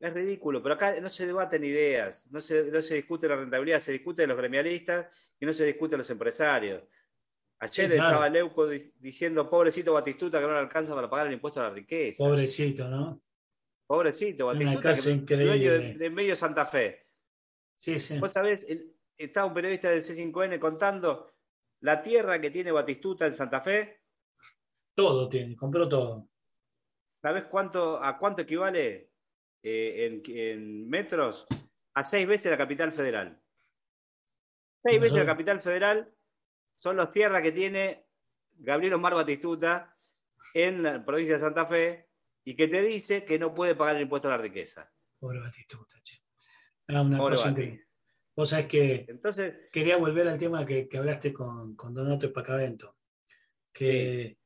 Es 0.00 0.12
ridículo, 0.12 0.60
pero 0.60 0.74
acá 0.74 1.00
no 1.00 1.08
se 1.08 1.26
debaten 1.26 1.62
ideas, 1.62 2.26
no 2.32 2.40
se, 2.40 2.64
no 2.64 2.82
se 2.82 2.96
discute 2.96 3.28
la 3.28 3.36
rentabilidad, 3.36 3.78
se 3.78 3.92
discute 3.92 4.22
de 4.22 4.28
los 4.28 4.36
gremialistas 4.36 5.06
y 5.38 5.46
no 5.46 5.52
se 5.52 5.64
discute 5.64 5.92
de 5.92 5.98
los 5.98 6.10
empresarios. 6.10 6.82
Ayer 7.60 7.92
estaba 7.92 8.28
Leuco 8.28 8.68
diciendo, 8.68 9.48
pobrecito 9.50 9.92
Batistuta 9.92 10.38
que 10.38 10.46
no 10.46 10.52
le 10.52 10.60
alcanza 10.60 10.94
para 10.94 11.10
pagar 11.10 11.26
el 11.26 11.32
impuesto 11.32 11.60
a 11.60 11.64
la 11.64 11.70
riqueza. 11.70 12.24
Pobrecito, 12.24 12.88
¿no? 12.88 13.20
Pobrecito 13.86 14.46
Batistuta, 14.46 14.94
que 14.94 15.10
increíble. 15.10 15.94
de, 15.94 16.10
medio 16.10 16.36
Santa 16.36 16.66
Fe. 16.66 17.06
Sí, 17.74 17.98
sí. 17.98 18.18
Vos 18.18 18.32
sabés, 18.32 18.66
estaba 19.16 19.46
un 19.46 19.54
periodista 19.54 19.90
del 19.90 20.02
C5N 20.02 20.58
contando 20.58 21.32
la 21.80 22.00
tierra 22.02 22.40
que 22.40 22.50
tiene 22.50 22.70
Batistuta 22.70 23.26
en 23.26 23.34
Santa 23.34 23.60
Fe 23.60 23.98
todo 24.98 25.28
tiene, 25.28 25.54
compró 25.54 25.88
todo. 25.88 26.28
¿Sabes 27.22 27.44
cuánto, 27.44 28.02
a 28.02 28.18
cuánto 28.18 28.42
equivale 28.42 29.12
eh, 29.62 30.20
en, 30.26 30.88
metros? 30.88 31.46
A 31.94 32.04
seis 32.04 32.26
veces 32.26 32.50
la 32.50 32.58
capital 32.58 32.92
federal. 32.92 33.40
Seis 34.82 35.00
veces 35.00 35.18
la 35.18 35.26
capital 35.26 35.60
federal 35.60 36.12
son 36.78 36.96
las 36.96 37.12
tierras 37.12 37.42
que 37.42 37.52
tiene 37.52 38.06
Gabriel 38.56 38.94
Omar 38.94 39.14
Batistuta 39.14 39.96
en 40.54 40.82
la 40.82 41.04
provincia 41.04 41.34
de 41.34 41.40
Santa 41.40 41.66
Fe 41.66 42.08
y 42.44 42.56
que 42.56 42.68
te 42.68 42.82
dice 42.82 43.24
que 43.24 43.38
no 43.38 43.54
puede 43.54 43.74
pagar 43.74 43.96
el 43.96 44.02
impuesto 44.02 44.28
a 44.28 44.32
la 44.32 44.38
riqueza. 44.38 44.90
Pobre 45.18 45.40
Batistuta, 45.40 45.94
che. 46.02 46.18
Ah, 46.88 47.02
una 47.02 47.18
cosa 47.18 47.54
Vos 48.34 48.50
sabés 48.50 48.66
que 48.66 49.04
Entonces, 49.08 49.68
quería 49.72 49.96
volver 49.96 50.28
al 50.28 50.38
tema 50.38 50.64
que, 50.64 50.88
hablaste 50.96 51.32
con, 51.32 51.74
con 51.74 51.92
Donato 51.92 52.32
Pacavento, 52.32 52.96
que 53.72 54.38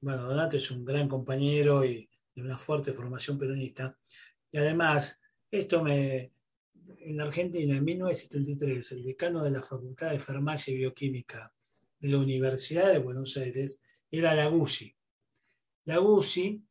bueno, 0.00 0.22
Donato 0.22 0.58
es 0.58 0.70
un 0.70 0.84
gran 0.84 1.08
compañero 1.08 1.84
y 1.84 2.08
de 2.34 2.42
una 2.42 2.58
fuerte 2.58 2.92
formación 2.92 3.38
peronista. 3.38 3.98
Y 4.52 4.58
además, 4.58 5.20
esto 5.50 5.82
me, 5.82 6.34
en 6.98 7.16
la 7.16 7.24
Argentina, 7.24 7.74
en 7.74 7.84
1973, 7.84 8.92
el 8.92 9.04
decano 9.04 9.42
de 9.42 9.50
la 9.50 9.62
Facultad 9.62 10.10
de 10.10 10.18
Farmacia 10.18 10.74
y 10.74 10.78
Bioquímica 10.78 11.52
de 12.00 12.08
la 12.08 12.18
Universidad 12.18 12.92
de 12.92 12.98
Buenos 12.98 13.36
Aires 13.36 13.80
era 14.10 14.34
Laguzzi. 14.34 14.94
Laguzzi 15.84 16.62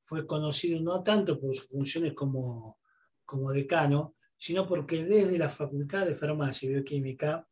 fue 0.00 0.26
conocido 0.26 0.80
no 0.80 1.02
tanto 1.02 1.40
por 1.40 1.54
sus 1.54 1.68
funciones 1.68 2.12
como, 2.14 2.78
como 3.24 3.52
decano, 3.52 4.14
sino 4.36 4.66
porque 4.66 5.04
desde 5.04 5.38
la 5.38 5.48
Facultad 5.48 6.06
de 6.06 6.14
Farmacia 6.14 6.68
y 6.68 6.74
Bioquímica 6.74 7.48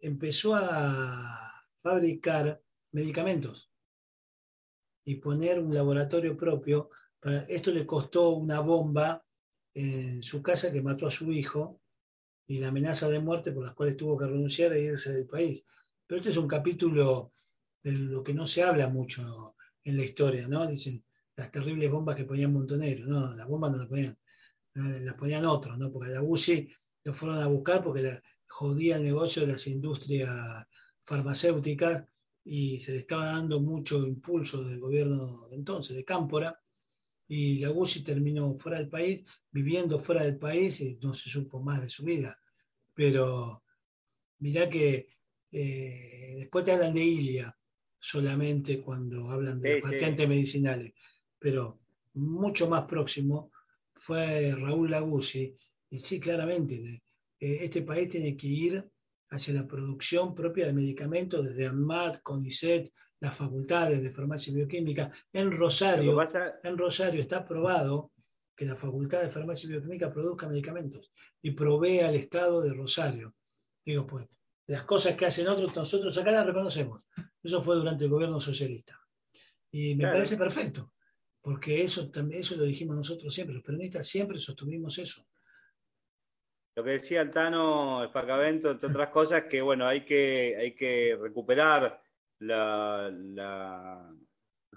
empezó 0.00 0.54
a 0.54 1.62
fabricar 1.76 2.62
medicamentos 2.92 3.70
y 5.04 5.16
poner 5.16 5.60
un 5.60 5.74
laboratorio 5.74 6.36
propio. 6.36 6.90
Esto 7.48 7.70
le 7.70 7.86
costó 7.86 8.30
una 8.30 8.60
bomba 8.60 9.24
en 9.74 10.22
su 10.22 10.42
casa 10.42 10.72
que 10.72 10.82
mató 10.82 11.06
a 11.06 11.10
su 11.10 11.30
hijo 11.32 11.80
y 12.46 12.58
la 12.58 12.68
amenaza 12.68 13.08
de 13.08 13.20
muerte 13.20 13.52
por 13.52 13.64
las 13.64 13.74
cuales 13.74 13.96
tuvo 13.96 14.18
que 14.18 14.26
renunciar 14.26 14.72
e 14.72 14.82
irse 14.82 15.12
del 15.12 15.26
país. 15.26 15.66
Pero 16.08 16.20
este 16.20 16.30
es 16.30 16.38
un 16.38 16.48
capítulo 16.48 17.32
de 17.82 17.92
lo 17.92 18.24
que 18.24 18.32
no 18.32 18.46
se 18.46 18.62
habla 18.62 18.88
mucho 18.88 19.54
en 19.84 19.96
la 19.98 20.04
historia, 20.04 20.48
¿no? 20.48 20.66
Dicen 20.66 21.04
las 21.36 21.52
terribles 21.52 21.90
bombas 21.90 22.16
que 22.16 22.24
ponían 22.24 22.52
Montonero, 22.52 23.06
no, 23.06 23.34
las 23.34 23.46
bombas 23.46 23.72
no 23.72 23.78
las 23.78 23.88
ponían, 23.88 24.18
eh, 24.74 25.00
las 25.02 25.14
ponían 25.16 25.44
otros, 25.44 25.76
¿no? 25.78 25.92
Porque 25.92 26.08
a 26.08 26.14
la 26.14 26.22
UCI 26.22 26.72
lo 27.04 27.12
fueron 27.12 27.42
a 27.42 27.46
buscar 27.46 27.84
porque 27.84 28.22
jodía 28.46 28.96
el 28.96 29.02
negocio 29.02 29.42
de 29.42 29.52
las 29.52 29.66
industrias 29.66 30.66
farmacéuticas 31.02 32.06
y 32.42 32.80
se 32.80 32.92
le 32.92 32.98
estaba 33.00 33.26
dando 33.26 33.60
mucho 33.60 33.98
impulso 34.06 34.64
del 34.64 34.80
gobierno 34.80 35.46
de 35.48 35.56
entonces, 35.56 35.94
de 35.94 36.06
Cámpora, 36.06 36.58
y 37.28 37.58
la 37.58 37.70
UCI 37.70 38.02
terminó 38.02 38.54
fuera 38.56 38.78
del 38.78 38.88
país, 38.88 39.26
viviendo 39.50 39.98
fuera 39.98 40.24
del 40.24 40.38
país 40.38 40.80
y 40.80 40.98
no 41.02 41.12
se 41.12 41.28
supo 41.28 41.60
más 41.60 41.82
de 41.82 41.90
su 41.90 42.04
vida. 42.04 42.40
Pero 42.94 43.62
mirá 44.38 44.70
que 44.70 45.17
eh, 45.50 46.34
después 46.38 46.64
te 46.64 46.72
hablan 46.72 46.94
de 46.94 47.04
Ilia 47.04 47.56
solamente 47.98 48.80
cuando 48.80 49.30
hablan 49.30 49.60
de 49.60 49.80
patentes 49.80 50.28
medicinales, 50.28 50.92
pero 51.38 51.80
mucho 52.14 52.68
más 52.68 52.84
próximo 52.84 53.50
fue 53.94 54.54
Raúl 54.54 54.90
Laguzzi, 54.90 55.56
y 55.90 55.98
sí, 55.98 56.20
claramente, 56.20 57.02
eh, 57.40 57.58
este 57.62 57.82
país 57.82 58.08
tiene 58.08 58.36
que 58.36 58.46
ir 58.46 58.90
hacia 59.30 59.54
la 59.54 59.66
producción 59.66 60.34
propia 60.34 60.66
de 60.66 60.72
medicamentos 60.72 61.44
desde 61.44 61.66
AMAT, 61.66 62.22
CONICET, 62.22 62.90
las 63.20 63.34
facultades 63.34 64.02
de 64.02 64.12
farmacia 64.12 64.52
y 64.52 64.56
bioquímica. 64.56 65.10
En 65.32 65.50
Rosario, 65.50 66.18
en 66.62 66.78
Rosario 66.78 67.20
está 67.20 67.38
aprobado 67.38 68.12
que 68.56 68.64
la 68.64 68.76
Facultad 68.76 69.22
de 69.22 69.28
Farmacia 69.28 69.68
y 69.68 69.72
Bioquímica 69.72 70.10
produzca 70.10 70.48
medicamentos 70.48 71.12
y 71.40 71.52
provee 71.52 72.00
al 72.00 72.16
Estado 72.16 72.60
de 72.62 72.74
Rosario. 72.74 73.34
Digo, 73.84 74.06
pues, 74.06 74.26
las 74.68 74.84
cosas 74.84 75.16
que 75.16 75.26
hacen 75.26 75.48
otros, 75.48 75.74
nosotros 75.74 76.16
acá 76.18 76.30
las 76.30 76.46
reconocemos. 76.46 77.08
Eso 77.42 77.62
fue 77.62 77.76
durante 77.76 78.04
el 78.04 78.10
gobierno 78.10 78.38
socialista. 78.38 79.00
Y 79.70 79.94
me 79.94 80.04
parece 80.04 80.36
perfecto, 80.36 80.92
porque 81.40 81.82
eso, 81.82 82.10
también, 82.10 82.42
eso 82.42 82.56
lo 82.56 82.64
dijimos 82.64 82.96
nosotros 82.96 83.34
siempre, 83.34 83.54
los 83.54 83.64
peronistas 83.64 84.06
siempre 84.06 84.38
sostuvimos 84.38 84.98
eso. 84.98 85.26
Lo 86.76 86.84
que 86.84 86.90
decía 86.90 87.22
Altano 87.22 88.04
Espacavento, 88.04 88.70
entre 88.70 88.90
otras 88.90 89.08
cosas, 89.08 89.44
que 89.44 89.62
bueno, 89.62 89.86
hay 89.86 90.04
que, 90.04 90.56
hay 90.58 90.74
que 90.74 91.18
recuperar 91.20 92.00
los 92.40 93.12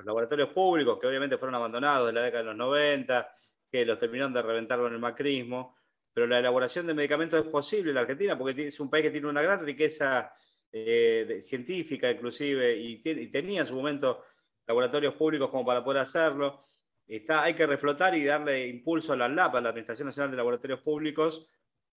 laboratorios 0.05 0.49
públicos, 0.49 0.97
que 0.99 1.07
obviamente 1.07 1.37
fueron 1.37 1.55
abandonados 1.55 2.09
en 2.09 2.15
la 2.15 2.21
década 2.21 2.43
de 2.43 2.49
los 2.49 2.57
90, 2.57 3.35
que 3.69 3.85
los 3.85 3.99
terminaron 3.99 4.33
de 4.33 4.41
reventar 4.41 4.79
con 4.79 4.93
el 4.93 4.99
macrismo, 4.99 5.75
pero 6.13 6.27
la 6.27 6.39
elaboración 6.39 6.87
de 6.87 6.93
medicamentos 6.93 7.43
es 7.43 7.51
posible 7.51 7.91
en 7.91 7.95
la 7.95 8.01
Argentina, 8.01 8.37
porque 8.37 8.67
es 8.67 8.79
un 8.79 8.89
país 8.89 9.03
que 9.03 9.11
tiene 9.11 9.27
una 9.27 9.41
gran 9.41 9.65
riqueza 9.65 10.33
eh, 10.71 11.39
científica 11.41 12.09
inclusive, 12.11 12.77
y, 12.77 13.01
tenía 13.31 13.61
en 13.61 13.67
su 13.67 13.75
momento 13.75 14.23
laboratorios 14.67 15.15
públicos 15.15 15.49
como 15.49 15.65
para 15.65 15.83
poder 15.83 16.01
hacerlo. 16.01 16.67
Está, 17.07 17.43
hay 17.43 17.53
que 17.53 17.67
reflotar 17.67 18.15
y 18.15 18.23
darle 18.23 18.67
impulso 18.67 19.13
a 19.13 19.17
la 19.17 19.27
LAP, 19.27 19.55
a 19.55 19.61
la 19.61 19.69
Administración 19.69 20.07
Nacional 20.07 20.31
de 20.31 20.37
Laboratorios 20.37 20.81
Públicos, 20.81 21.47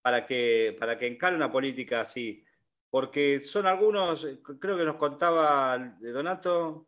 para 0.03 0.27
que, 0.27 0.77
para 0.79 0.99
que 0.99 1.07
encare 1.07 1.37
una 1.37 1.51
política 1.51 2.01
así 2.01 2.45
porque 2.95 3.41
son 3.41 3.67
algunos, 3.67 4.25
creo 4.61 4.77
que 4.77 4.85
nos 4.85 4.95
contaba 4.95 5.77
Donato, 5.99 6.87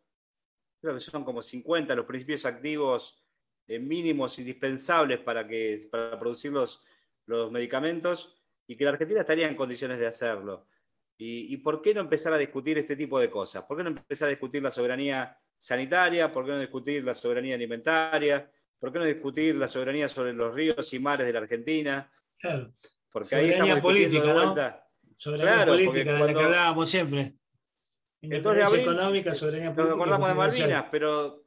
creo 0.79 0.95
que 0.95 1.01
son 1.01 1.25
como 1.25 1.41
50 1.41 1.93
los 1.95 2.05
principios 2.05 2.45
activos 2.45 3.21
eh, 3.67 3.77
mínimos 3.77 4.39
indispensables 4.39 5.19
para, 5.19 5.45
que, 5.45 5.77
para 5.91 6.17
producir 6.17 6.53
los, 6.53 6.81
medicamentos 7.27 8.37
y 8.67 8.75
que 8.75 8.83
la 8.83 8.91
Argentina 8.91 9.21
estaría 9.21 9.47
en 9.47 9.55
condiciones 9.55 9.99
de 9.99 10.07
hacerlo. 10.07 10.67
Y, 11.19 11.57
por 11.57 11.81
qué 11.81 11.95
no 11.95 12.01
empezar 12.01 12.31
a 12.33 12.37
discutir 12.37 12.77
este 12.77 12.95
tipo 12.95 13.19
de 13.19 13.29
cosas? 13.29 13.63
¿Por 13.63 13.75
qué 13.75 13.83
no 13.83 13.89
empezar 13.89 14.27
a 14.27 14.29
discutir 14.29 14.61
la 14.61 14.69
soberanía 14.69 15.35
sanitaria? 15.57 16.31
¿Por 16.31 16.45
qué 16.45 16.51
no 16.51 16.59
discutir 16.59 17.03
la 17.03 17.15
soberanía 17.15 17.55
alimentaria? 17.55 18.51
¿Por 18.77 18.93
qué 18.93 18.99
no 18.99 19.05
discutir 19.05 19.55
la 19.55 19.67
soberanía 19.67 20.07
sobre 20.07 20.33
los 20.33 20.53
ríos 20.53 20.93
y 20.93 20.99
mares 20.99 21.25
de 21.25 21.33
la 21.33 21.39
Argentina? 21.39 22.11
Claro. 22.37 22.71
Porque 23.11 23.29
soberanía 23.29 23.81
política, 23.81 24.33
¿no? 24.33 24.55
Soberanía 25.15 25.65
política 25.65 26.13
de 26.13 26.19
la 26.19 26.33
que 26.33 26.43
hablábamos 26.43 26.89
siempre. 26.89 27.33
Independencia 28.21 28.81
económica, 28.81 29.33
soberanía 29.33 29.73
política. 29.73 29.95
Nos 29.95 30.07
acordamos 30.07 30.29
de 30.29 30.35
Malvinas, 30.35 30.85
pero 30.91 31.45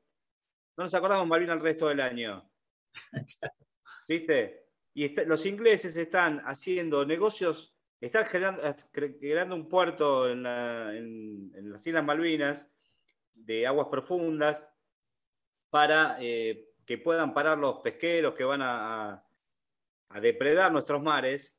no 0.77 0.85
nos 0.85 0.95
acordamos 0.95 1.27
de 1.27 1.31
Malvinas 1.31 1.57
el 1.59 1.63
resto 1.63 1.87
del 1.87 2.01
año. 2.01 2.51
¿Viste? 4.09 4.70
Y 5.01 5.09
los 5.25 5.47
ingleses 5.47 5.97
están 5.97 6.41
haciendo 6.41 7.07
negocios, 7.07 7.75
están 8.03 8.27
creando, 8.27 9.55
un 9.55 9.67
puerto 9.67 10.29
en, 10.29 10.43
las 10.43 11.87
Islas 11.87 12.05
Malvinas 12.05 12.71
de 13.33 13.67
aguas 13.67 13.89
profundas 13.91 14.69
para 15.71 16.19
eh, 16.21 16.67
que 16.85 16.99
puedan 16.99 17.33
parar 17.33 17.57
los 17.57 17.79
pesqueros 17.79 18.35
que 18.35 18.45
van 18.45 18.61
a, 18.61 19.25
a 20.11 20.21
depredar 20.21 20.71
nuestros 20.71 21.03
mares. 21.03 21.59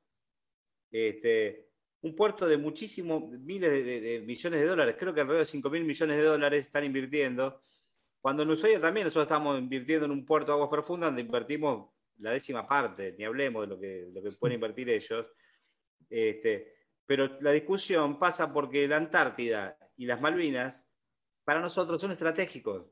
Este, 0.92 1.68
un 2.02 2.16
puerto 2.16 2.46
de 2.46 2.58
muchísimos, 2.58 3.28
miles 3.28 3.72
de, 3.72 4.24
millones 4.24 4.62
de 4.62 4.68
dólares, 4.68 4.98
creo 5.00 5.16
que 5.16 5.22
alrededor 5.22 5.48
de 5.48 5.52
5 5.52 5.68
mil 5.72 5.84
millones 5.84 6.18
de 6.18 6.24
dólares 6.26 6.68
están 6.68 6.84
invirtiendo. 6.84 7.64
Cuando 8.20 8.44
en 8.44 8.52
Ushuaia 8.52 8.80
también 8.80 9.06
nosotros 9.06 9.26
estamos 9.26 9.58
invirtiendo 9.58 10.06
en 10.06 10.12
un 10.12 10.28
puerto 10.28 10.52
de 10.52 10.58
aguas 10.58 10.70
profundas 10.70 11.08
donde 11.08 11.24
invertimos 11.24 11.90
la 12.20 12.32
décima 12.32 12.68
parte, 12.68 13.16
ni 13.18 13.26
hablemos 13.26 13.64
de 13.64 13.68
lo 13.68 13.80
que, 13.80 14.10
lo 14.14 14.22
que 14.22 14.32
pueden 14.40 14.56
invertir 14.56 14.90
ellos. 14.90 15.28
Este, 16.10 16.74
pero 17.06 17.40
la 17.42 17.52
discusión 17.52 18.20
pasa 18.20 18.52
porque 18.52 18.88
la 18.88 18.98
Antártida 18.98 19.78
y 19.98 20.06
las 20.06 20.22
Malvinas 20.22 20.88
para 21.44 21.60
nosotros 21.60 22.00
son 22.00 22.12
estratégicos. 22.12 22.86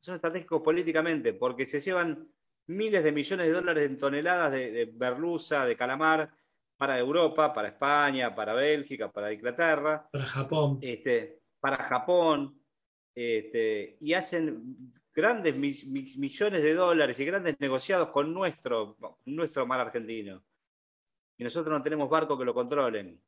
Son 0.00 0.14
estratégicos 0.14 0.62
políticamente 0.62 1.32
porque 1.32 1.66
se 1.66 1.80
llevan 1.80 2.28
miles 2.66 3.02
de 3.02 3.12
millones 3.12 3.46
de 3.46 3.52
dólares 3.52 3.86
en 3.86 3.98
toneladas 3.98 4.52
de, 4.52 4.70
de 4.70 4.86
merluza, 4.92 5.64
de 5.64 5.76
calamar, 5.76 6.30
para 6.78 6.96
Europa, 6.96 7.52
para 7.52 7.68
España, 7.68 8.34
para 8.34 8.54
Bélgica, 8.54 9.10
para 9.10 9.32
Inglaterra. 9.32 10.08
Para 10.10 10.24
Japón. 10.24 10.78
Este, 10.80 11.40
para 11.60 11.76
Japón. 11.82 12.62
Este, 13.14 13.98
y 14.00 14.14
hacen 14.14 14.92
grandes 15.18 15.56
millones 15.56 16.62
de 16.62 16.74
dólares 16.74 17.18
y 17.18 17.24
grandes 17.24 17.58
negociados 17.58 18.10
con 18.10 18.32
nuestro, 18.32 18.96
nuestro 19.24 19.66
mar 19.66 19.80
argentino. 19.80 20.44
Y 21.36 21.42
nosotros 21.42 21.76
no 21.76 21.82
tenemos 21.82 22.08
barcos 22.08 22.38
que 22.38 22.44
lo 22.44 22.54
controlen. 22.54 23.20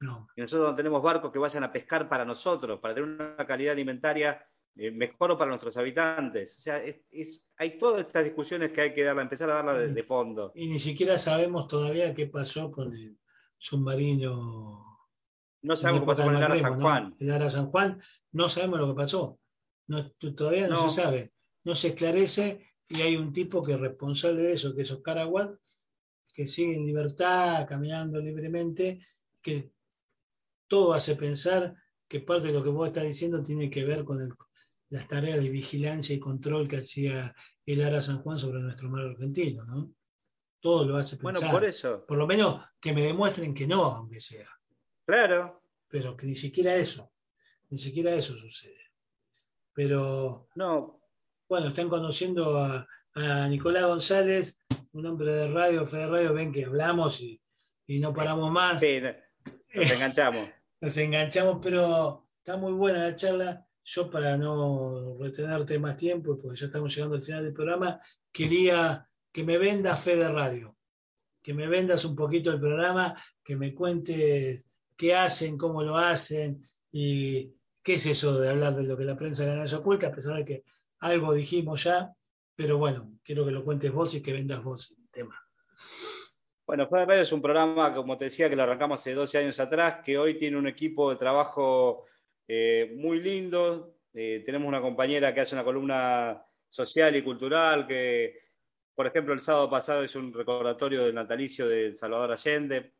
No. 0.00 0.28
Y 0.34 0.40
nosotros 0.40 0.70
no 0.70 0.74
tenemos 0.74 1.00
barcos 1.00 1.30
que 1.30 1.38
vayan 1.38 1.62
a 1.62 1.70
pescar 1.70 2.08
para 2.08 2.24
nosotros, 2.24 2.80
para 2.80 2.92
tener 2.92 3.08
una 3.08 3.46
calidad 3.46 3.72
alimentaria 3.72 4.44
eh, 4.74 4.90
mejor 4.90 5.38
para 5.38 5.50
nuestros 5.50 5.76
habitantes. 5.76 6.56
O 6.58 6.60
sea, 6.60 6.82
hay 7.56 7.78
todas 7.78 8.04
estas 8.04 8.24
discusiones 8.24 8.72
que 8.72 8.80
hay 8.80 8.92
que 8.92 9.04
darla, 9.04 9.22
empezar 9.22 9.48
a 9.50 9.62
darla 9.62 9.74
de, 9.74 10.02
fondo. 10.02 10.50
Y 10.56 10.66
ni 10.66 10.80
siquiera 10.80 11.18
sabemos 11.18 11.68
todavía 11.68 12.14
qué 12.14 12.26
pasó 12.26 12.72
con 12.72 12.92
el 12.92 13.16
submarino. 13.56 15.08
No 15.62 15.76
sabemos 15.76 16.00
qué 16.02 16.06
pasó 16.06 16.24
con 16.24 16.34
el 16.34 16.42
Ara 16.42 16.56
San 16.56 16.80
Juan. 16.80 17.16
El 17.20 17.30
Ara 17.30 17.48
San 17.48 17.70
Juan, 17.70 18.00
no 18.32 18.48
sabemos 18.48 18.80
lo 18.80 18.88
que 18.88 18.94
pasó. 18.94 19.38
Todavía 20.36 20.68
no, 20.68 20.88
se 20.88 21.02
sabe. 21.02 21.32
No 21.64 21.74
se 21.74 21.88
esclarece 21.88 22.66
y 22.88 23.02
hay 23.02 23.16
un 23.16 23.32
tipo 23.32 23.62
que 23.62 23.72
es 23.72 23.80
responsable 23.80 24.42
de 24.42 24.52
eso, 24.52 24.74
que 24.74 24.82
es 24.82 24.90
Oscar 24.90 25.18
Aguad, 25.18 25.50
que 26.32 26.46
sigue 26.46 26.76
en 26.76 26.86
libertad, 26.86 27.66
caminando 27.68 28.20
libremente, 28.20 29.00
que 29.42 29.72
todo 30.66 30.94
hace 30.94 31.16
pensar 31.16 31.74
que 32.06 32.20
parte 32.20 32.48
de 32.48 32.54
lo 32.54 32.62
que 32.62 32.70
vos 32.70 32.88
estás 32.88 33.04
diciendo 33.04 33.42
tiene 33.42 33.70
que 33.70 33.84
ver 33.84 34.04
con 34.04 34.20
el 34.20 34.32
las 34.90 35.06
tareas 35.06 35.42
de 35.42 35.50
vigilancia 35.50 36.14
y 36.14 36.20
control 36.20 36.68
que 36.68 36.78
hacía 36.78 37.34
el 37.66 37.82
Ara 37.82 38.00
San 38.00 38.22
Juan 38.22 38.38
sobre 38.38 38.60
nuestro 38.60 38.88
mar 38.88 39.04
argentino, 39.04 39.64
¿no? 39.64 39.92
Todo 40.60 40.86
lo 40.86 40.96
hace 40.96 41.16
pensar. 41.16 41.42
Bueno, 41.42 41.50
por 41.50 41.64
eso. 41.64 42.04
Por 42.06 42.18
lo 42.18 42.26
menos 42.26 42.64
que 42.80 42.92
me 42.92 43.02
demuestren 43.02 43.54
que 43.54 43.66
no, 43.66 43.84
aunque 43.84 44.20
sea. 44.20 44.48
Claro. 45.04 45.62
Pero 45.88 46.16
que 46.16 46.26
ni 46.26 46.34
siquiera 46.34 46.74
eso, 46.74 47.12
ni 47.70 47.78
siquiera 47.78 48.14
eso 48.14 48.34
sucede. 48.34 48.87
Pero. 49.78 50.48
No. 50.56 51.00
Bueno, 51.48 51.68
están 51.68 51.88
conociendo 51.88 52.58
a, 52.58 52.84
Nicolás 53.48 53.84
González, 53.84 54.58
un 54.90 55.06
hombre 55.06 55.32
de 55.32 55.48
radio, 55.52 55.86
fe 55.86 55.98
de 55.98 56.08
radio, 56.08 56.34
ven 56.34 56.52
que 56.52 56.64
hablamos 56.64 57.20
y, 57.20 57.40
no 57.86 58.12
paramos 58.12 58.50
más. 58.50 58.80
Sí, 58.80 59.00
nos 59.72 59.90
enganchamos. 59.92 60.48
nos 60.80 60.96
enganchamos, 60.98 61.60
pero 61.62 62.26
está 62.38 62.56
muy 62.56 62.72
buena 62.72 63.04
la 63.04 63.14
charla 63.14 63.68
yo 63.84 64.10
para 64.10 64.36
no 64.36 65.16
retenerte 65.20 65.78
más 65.78 65.96
tiempo, 65.96 66.36
porque 66.42 66.58
ya 66.58 66.66
estamos 66.66 66.92
llegando 66.92 67.14
al 67.14 67.22
final 67.22 67.44
del 67.44 67.54
programa, 67.54 68.00
quería 68.32 69.08
que 69.32 69.44
me 69.44 69.58
vendas 69.58 70.02
fe 70.02 70.16
de 70.16 70.28
radio, 70.28 70.76
que 71.40 71.54
me 71.54 71.68
vendas 71.68 72.04
un 72.04 72.16
poquito 72.16 72.50
el 72.50 72.58
programa, 72.58 73.16
que 73.44 73.54
me 73.54 73.72
cuentes 73.76 74.66
qué 74.96 75.14
hacen, 75.14 75.56
cómo 75.56 75.84
lo 75.84 75.96
hacen 75.96 76.60
y 76.90 77.54
qué 77.88 77.94
es 77.94 78.04
eso 78.04 78.38
de 78.38 78.50
hablar 78.50 78.76
de 78.76 78.82
lo 78.82 78.98
que 78.98 79.04
la 79.04 79.16
prensa 79.16 79.46
de 79.46 79.56
la 79.56 79.78
oculta, 79.78 80.08
a 80.08 80.14
pesar 80.14 80.36
de 80.36 80.44
que 80.44 80.64
algo 80.98 81.32
dijimos 81.32 81.84
ya, 81.84 82.12
pero 82.54 82.76
bueno, 82.76 83.14
quiero 83.24 83.46
que 83.46 83.50
lo 83.50 83.64
cuentes 83.64 83.90
vos 83.90 84.14
y 84.14 84.22
que 84.22 84.34
vendas 84.34 84.62
vos 84.62 84.90
el 84.90 85.08
tema. 85.08 85.42
Bueno, 86.66 86.86
Fede 86.86 87.22
es 87.22 87.32
un 87.32 87.40
programa, 87.40 87.94
como 87.94 88.18
te 88.18 88.26
decía, 88.26 88.50
que 88.50 88.56
lo 88.56 88.64
arrancamos 88.64 89.00
hace 89.00 89.14
12 89.14 89.38
años 89.38 89.58
atrás, 89.58 90.02
que 90.04 90.18
hoy 90.18 90.38
tiene 90.38 90.58
un 90.58 90.66
equipo 90.66 91.08
de 91.08 91.16
trabajo 91.16 92.04
eh, 92.46 92.94
muy 92.94 93.22
lindo. 93.22 93.94
Eh, 94.12 94.42
tenemos 94.44 94.68
una 94.68 94.82
compañera 94.82 95.32
que 95.32 95.40
hace 95.40 95.54
una 95.54 95.64
columna 95.64 96.44
social 96.68 97.16
y 97.16 97.24
cultural, 97.24 97.86
que, 97.86 98.38
por 98.94 99.06
ejemplo, 99.06 99.32
el 99.32 99.40
sábado 99.40 99.70
pasado 99.70 100.02
es 100.02 100.14
un 100.14 100.30
recordatorio 100.34 101.04
del 101.04 101.14
natalicio 101.14 101.66
de 101.66 101.94
Salvador 101.94 102.32
Allende, 102.32 102.92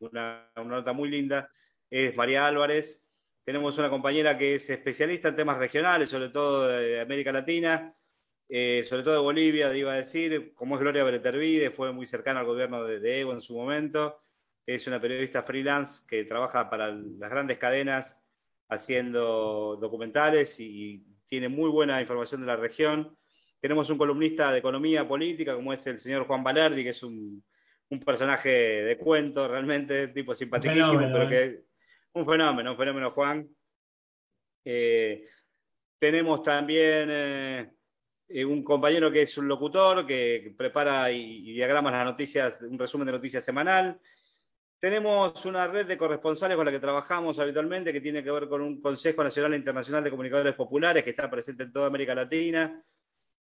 una 0.00 0.50
nota 0.56 0.92
muy 0.92 1.08
linda. 1.08 1.48
Es 1.88 2.16
María 2.16 2.48
Álvarez. 2.48 3.03
Tenemos 3.44 3.76
una 3.76 3.90
compañera 3.90 4.38
que 4.38 4.54
es 4.54 4.70
especialista 4.70 5.28
en 5.28 5.36
temas 5.36 5.58
regionales, 5.58 6.08
sobre 6.08 6.30
todo 6.30 6.66
de 6.66 7.00
América 7.00 7.30
Latina, 7.30 7.94
eh, 8.48 8.82
sobre 8.84 9.02
todo 9.02 9.14
de 9.14 9.20
Bolivia, 9.20 9.74
iba 9.76 9.92
a 9.92 9.96
decir, 9.96 10.54
como 10.54 10.76
es 10.76 10.80
Gloria 10.80 11.04
Beretervide, 11.04 11.70
fue 11.70 11.92
muy 11.92 12.06
cercana 12.06 12.40
al 12.40 12.46
gobierno 12.46 12.84
de, 12.84 13.20
Evo 13.20 13.32
en 13.32 13.42
su 13.42 13.54
momento, 13.54 14.20
es 14.64 14.86
una 14.86 14.98
periodista 14.98 15.42
freelance 15.42 16.06
que 16.08 16.24
trabaja 16.24 16.70
para 16.70 16.90
las 16.90 17.30
grandes 17.30 17.58
cadenas 17.58 18.22
haciendo 18.68 19.76
documentales 19.76 20.58
y, 20.60 21.06
tiene 21.26 21.48
muy 21.48 21.68
buena 21.68 22.00
información 22.00 22.42
de 22.42 22.46
la 22.46 22.54
región. 22.54 23.16
Tenemos 23.58 23.90
un 23.90 23.98
columnista 23.98 24.52
de 24.52 24.58
economía 24.58 25.08
política, 25.08 25.56
como 25.56 25.72
es 25.72 25.84
el 25.88 25.98
señor 25.98 26.26
Juan 26.26 26.44
Valerdi, 26.44 26.84
que 26.84 26.90
es 26.90 27.02
un, 27.02 27.42
personaje 28.04 28.50
de 28.50 28.98
cuento, 28.98 29.48
realmente, 29.48 30.08
tipo 30.08 30.32
simpaticísimo, 30.32 31.00
pero 31.12 31.28
que 31.28 31.44
¿eh? 31.44 31.63
Un 32.14 32.24
fenómeno, 32.24 32.72
un 32.72 32.76
fenómeno, 32.76 33.10
Juan. 33.10 33.48
Eh, 34.64 35.26
tenemos 35.98 36.42
también 36.42 37.08
eh, 37.10 37.74
un 38.44 38.62
compañero 38.62 39.10
que 39.10 39.22
es 39.22 39.36
un 39.36 39.48
locutor, 39.48 40.06
que 40.06 40.54
prepara 40.56 41.10
y, 41.10 41.52
diagrama 41.52 41.90
las 41.90 42.04
noticias, 42.04 42.62
un 42.62 42.78
resumen 42.78 43.06
de 43.06 43.12
noticias 43.12 43.44
semanal. 43.44 44.00
Tenemos 44.78 45.44
una 45.46 45.66
red 45.66 45.86
de 45.86 45.96
corresponsales 45.96 46.56
con 46.56 46.66
la 46.66 46.72
que 46.72 46.78
trabajamos 46.78 47.38
habitualmente, 47.38 47.92
que 47.92 48.00
tiene 48.00 48.22
que 48.22 48.30
ver 48.30 48.48
con 48.48 48.60
un 48.60 48.80
Consejo 48.80 49.24
Nacional 49.24 49.54
e 49.54 49.56
Internacional 49.56 50.04
de 50.04 50.10
Comunicadores 50.10 50.54
Populares, 50.54 51.02
que 51.02 51.10
está 51.10 51.30
presente 51.30 51.64
en 51.64 51.72
toda 51.72 51.86
América 51.86 52.14
Latina. 52.14 52.82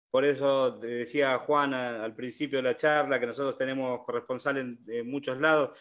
Por 0.09 0.25
eso 0.25 0.77
decía 0.77 1.39
Juan 1.39 1.73
al 1.73 2.13
principio 2.13 2.59
de 2.59 2.63
la 2.63 2.75
charla 2.75 3.19
que 3.19 3.25
nosotros 3.25 3.57
tenemos 3.57 4.05
corresponsales 4.05 4.65
en 4.87 5.09
muchos 5.09 5.39
lados. 5.39 5.77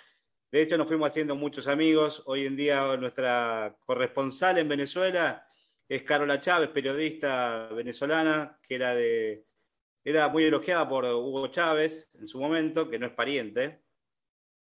De 0.50 0.62
hecho, 0.62 0.76
nos 0.76 0.88
fuimos 0.88 1.08
haciendo 1.08 1.36
muchos 1.36 1.68
amigos. 1.68 2.22
Hoy 2.26 2.46
en 2.46 2.56
día 2.56 2.96
nuestra 2.96 3.76
corresponsal 3.86 4.58
en 4.58 4.68
Venezuela 4.68 5.46
es 5.88 6.02
Carola 6.02 6.40
Chávez, 6.40 6.70
periodista 6.70 7.68
venezolana, 7.68 8.58
que 8.62 8.74
era, 8.74 8.94
de, 8.94 9.46
era 10.04 10.28
muy 10.28 10.44
elogiada 10.44 10.88
por 10.88 11.04
Hugo 11.04 11.48
Chávez 11.48 12.16
en 12.18 12.26
su 12.26 12.40
momento, 12.40 12.88
que 12.88 12.98
no 12.98 13.06
es 13.06 13.12
pariente, 13.12 13.82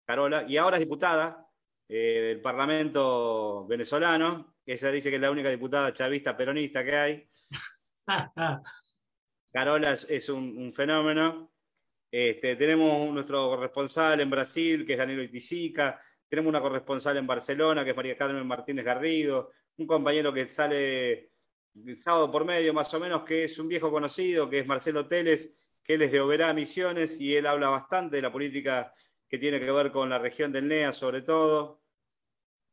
Carola, 0.06 0.46
y 0.48 0.58
ahora 0.58 0.78
es 0.78 0.82
diputada 0.82 1.48
eh, 1.88 2.22
del 2.28 2.42
Parlamento 2.42 3.66
venezolano. 3.68 4.56
Ella 4.66 4.92
dice 4.92 5.10
que 5.10 5.16
es 5.16 5.22
la 5.22 5.32
única 5.32 5.50
diputada 5.50 5.94
chavista 5.94 6.38
peronista 6.38 6.84
que 6.84 6.96
hay. 6.96 7.30
Carola 9.52 9.92
es, 9.92 10.30
un, 10.30 10.74
fenómeno. 10.74 11.51
Este, 12.12 12.58
tenemos 12.58 13.12
nuestro 13.14 13.48
corresponsal 13.50 14.20
en 14.20 14.30
Brasil, 14.30 14.86
que 14.86 14.94
es 14.94 15.00
Danilo 15.00 15.24
Itisica. 15.24 16.02
Tenemos 16.28 16.50
una 16.50 16.62
corresponsal 16.62 17.18
en 17.18 17.26
Barcelona, 17.26 17.84
que 17.84 17.92
es 17.92 17.96
María 17.96 18.18
Carmen 18.18 18.46
Martínez 18.46 18.86
Garrido 18.86 19.52
un 19.78 19.88
compañero 19.88 20.34
que 20.34 20.48
sale 20.48 21.32
sábado 21.96 22.32
por 22.32 22.46
medio 22.46 22.74
más 22.74 22.94
o 22.94 23.00
menos, 23.00 23.24
que 23.24 23.44
es 23.44 23.58
un 23.60 23.68
viejo 23.68 23.92
conocido, 23.92 24.50
que 24.50 24.60
es 24.60 24.68
Marcelo 24.68 25.08
Teles, 25.08 25.60
que 25.84 25.96
él 25.96 26.04
es 26.04 26.12
de 26.12 26.22
Oberá 26.22 26.54
Misiones 26.54 27.20
y 27.20 27.36
él 27.36 27.48
habla 27.48 27.70
bastante 27.70 28.18
de 28.18 28.22
la 28.22 28.32
política 28.32 28.94
que 29.28 29.38
tiene 29.38 29.60
que 29.60 29.72
ver 29.72 29.92
con 29.92 30.10
la 30.10 30.20
región 30.20 30.52
del 30.52 30.68
NEA 30.68 30.92
sobre 30.92 31.22
todo. 31.22 31.82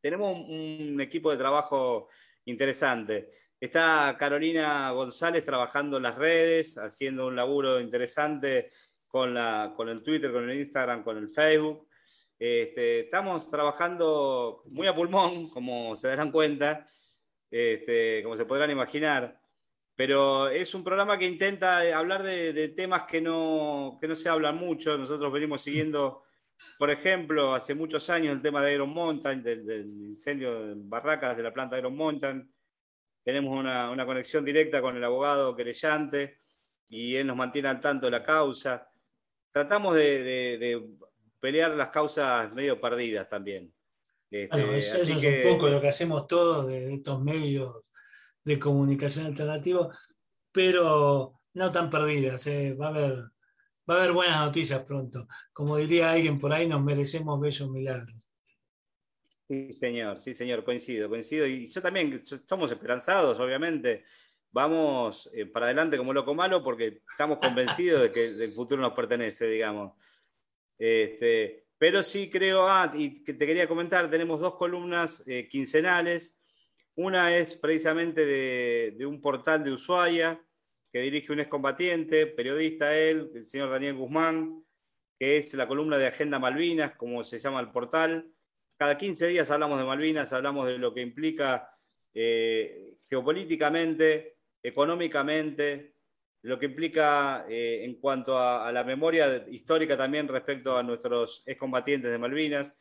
Tenemos 0.01 0.37
un, 0.37 1.01
equipo 1.01 1.31
de 1.31 1.39
trabajo 1.39 2.09
interesante. 2.45 3.31
Está 3.59 4.17
Carolina 4.19 4.91
González 4.93 5.45
trabajando 5.45 5.97
en 5.97 6.05
las 6.05 6.17
redes, 6.17 6.79
haciendo 6.79 7.27
un 7.27 7.37
laburo 7.37 7.81
interesante 7.81 8.71
con, 9.09 9.35
la, 9.35 9.73
con 9.77 9.89
el 9.89 10.03
Twitter, 10.03 10.33
con 10.33 10.49
el 10.49 10.61
Instagram, 10.61 11.03
con 11.03 11.19
el 11.19 11.31
Facebook. 11.31 11.89
Este, 12.39 13.01
estamos 13.01 13.51
trabajando 13.51 14.63
muy 14.67 14.87
a 14.87 14.95
pulmón, 14.95 15.51
como 15.51 15.97
se 15.97 16.09
darán 16.09 16.31
cuenta, 16.31 16.87
este, 17.51 18.23
como 18.23 18.37
se 18.37 18.45
podrán 18.45 18.71
imaginar, 18.71 19.41
pero 19.99 20.49
es 20.49 20.77
un 20.77 20.85
programa 20.85 21.19
que 21.19 21.27
intenta 21.27 21.81
hablar 21.99 22.23
de, 22.23 22.69
temas 22.69 23.03
que 23.03 23.21
no, 23.21 23.99
no 24.01 24.15
se 24.15 24.29
hablan 24.29 24.55
mucho. 24.55 24.97
Nosotros 24.97 25.33
venimos 25.33 25.61
siguiendo, 25.61 26.23
por 26.79 26.93
ejemplo, 26.93 27.53
hace 27.53 27.75
muchos 27.75 28.09
años 28.09 28.33
el 28.33 28.41
tema 28.41 28.63
de 28.63 28.75
Iron 28.75 28.91
Mountain, 28.91 29.43
del, 29.43 29.89
incendio 30.11 30.71
en 30.71 30.89
Barracas 30.89 31.37
de 31.37 31.43
la 31.43 31.53
planta 31.53 31.77
Iron 31.77 31.97
Mountain. 31.97 32.49
Tenemos 33.25 33.59
una, 33.59 34.07
conexión 34.07 34.45
directa 34.45 34.81
con 34.81 34.97
el 34.97 35.03
abogado 35.03 35.57
querellante 35.57 36.43
y 36.89 37.17
él 37.17 37.27
nos 37.27 37.37
mantiene 37.37 37.67
al 37.67 37.81
tanto 37.81 38.07
de 38.07 38.13
la 38.13 38.23
causa. 38.23 38.89
Tratamos 39.53 39.95
de 39.97 40.81
pelear 41.41 41.73
las 41.73 41.91
causas 41.91 42.53
medio 42.53 42.81
perdidas 42.81 43.29
también. 43.29 43.73
Este, 44.31 44.79
eso, 44.79 44.97
es 44.99 45.25
un 45.25 45.43
poco 45.43 45.69
lo 45.69 45.81
que 45.81 45.89
hacemos 45.89 46.27
todos 46.27 46.69
de 46.69 46.93
estos 46.93 47.23
medios 47.23 47.91
de 48.45 48.59
comunicación 48.59 49.27
alternativos, 49.27 49.97
pero 50.53 51.41
no 51.55 51.73
tan 51.73 51.89
perdidas. 51.89 52.47
Eh. 52.47 52.75
Va, 52.75 52.87
a 52.87 52.91
haber, 52.91 53.15
va 53.89 53.95
a 53.95 53.99
haber 53.99 54.13
buenas 54.13 54.45
noticias 54.45 54.83
pronto. 54.83 55.27
Como 55.53 55.77
diría 55.79 56.13
alguien 56.13 56.39
por 56.39 56.53
ahí, 56.53 56.67
nos 56.67 56.83
merecemos 56.83 57.41
bellos 57.41 57.71
milagros. 57.71 58.31
Sí, 59.49 59.73
señor, 59.73 60.21
sí, 60.21 60.35
señor, 60.35 60.63
coincido, 60.63 61.09
coincido. 61.09 61.47
Y 61.47 61.67
yo 61.67 61.81
también, 61.81 62.23
somos 62.47 62.71
esperanzados, 62.71 63.41
obviamente. 63.41 64.05
Vamos 64.51 65.29
eh, 65.35 65.47
para 65.47 65.67
adelante 65.67 65.99
como 65.99 66.13
loco 66.13 66.35
malo 66.35 66.63
porque 66.63 67.03
estamos 67.11 67.39
convencidos 67.39 68.03
de 68.03 68.13
que 68.13 68.27
el 68.27 68.53
futuro 68.53 68.81
nos 68.81 68.95
pertenece, 68.95 69.47
digamos. 69.47 69.93
Este, 70.79 71.69
pero 71.79 72.03
sí 72.03 72.29
creo, 72.29 72.69
ah, 72.69 72.91
y 72.95 73.23
que 73.23 73.35
te 73.35 73.47
quería 73.47 73.69
comentar, 73.69 74.11
tenemos 74.11 74.41
dos 74.41 74.57
columnas 74.57 75.27
eh, 75.29 75.49
quincenales. 75.49 76.43
Una 76.97 77.37
es 77.37 77.55
precisamente 77.55 78.27
de, 78.27 79.07
un 79.07 79.21
portal 79.21 79.63
de 79.63 79.73
Ushuaia 79.73 80.41
que 80.91 81.01
dirige 81.01 81.33
un 81.33 81.41
excombatiente, 81.41 82.27
periodista 82.27 82.97
él, 82.97 83.31
el 83.35 83.47
señor 83.47 83.71
Daniel 83.71 83.95
Guzmán, 83.95 84.65
que 85.19 85.37
es 85.37 85.55
la 85.55 85.69
columna 85.69 85.99
de 85.99 86.09
Agenda 86.09 86.39
Malvinas, 86.39 86.97
como 86.97 87.23
se 87.23 87.39
llama 87.39 87.61
el 87.61 87.71
portal. 87.71 88.33
Cada 88.77 88.97
15 88.97 89.29
días 89.29 89.51
hablamos 89.51 89.79
de 89.79 89.85
Malvinas, 89.85 90.33
hablamos 90.33 90.67
de 90.67 90.79
lo 90.79 90.93
que 90.93 91.03
implica 91.03 91.71
eh, 92.15 92.97
geopolíticamente, 93.05 94.38
económicamente, 94.63 95.95
lo 96.43 96.59
que 96.59 96.67
implica 96.67 97.47
eh, 97.49 97.85
en 97.85 98.01
cuanto 98.01 98.39
a, 98.39 98.71
la 98.73 98.85
memoria 98.85 99.45
histórica 99.51 99.97
también 99.97 100.29
respecto 100.29 100.77
a 100.77 100.83
nuestros 100.83 101.43
excombatientes 101.47 102.11
de 102.11 102.19
Malvinas. 102.19 102.79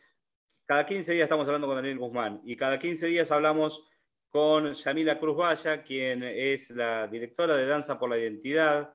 Cada 0.66 0.86
15 0.86 1.14
días 1.14 1.24
estamos 1.24 1.48
hablando 1.48 1.68
con 1.68 1.78
Daniel 1.78 1.98
Guzmán 1.98 2.42
y 2.44 2.56
cada 2.56 2.78
15 2.78 3.08
días 3.08 3.32
hablamos 3.32 3.88
con 4.30 4.74
Yamila 4.74 5.18
Cruz 5.18 5.38
Valla, 5.38 5.82
quien 5.82 6.24
es 6.24 6.70
la 6.72 7.08
directora 7.08 7.56
de 7.56 7.66
Danza 7.66 7.98
por 7.98 8.10
la 8.10 8.18
Identidad, 8.18 8.94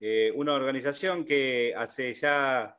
eh, 0.00 0.30
una 0.34 0.54
organización 0.54 1.24
que 1.24 1.74
hace 1.76 2.14
ya 2.14 2.78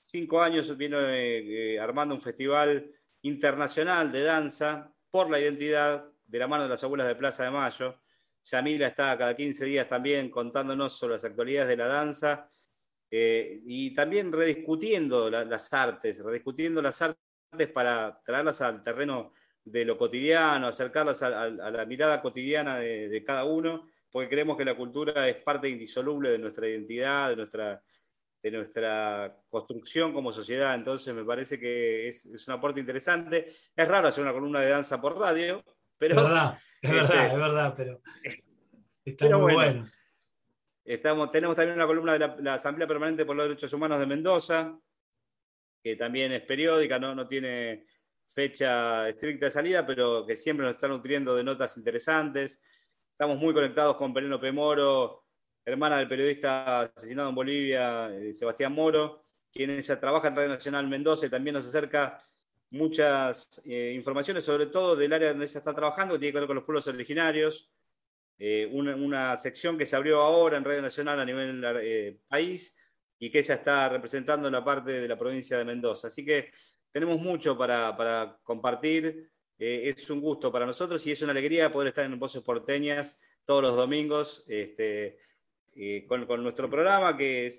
cinco 0.00 0.42
años 0.42 0.76
viene 0.76 1.38
eh, 1.38 1.80
armando 1.80 2.14
un 2.14 2.20
festival 2.20 2.92
internacional 3.22 4.12
de 4.12 4.22
danza 4.22 4.92
por 5.10 5.30
la 5.30 5.40
identidad 5.40 6.04
de 6.26 6.38
la 6.38 6.48
mano 6.48 6.64
de 6.64 6.68
las 6.68 6.84
abuelas 6.84 7.06
de 7.06 7.14
Plaza 7.14 7.44
de 7.44 7.50
Mayo 7.50 7.98
Yamila 8.44 8.88
está 8.88 9.16
cada 9.16 9.36
15 9.36 9.64
días 9.64 9.88
también 9.88 10.30
contándonos 10.30 10.96
sobre 10.96 11.14
las 11.14 11.24
actualidades 11.24 11.68
de 11.68 11.76
la 11.76 11.86
danza 11.86 12.50
eh, 13.10 13.60
y 13.64 13.94
también 13.94 14.32
rediscutiendo 14.32 15.28
las 15.30 15.72
artes, 15.72 16.22
rediscutiendo 16.22 16.80
las 16.80 17.02
artes 17.02 17.68
para 17.72 18.20
traerlas 18.24 18.60
al 18.60 18.82
terreno 18.82 19.32
de 19.64 19.84
lo 19.84 19.98
cotidiano, 19.98 20.68
acercarlas 20.68 21.22
a, 21.22 21.48
la 21.50 21.84
mirada 21.84 22.22
cotidiana 22.22 22.78
de, 22.78 23.22
cada 23.24 23.44
uno, 23.44 23.88
porque 24.10 24.28
creemos 24.28 24.56
que 24.56 24.64
la 24.64 24.76
cultura 24.76 25.28
es 25.28 25.36
parte 25.36 25.68
indisoluble 25.68 26.30
de 26.30 26.38
nuestra 26.38 26.68
identidad, 26.68 27.30
de 27.30 27.36
nuestra, 27.36 27.82
de 28.42 28.50
nuestra 28.50 29.36
construcción 29.48 30.12
como 30.12 30.32
sociedad. 30.32 30.74
Entonces 30.74 31.12
me 31.14 31.24
parece 31.24 31.58
que 31.58 32.08
es, 32.08 32.24
es 32.26 32.48
un 32.48 32.54
aporte 32.54 32.80
interesante. 32.80 33.48
Es 33.76 33.88
raro 33.88 34.08
hacer 34.08 34.22
una 34.22 34.32
columna 34.32 34.60
de 34.60 34.70
danza 34.70 35.00
por 35.00 35.18
radio, 35.18 35.62
pero, 36.00 36.14
es 36.14 36.22
verdad, 36.22 36.58
es 36.80 36.90
verdad, 36.90 37.14
este, 37.14 37.26
es 37.26 37.38
verdad, 37.38 37.74
pero 37.76 38.00
está 39.04 39.36
muy 39.36 39.52
bueno. 39.52 39.86
Estamos, 40.82 41.30
tenemos 41.30 41.54
también 41.54 41.76
una 41.76 41.86
columna 41.86 42.14
de 42.14 42.42
la, 42.42 42.54
Asamblea 42.54 42.88
Permanente 42.88 43.26
por 43.26 43.36
los 43.36 43.44
Derechos 43.44 43.72
Humanos 43.74 44.00
de 44.00 44.06
Mendoza, 44.06 44.78
que 45.82 45.96
también 45.96 46.32
es 46.32 46.42
periódica, 46.42 46.98
no, 46.98 47.14
no 47.14 47.28
tiene 47.28 47.84
fecha 48.32 49.10
estricta 49.10 49.44
de 49.44 49.50
salida, 49.50 49.86
pero 49.86 50.24
que 50.26 50.36
siempre 50.36 50.64
nos 50.64 50.76
está 50.76 50.88
nutriendo 50.88 51.36
de 51.36 51.44
notas 51.44 51.76
interesantes. 51.76 52.62
Estamos 53.12 53.36
muy 53.36 53.52
conectados 53.52 53.96
con 53.96 54.14
Penélope 54.14 54.50
Moro, 54.52 55.26
hermana 55.62 55.98
del 55.98 56.08
periodista 56.08 56.80
asesinado 56.80 57.28
en 57.28 57.34
Bolivia, 57.34 58.08
eh, 58.16 58.32
Sebastián 58.32 58.72
Moro, 58.72 59.26
quien 59.52 59.68
ella 59.68 60.00
trabaja 60.00 60.28
en 60.28 60.36
Radio 60.36 60.48
Nacional 60.48 60.88
Mendoza 60.88 61.26
y 61.26 61.30
también 61.30 61.54
nos 61.54 61.66
acerca 61.66 62.22
muchas 62.70 63.60
eh, 63.64 63.92
informaciones, 63.94 64.44
sobre 64.44 64.66
todo 64.66 64.96
del 64.96 65.12
área 65.12 65.30
donde 65.30 65.46
ella 65.46 65.58
está 65.58 65.74
trabajando, 65.74 66.14
que 66.14 66.20
tiene 66.20 66.32
que 66.32 66.38
ver 66.38 66.46
con 66.46 66.56
los 66.56 66.64
pueblos 66.64 66.86
originarios. 66.88 67.70
Eh, 68.38 68.68
una, 68.72 69.36
sección 69.36 69.76
que 69.76 69.84
se 69.84 69.96
abrió 69.96 70.20
ahora 70.22 70.56
en 70.56 70.64
Radio 70.64 70.80
Nacional 70.80 71.20
a 71.20 71.24
nivel 71.24 72.18
país 72.26 72.78
y 73.18 73.30
que 73.30 73.40
ella 73.40 73.56
está 73.56 73.88
representando 73.90 74.48
en 74.48 74.52
la 74.52 74.64
parte 74.64 74.92
de 74.92 75.08
la 75.08 75.18
provincia 75.18 75.58
de 75.58 75.64
Mendoza. 75.64 76.08
Así 76.08 76.24
que 76.24 76.50
tenemos 76.90 77.20
mucho 77.20 77.56
para, 77.58 78.38
compartir. 78.42 79.30
es 79.58 80.08
un 80.08 80.20
gusto 80.20 80.50
para 80.50 80.64
nosotros 80.64 81.06
y 81.06 81.12
es 81.12 81.20
una 81.20 81.32
alegría 81.32 81.70
poder 81.70 81.88
estar 81.88 82.04
en 82.06 82.18
Voces 82.18 82.42
Porteñas 82.42 83.20
todos 83.44 83.62
los 83.62 83.76
domingos. 83.76 84.44
Este, 84.48 85.18
eh, 85.74 86.04
con, 86.06 86.42
nuestro 86.42 86.68
programa, 86.68 87.16
que 87.16 87.52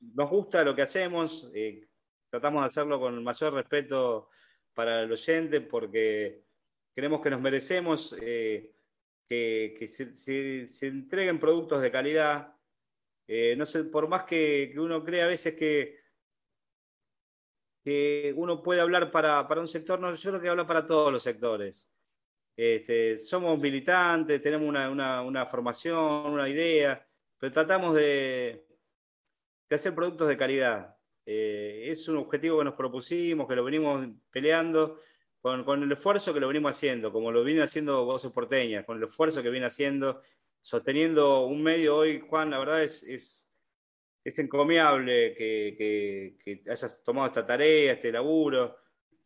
nos 0.00 0.28
gusta 0.28 0.64
lo 0.64 0.74
que 0.74 0.82
hacemos, 0.82 1.50
eh, 1.54 1.86
tratamos 2.28 2.62
de 2.62 2.66
hacerlo 2.66 2.98
con 3.00 3.14
el 3.14 3.20
mayor 3.20 3.54
respeto 3.54 4.28
para 4.74 5.02
el 5.02 5.12
oyente, 5.12 5.60
porque 5.60 6.44
creemos 6.94 7.20
que 7.20 7.30
nos 7.30 7.40
merecemos 7.40 8.16
eh, 8.20 8.74
que, 9.28 9.86
se, 9.88 10.86
entreguen 10.86 11.40
productos 11.40 11.80
de 11.82 11.90
calidad. 11.90 12.54
no 13.56 13.66
sé, 13.66 13.84
por 13.84 14.08
más 14.08 14.24
que, 14.24 14.74
uno 14.76 15.04
cree 15.04 15.22
a 15.22 15.28
veces 15.28 15.54
que, 15.54 16.02
uno 18.36 18.62
puede 18.62 18.80
hablar 18.80 19.10
para, 19.10 19.46
un 19.60 19.68
sector, 19.68 20.00
no, 20.00 20.14
yo 20.14 20.30
creo 20.30 20.42
que 20.42 20.48
habla 20.48 20.66
para 20.66 20.86
todos 20.86 21.12
los 21.12 21.22
sectores. 21.22 21.90
Este, 22.56 23.18
somos 23.18 23.58
militantes, 23.58 24.40
tenemos 24.42 24.68
una 24.68 25.46
formación, 25.46 26.32
una 26.32 26.48
idea, 26.48 27.06
pero 27.44 27.52
tratamos 27.52 27.94
de, 27.94 28.64
hacer 29.70 29.94
productos 29.94 30.28
de 30.28 30.36
calidad. 30.38 30.93
Eh, 31.26 31.86
es 31.90 32.08
un 32.08 32.18
objetivo 32.18 32.58
que 32.58 32.64
nos 32.64 32.74
propusimos, 32.74 33.48
que 33.48 33.56
lo 33.56 33.64
venimos 33.64 34.06
peleando 34.30 35.00
con, 35.40 35.82
el 35.82 35.92
esfuerzo 35.92 36.32
que 36.32 36.40
lo 36.40 36.48
venimos 36.48 36.72
haciendo, 36.72 37.12
como 37.12 37.30
lo 37.30 37.44
viene 37.44 37.62
haciendo 37.62 38.04
Voces 38.04 38.32
Porteñas, 38.32 38.84
con 38.84 38.96
el 38.96 39.04
esfuerzo 39.04 39.42
que 39.42 39.50
viene 39.50 39.66
haciendo, 39.66 40.22
sosteniendo 40.60 41.44
un 41.46 41.62
medio 41.62 41.96
hoy, 41.96 42.20
Juan, 42.20 42.50
la 42.50 42.58
verdad 42.58 42.82
es, 42.82 43.02
es, 43.02 43.50
encomiable 44.24 45.34
que, 45.34 46.62
hayas 46.70 47.02
tomado 47.02 47.26
esta 47.26 47.46
tarea, 47.46 47.92
este 47.92 48.10
laburo, 48.10 48.76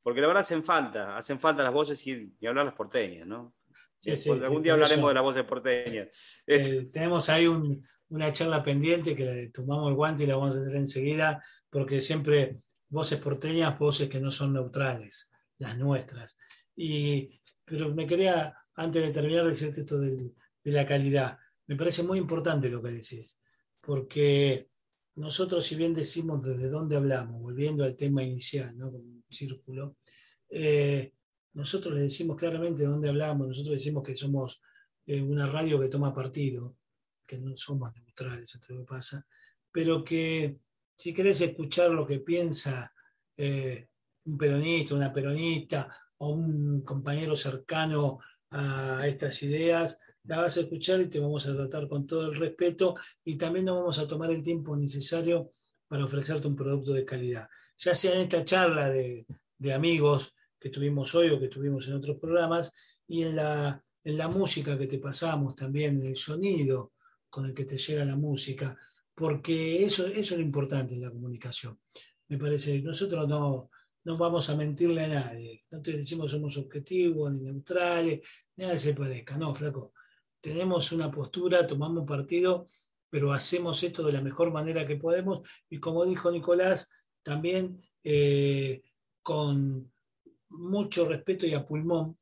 porque 0.02 0.20
la 0.20 0.26
verdad 0.26 0.40
hacen 0.40 0.64
falta, 0.64 1.16
hacen 1.16 1.38
falta 1.38 1.62
las 1.62 1.72
voces 1.72 2.04
y, 2.06 2.34
y 2.40 2.46
hablar 2.46 2.64
las 2.64 2.74
porteñas, 2.74 3.26
¿no? 3.26 3.54
Sí, 3.98 4.16
sí, 4.16 4.30
algún 4.30 4.62
día 4.62 4.74
hablaremos 4.74 5.08
de 5.08 5.14
las 5.14 5.22
voces 5.24 5.44
porteñas. 5.44 6.08
Eh, 6.46 6.88
tenemos 6.92 7.28
ahí 7.28 7.48
un, 7.48 7.82
una 8.10 8.32
charla 8.32 8.62
pendiente 8.62 9.14
que 9.14 9.24
le 9.24 9.48
tomamos 9.50 9.88
el 9.88 9.96
guante 9.96 10.22
y 10.22 10.26
la 10.26 10.36
vamos 10.36 10.56
a 10.56 10.60
tener 10.60 10.76
enseguida, 10.76 11.42
porque 11.70 12.00
siempre 12.00 12.62
voces 12.88 13.20
porteñas, 13.20 13.78
voces 13.78 14.08
que 14.08 14.20
no 14.20 14.30
son 14.30 14.54
neutrales, 14.54 15.30
las 15.58 15.76
nuestras. 15.78 16.38
Y, 16.76 17.40
pero 17.64 17.94
me 17.94 18.06
quería, 18.06 18.54
antes 18.74 19.02
de 19.02 19.12
terminar, 19.12 19.46
decirte 19.46 19.80
esto 19.80 19.98
de 19.98 20.34
la 20.64 20.86
calidad. 20.86 21.38
Me 21.66 21.76
parece 21.76 22.02
muy 22.02 22.18
importante 22.18 22.68
lo 22.68 22.82
que 22.82 22.90
decís, 22.90 23.38
porque 23.80 24.70
nosotros, 25.18 25.66
si 25.66 25.74
bien 25.74 25.94
decimos 25.94 26.42
desde 26.42 26.68
dónde 26.68 26.96
hablamos, 26.96 27.42
volviendo 27.42 27.84
al 27.84 27.96
tema 27.96 28.22
inicial, 28.22 28.76
¿no? 28.78 28.90
como 28.92 29.04
un 29.04 29.24
círculo, 29.28 29.96
eh, 30.48 31.12
nosotros 31.54 31.94
le 31.94 32.02
decimos 32.02 32.36
claramente 32.36 32.82
de 32.82 32.88
dónde 32.88 33.08
hablamos, 33.08 33.48
nosotros 33.48 33.74
decimos 33.74 34.04
que 34.04 34.16
somos 34.16 34.62
eh, 35.06 35.20
una 35.20 35.46
radio 35.46 35.80
que 35.80 35.88
toma 35.88 36.14
partido, 36.14 36.76
que 37.26 37.36
no 37.38 37.56
somos 37.56 37.92
neutrales, 37.94 38.54
esto 38.54 38.74
lo 38.74 38.80
que 38.80 38.86
pasa, 38.86 39.26
pero 39.72 40.04
que 40.04 40.58
si 40.98 41.14
querés 41.14 41.40
escuchar 41.40 41.90
lo 41.90 42.04
que 42.04 42.18
piensa 42.18 42.92
eh, 43.36 43.86
un 44.24 44.36
peronista, 44.36 44.96
una 44.96 45.12
peronista 45.12 45.88
o 46.18 46.30
un 46.30 46.82
compañero 46.82 47.36
cercano 47.36 48.18
a 48.50 49.06
estas 49.06 49.40
ideas, 49.44 50.00
la 50.24 50.38
vas 50.38 50.56
a 50.56 50.60
escuchar 50.60 51.00
y 51.00 51.08
te 51.08 51.20
vamos 51.20 51.46
a 51.46 51.54
tratar 51.54 51.86
con 51.88 52.04
todo 52.04 52.30
el 52.30 52.36
respeto 52.36 52.96
y 53.24 53.36
también 53.36 53.66
nos 53.66 53.78
vamos 53.78 53.98
a 54.00 54.08
tomar 54.08 54.30
el 54.32 54.42
tiempo 54.42 54.76
necesario 54.76 55.52
para 55.86 56.04
ofrecerte 56.04 56.48
un 56.48 56.56
producto 56.56 56.92
de 56.92 57.04
calidad. 57.04 57.48
Ya 57.76 57.94
sea 57.94 58.14
en 58.14 58.22
esta 58.22 58.44
charla 58.44 58.90
de, 58.90 59.24
amigos 59.72 60.34
que 60.58 60.70
tuvimos 60.70 61.14
hoy 61.14 61.30
o 61.30 61.38
que 61.38 61.48
tuvimos 61.48 61.86
en 61.86 61.94
otros 61.94 62.18
programas 62.18 62.72
y 63.06 63.22
en 63.22 63.36
la, 63.36 63.84
en 64.02 64.18
la 64.18 64.26
música 64.26 64.76
que 64.76 64.88
te 64.88 64.98
pasamos 64.98 65.54
también, 65.54 66.00
en 66.00 66.08
el 66.08 66.16
sonido 66.16 66.92
con 67.30 67.46
el 67.46 67.54
que 67.54 67.66
te 67.66 67.76
llega 67.76 68.04
la 68.04 68.16
música, 68.16 68.76
porque 69.18 69.84
eso, 69.84 70.06
eso 70.06 70.34
es 70.34 70.38
lo 70.38 70.42
importante 70.42 70.94
en 70.94 71.00
la 71.00 71.10
comunicación. 71.10 71.76
Me 72.28 72.38
parece 72.38 72.74
que 72.74 72.82
nosotros 72.82 73.26
no, 73.26 73.68
no 74.04 74.16
vamos 74.16 74.48
a 74.48 74.54
mentirle 74.54 75.04
a 75.04 75.08
nadie, 75.08 75.64
no 75.72 75.82
te 75.82 75.96
decimos 75.96 76.30
somos 76.30 76.56
objetivos 76.56 77.32
ni 77.32 77.42
neutrales, 77.42 78.20
nada 78.56 78.78
se 78.78 78.94
parezca, 78.94 79.36
no, 79.36 79.52
flaco. 79.56 79.92
Tenemos 80.40 80.92
una 80.92 81.10
postura, 81.10 81.66
tomamos 81.66 82.06
partido, 82.06 82.68
pero 83.10 83.32
hacemos 83.32 83.82
esto 83.82 84.06
de 84.06 84.12
la 84.12 84.20
mejor 84.20 84.52
manera 84.52 84.86
que 84.86 84.96
podemos 84.96 85.40
y 85.68 85.80
como 85.80 86.04
dijo 86.04 86.30
Nicolás, 86.30 86.88
también 87.24 87.80
eh, 88.04 88.82
con 89.20 89.92
mucho 90.50 91.08
respeto 91.08 91.44
y 91.44 91.54
a 91.54 91.66
pulmón, 91.66 92.16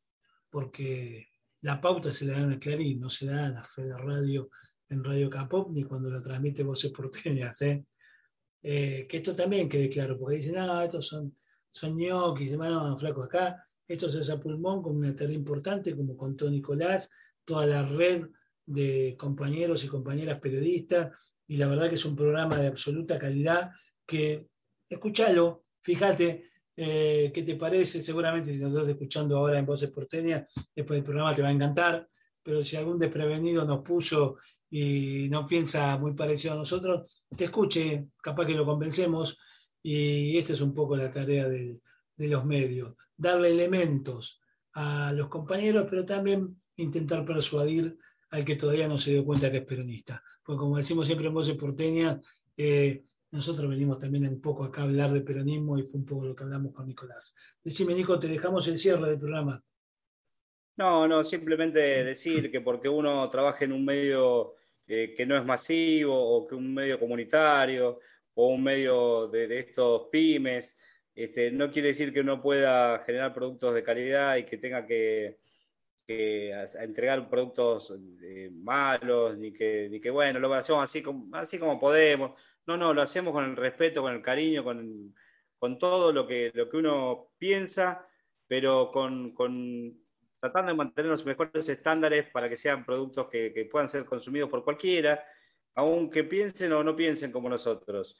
porque 0.49 1.28
la 1.61 1.78
pauta 1.78 2.11
se 2.11 2.24
le 2.24 2.32
dan 2.32 2.53
a 2.53 2.59
Clarín, 2.59 3.01
no 3.01 3.11
se 3.11 3.26
la 3.26 3.42
dan 3.42 3.57
a 3.59 3.64
Fede 3.64 3.99
Radio 3.99 4.49
en 4.89 5.05
Radio 5.05 5.28
Capop 5.30 5.70
ni 5.70 5.82
cuando 5.84 6.11
lo 6.11 6.22
transmite 6.22 6.62
Voces 6.62 6.93
Porteñas. 6.93 7.62
¿eh? 7.62 7.84
que 8.62 9.07
esto 9.11 9.34
también 9.34 9.68
quede 9.68 9.89
claro, 9.89 10.18
porque 10.18 10.37
dicen, 10.37 10.57
ah, 10.59 10.84
estos 10.84 11.07
son, 11.07 11.37
son 11.70 11.97
ñoquis, 11.97 12.51
no, 12.53 12.99
flaco, 12.99 13.22
acá 13.22 13.62
esto 13.89 14.11
se 14.11 14.20
hace 14.20 14.32
a 14.32 14.41
pulmón 14.41 14.82
con 14.82 14.97
una 14.97 15.14
tarea 15.14 15.37
importante, 15.37 15.95
como 15.95 16.16
contó 16.16 16.51
Nicolás, 16.51 17.11
toda 17.45 17.66
la 17.66 17.84
red 17.87 18.26
de 18.64 19.16
compañeros 19.18 19.84
y 19.84 19.89
compañeras 19.89 20.41
periodistas, 20.41 21.16
y 21.47 21.57
la 21.57 21.68
verdad 21.68 21.89
que 21.89 21.95
es 21.95 22.05
un 22.05 22.16
programa 22.16 22.59
de 22.59 22.66
absoluta 22.66 23.18
calidad 23.18 23.70
que, 24.05 24.49
escúchalo, 24.89 25.64
fíjate, 25.80 26.43
eh, 26.76 27.30
¿qué 27.32 27.43
te 27.45 27.55
parece? 27.55 28.03
Seguramente 28.03 28.51
si 28.51 28.59
nos 28.61 28.72
estás 28.72 28.89
escuchando 28.89 29.39
ahora 29.39 29.59
en 29.59 29.66
Voces 29.66 29.91
Porteñas, 29.91 30.53
después 30.74 30.97
del 30.99 31.05
programa 31.05 31.34
te 31.34 31.43
va 31.43 31.49
a 31.49 31.53
encantar, 31.53 32.09
pero 32.43 32.64
si 32.64 32.76
algún 32.76 32.99
desprevenido 32.99 33.64
nos 33.64 33.82
puso 33.82 34.39
y 34.71 35.29
no 35.31 35.47
piensa 35.47 35.97
muy 35.99 36.14
parecido 36.14 36.55
a 36.55 36.59
nosotros, 36.59 37.25
que 37.37 37.45
escuche, 37.45 38.09
capaz 38.23 38.47
que 38.47 38.55
lo 38.55 38.64
convencemos 38.64 39.39
y 39.83 40.37
esta 40.37 40.53
es 40.53 40.61
un 40.61 40.75
poco 40.75 40.97
la 40.97 41.11
tarea 41.11 41.49
de, 41.49 41.81
los 42.17 42.45
medios, 42.45 42.95
darle 43.17 43.51
elementos 43.51 44.41
a 44.73 45.12
los 45.12 45.29
compañeros, 45.29 45.87
pero 45.89 46.05
también 46.05 46.61
intentar 46.77 47.25
persuadir 47.25 47.97
al 48.31 48.45
que 48.45 48.57
todavía 48.57 48.89
no 48.89 48.99
se 48.99 49.12
dio 49.12 49.25
cuenta 49.25 49.51
que 49.51 49.59
es 49.59 49.64
peronista. 49.64 50.23
Porque 50.43 50.59
como 50.59 50.77
decimos 50.77 51.07
siempre 51.07 51.29
en 51.29 51.35
Voces 51.35 51.57
Porteñas, 51.57 52.19
eh, 52.57 53.05
nosotros 53.31 53.71
venimos 53.71 53.99
también 53.99 54.27
un 54.27 54.41
poco 54.41 54.64
acá 54.64 54.81
a 54.81 54.85
hablar 54.85 55.12
de 55.12 55.21
peronismo 55.21 55.79
y 55.79 55.85
fue 55.85 56.01
un 56.01 56.07
poco 56.07 56.25
lo 56.25 56.35
que 56.35 56.43
hablamos 56.43 56.73
con 56.73 56.87
Nicolás. 56.87 57.37
Decime, 57.62 57.95
Nico, 57.95 58.19
te 58.19 58.29
dejamos 58.29 58.67
el 58.67 58.79
cierre 58.79 59.09
del 59.09 59.19
programa. 59.19 59.62
No, 60.77 61.09
no, 61.09 61.24
simplemente 61.24 61.79
decir 62.05 62.51
que 62.51 62.61
porque 62.61 62.89
uno 62.89 63.29
trabaja 63.31 63.64
en 63.64 63.72
un 63.72 63.85
medio 63.85 64.57
eh, 64.87 65.14
que 65.16 65.24
no 65.24 65.37
es 65.39 65.45
masivo 65.45 66.14
o 66.14 66.47
que 66.47 66.55
un 66.55 66.74
medio 66.74 67.01
comunitario 67.01 67.99
o 68.35 68.49
un 68.49 68.62
medio 68.62 69.29
de, 69.29 69.59
estos 69.59 70.09
pymes, 70.12 70.77
este, 71.14 71.51
no 71.51 71.70
quiere 71.70 71.89
decir 71.89 72.12
que 72.12 72.20
uno 72.20 72.43
pueda 72.43 72.99
generar 73.05 73.33
productos 73.33 73.74
de 73.74 73.83
calidad 73.83 74.37
y 74.37 74.45
que 74.45 74.59
tenga 74.59 74.87
que, 74.87 75.39
entregar 76.07 77.29
productos 77.29 77.93
eh, 78.22 78.51
malos, 78.53 79.37
ni 79.39 79.53
que, 79.53 79.89
ni 79.91 80.01
que, 80.01 80.11
bueno, 80.11 80.39
lo 80.39 80.53
hacemos 80.55 80.85
así 80.85 81.03
como, 81.03 81.35
así 81.37 81.59
como 81.59 81.81
podemos. 81.81 82.41
No, 82.66 82.77
no, 82.77 82.95
lo 82.95 83.03
hacemos 83.03 83.33
con 83.33 83.45
el 83.45 83.57
respeto, 83.57 84.03
con 84.03 84.14
el 84.14 84.22
cariño, 84.22 84.64
con, 84.64 85.14
todo 85.79 86.12
lo 86.12 86.27
que, 86.27 86.53
lo 86.55 86.68
que 86.70 86.77
uno 86.77 87.33
piensa, 87.39 88.07
pero 88.47 88.93
con 88.93 89.35
tratando 90.41 90.70
de 90.70 90.76
mantener 90.76 91.11
los 91.11 91.24
mejores 91.24 91.68
estándares 91.68 92.30
para 92.30 92.49
que 92.49 92.57
sean 92.57 92.84
productos 92.84 93.28
que, 93.28 93.68
puedan 93.70 93.89
ser 93.89 94.05
consumidos 94.05 94.51
por 94.51 94.64
cualquiera, 94.64 95.24
aunque 95.74 96.24
piensen 96.24 96.72
o 96.72 96.82
no 96.82 96.95
piensen 96.95 97.32
como 97.32 97.49
nosotros. 97.49 98.18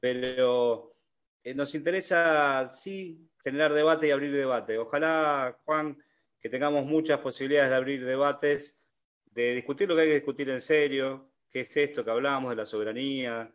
Pero 0.00 0.94
eh, 1.42 1.54
nos 1.54 1.74
interesa, 1.74 2.66
sí, 2.68 3.28
generar 3.42 3.72
debate 3.72 4.08
y 4.08 4.10
abrir 4.10 4.32
debate. 4.32 4.78
Ojalá, 4.78 5.58
Juan, 5.64 5.96
que 6.40 6.48
tengamos 6.48 6.84
muchas 6.84 7.20
posibilidades 7.20 7.70
de 7.70 7.76
abrir 7.76 8.04
debates, 8.04 8.84
de 9.26 9.54
discutir 9.54 9.88
lo 9.88 9.94
que 9.94 10.02
hay 10.02 10.08
que 10.08 10.14
discutir 10.14 10.48
en 10.50 10.60
serio, 10.60 11.30
qué 11.50 11.60
es 11.60 11.76
esto 11.76 12.04
que 12.04 12.10
hablamos 12.10 12.50
de 12.50 12.56
la 12.56 12.66
soberanía, 12.66 13.52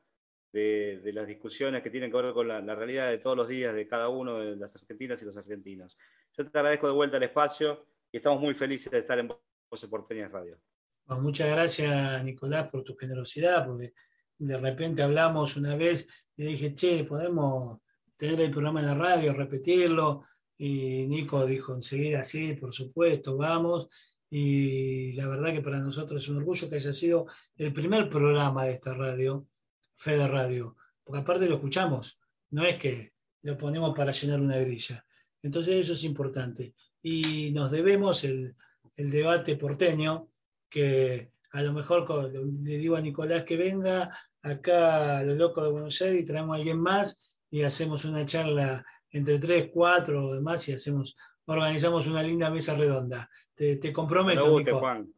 de, 0.53 1.11
las 1.13 1.27
discusiones 1.27 1.81
que 1.81 1.89
tienen 1.89 2.11
que 2.11 2.17
ver 2.21 2.33
con 2.33 2.47
la, 2.47 2.61
realidad 2.75 3.09
de 3.09 3.17
todos 3.17 3.35
los 3.35 3.47
días 3.47 3.73
de 3.73 3.87
cada 3.87 4.09
uno 4.09 4.39
de 4.39 4.55
las 4.55 4.75
argentinas 4.75 5.21
y 5.21 5.25
los 5.25 5.35
argentinos. 5.35 5.97
Yo 6.37 6.49
te 6.49 6.57
agradezco 6.57 6.87
de 6.87 6.93
vuelta 6.93 7.17
el 7.17 7.23
espacio 7.23 7.85
y 8.13 8.17
estamos 8.17 8.39
muy 8.39 8.53
felices 8.53 8.91
de 8.91 8.99
estar 8.99 9.17
en 9.17 9.27
Voces 9.27 9.89
Porteñas 9.89 10.31
Radio. 10.31 10.61
muchas 11.07 11.49
gracias, 11.49 12.23
Nicolás, 12.23 12.69
por 12.69 12.83
tu 12.83 12.95
generosidad, 12.95 13.65
porque 13.65 13.93
de 14.37 14.57
repente 14.59 15.01
hablamos 15.01 15.57
una 15.57 15.75
vez 15.75 16.07
y 16.37 16.45
dije, 16.45 16.75
che, 16.75 17.05
podemos 17.05 17.79
tener 18.15 18.39
el 18.39 18.51
programa 18.51 18.81
en 18.81 18.85
la 18.85 18.93
radio, 18.93 19.33
repetirlo. 19.33 20.23
Y 20.55 21.07
Nico 21.07 21.43
dijo 21.43 21.73
enseguida, 21.73 22.23
sí, 22.23 22.53
por 22.53 22.71
supuesto, 22.71 23.35
vamos. 23.35 23.89
Y 24.29 25.13
la 25.13 25.27
verdad 25.27 25.51
que 25.51 25.61
para 25.61 25.79
nosotros 25.79 26.21
es 26.21 26.29
un 26.29 26.37
orgullo 26.37 26.69
que 26.69 26.75
haya 26.75 26.93
sido 26.93 27.25
el 27.55 27.73
primer 27.73 28.11
programa 28.11 28.65
de 28.65 28.73
esta 28.73 28.93
radio 28.93 29.47
Fede 29.95 30.27
Radio, 30.27 30.77
porque 31.03 31.21
aparte 31.21 31.49
lo 31.49 31.55
escuchamos, 31.55 32.19
no 32.51 32.63
es 32.63 32.77
que 32.77 33.13
lo 33.41 33.57
ponemos 33.57 33.95
para 33.95 34.11
llenar 34.11 34.39
una 34.39 34.57
grilla. 34.57 35.03
Entonces 35.41 35.75
eso 35.77 35.93
es 35.93 36.03
importante. 36.03 36.75
Y 37.03 37.51
nos 37.51 37.69
debemos 37.69 38.23
el, 38.23 38.55
debate 38.95 39.57
porteño, 39.57 40.29
que 40.69 41.31
a 41.51 41.61
lo 41.61 41.73
mejor 41.73 42.31
le 42.33 42.77
digo 42.77 42.95
a 42.95 43.01
Nicolás 43.01 43.43
que 43.43 43.57
venga 43.57 44.17
acá 44.41 45.19
a 45.19 45.23
los 45.23 45.37
locos 45.37 45.63
de 45.63 45.69
Buenos 45.71 46.01
Aires 46.01 46.21
y 46.21 46.25
traemos 46.25 46.55
a 46.55 46.57
alguien 46.57 46.79
más 46.79 47.39
y 47.51 47.61
hacemos 47.61 48.05
una 48.05 48.25
charla 48.25 48.85
entre 49.11 49.37
tres, 49.37 49.69
cuatro 49.71 50.27
o 50.27 50.33
demás 50.33 50.67
y 50.69 50.73
hacemos, 50.73 51.15
organizamos 51.45 52.07
una 52.07 52.23
linda 52.23 52.49
mesa 52.49 52.75
redonda. 52.75 53.29
Te, 53.53 53.93
comprometo. 53.93 54.51
Cuando 54.51 54.79
Juan. 54.79 55.13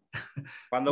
Cuando 0.69 0.91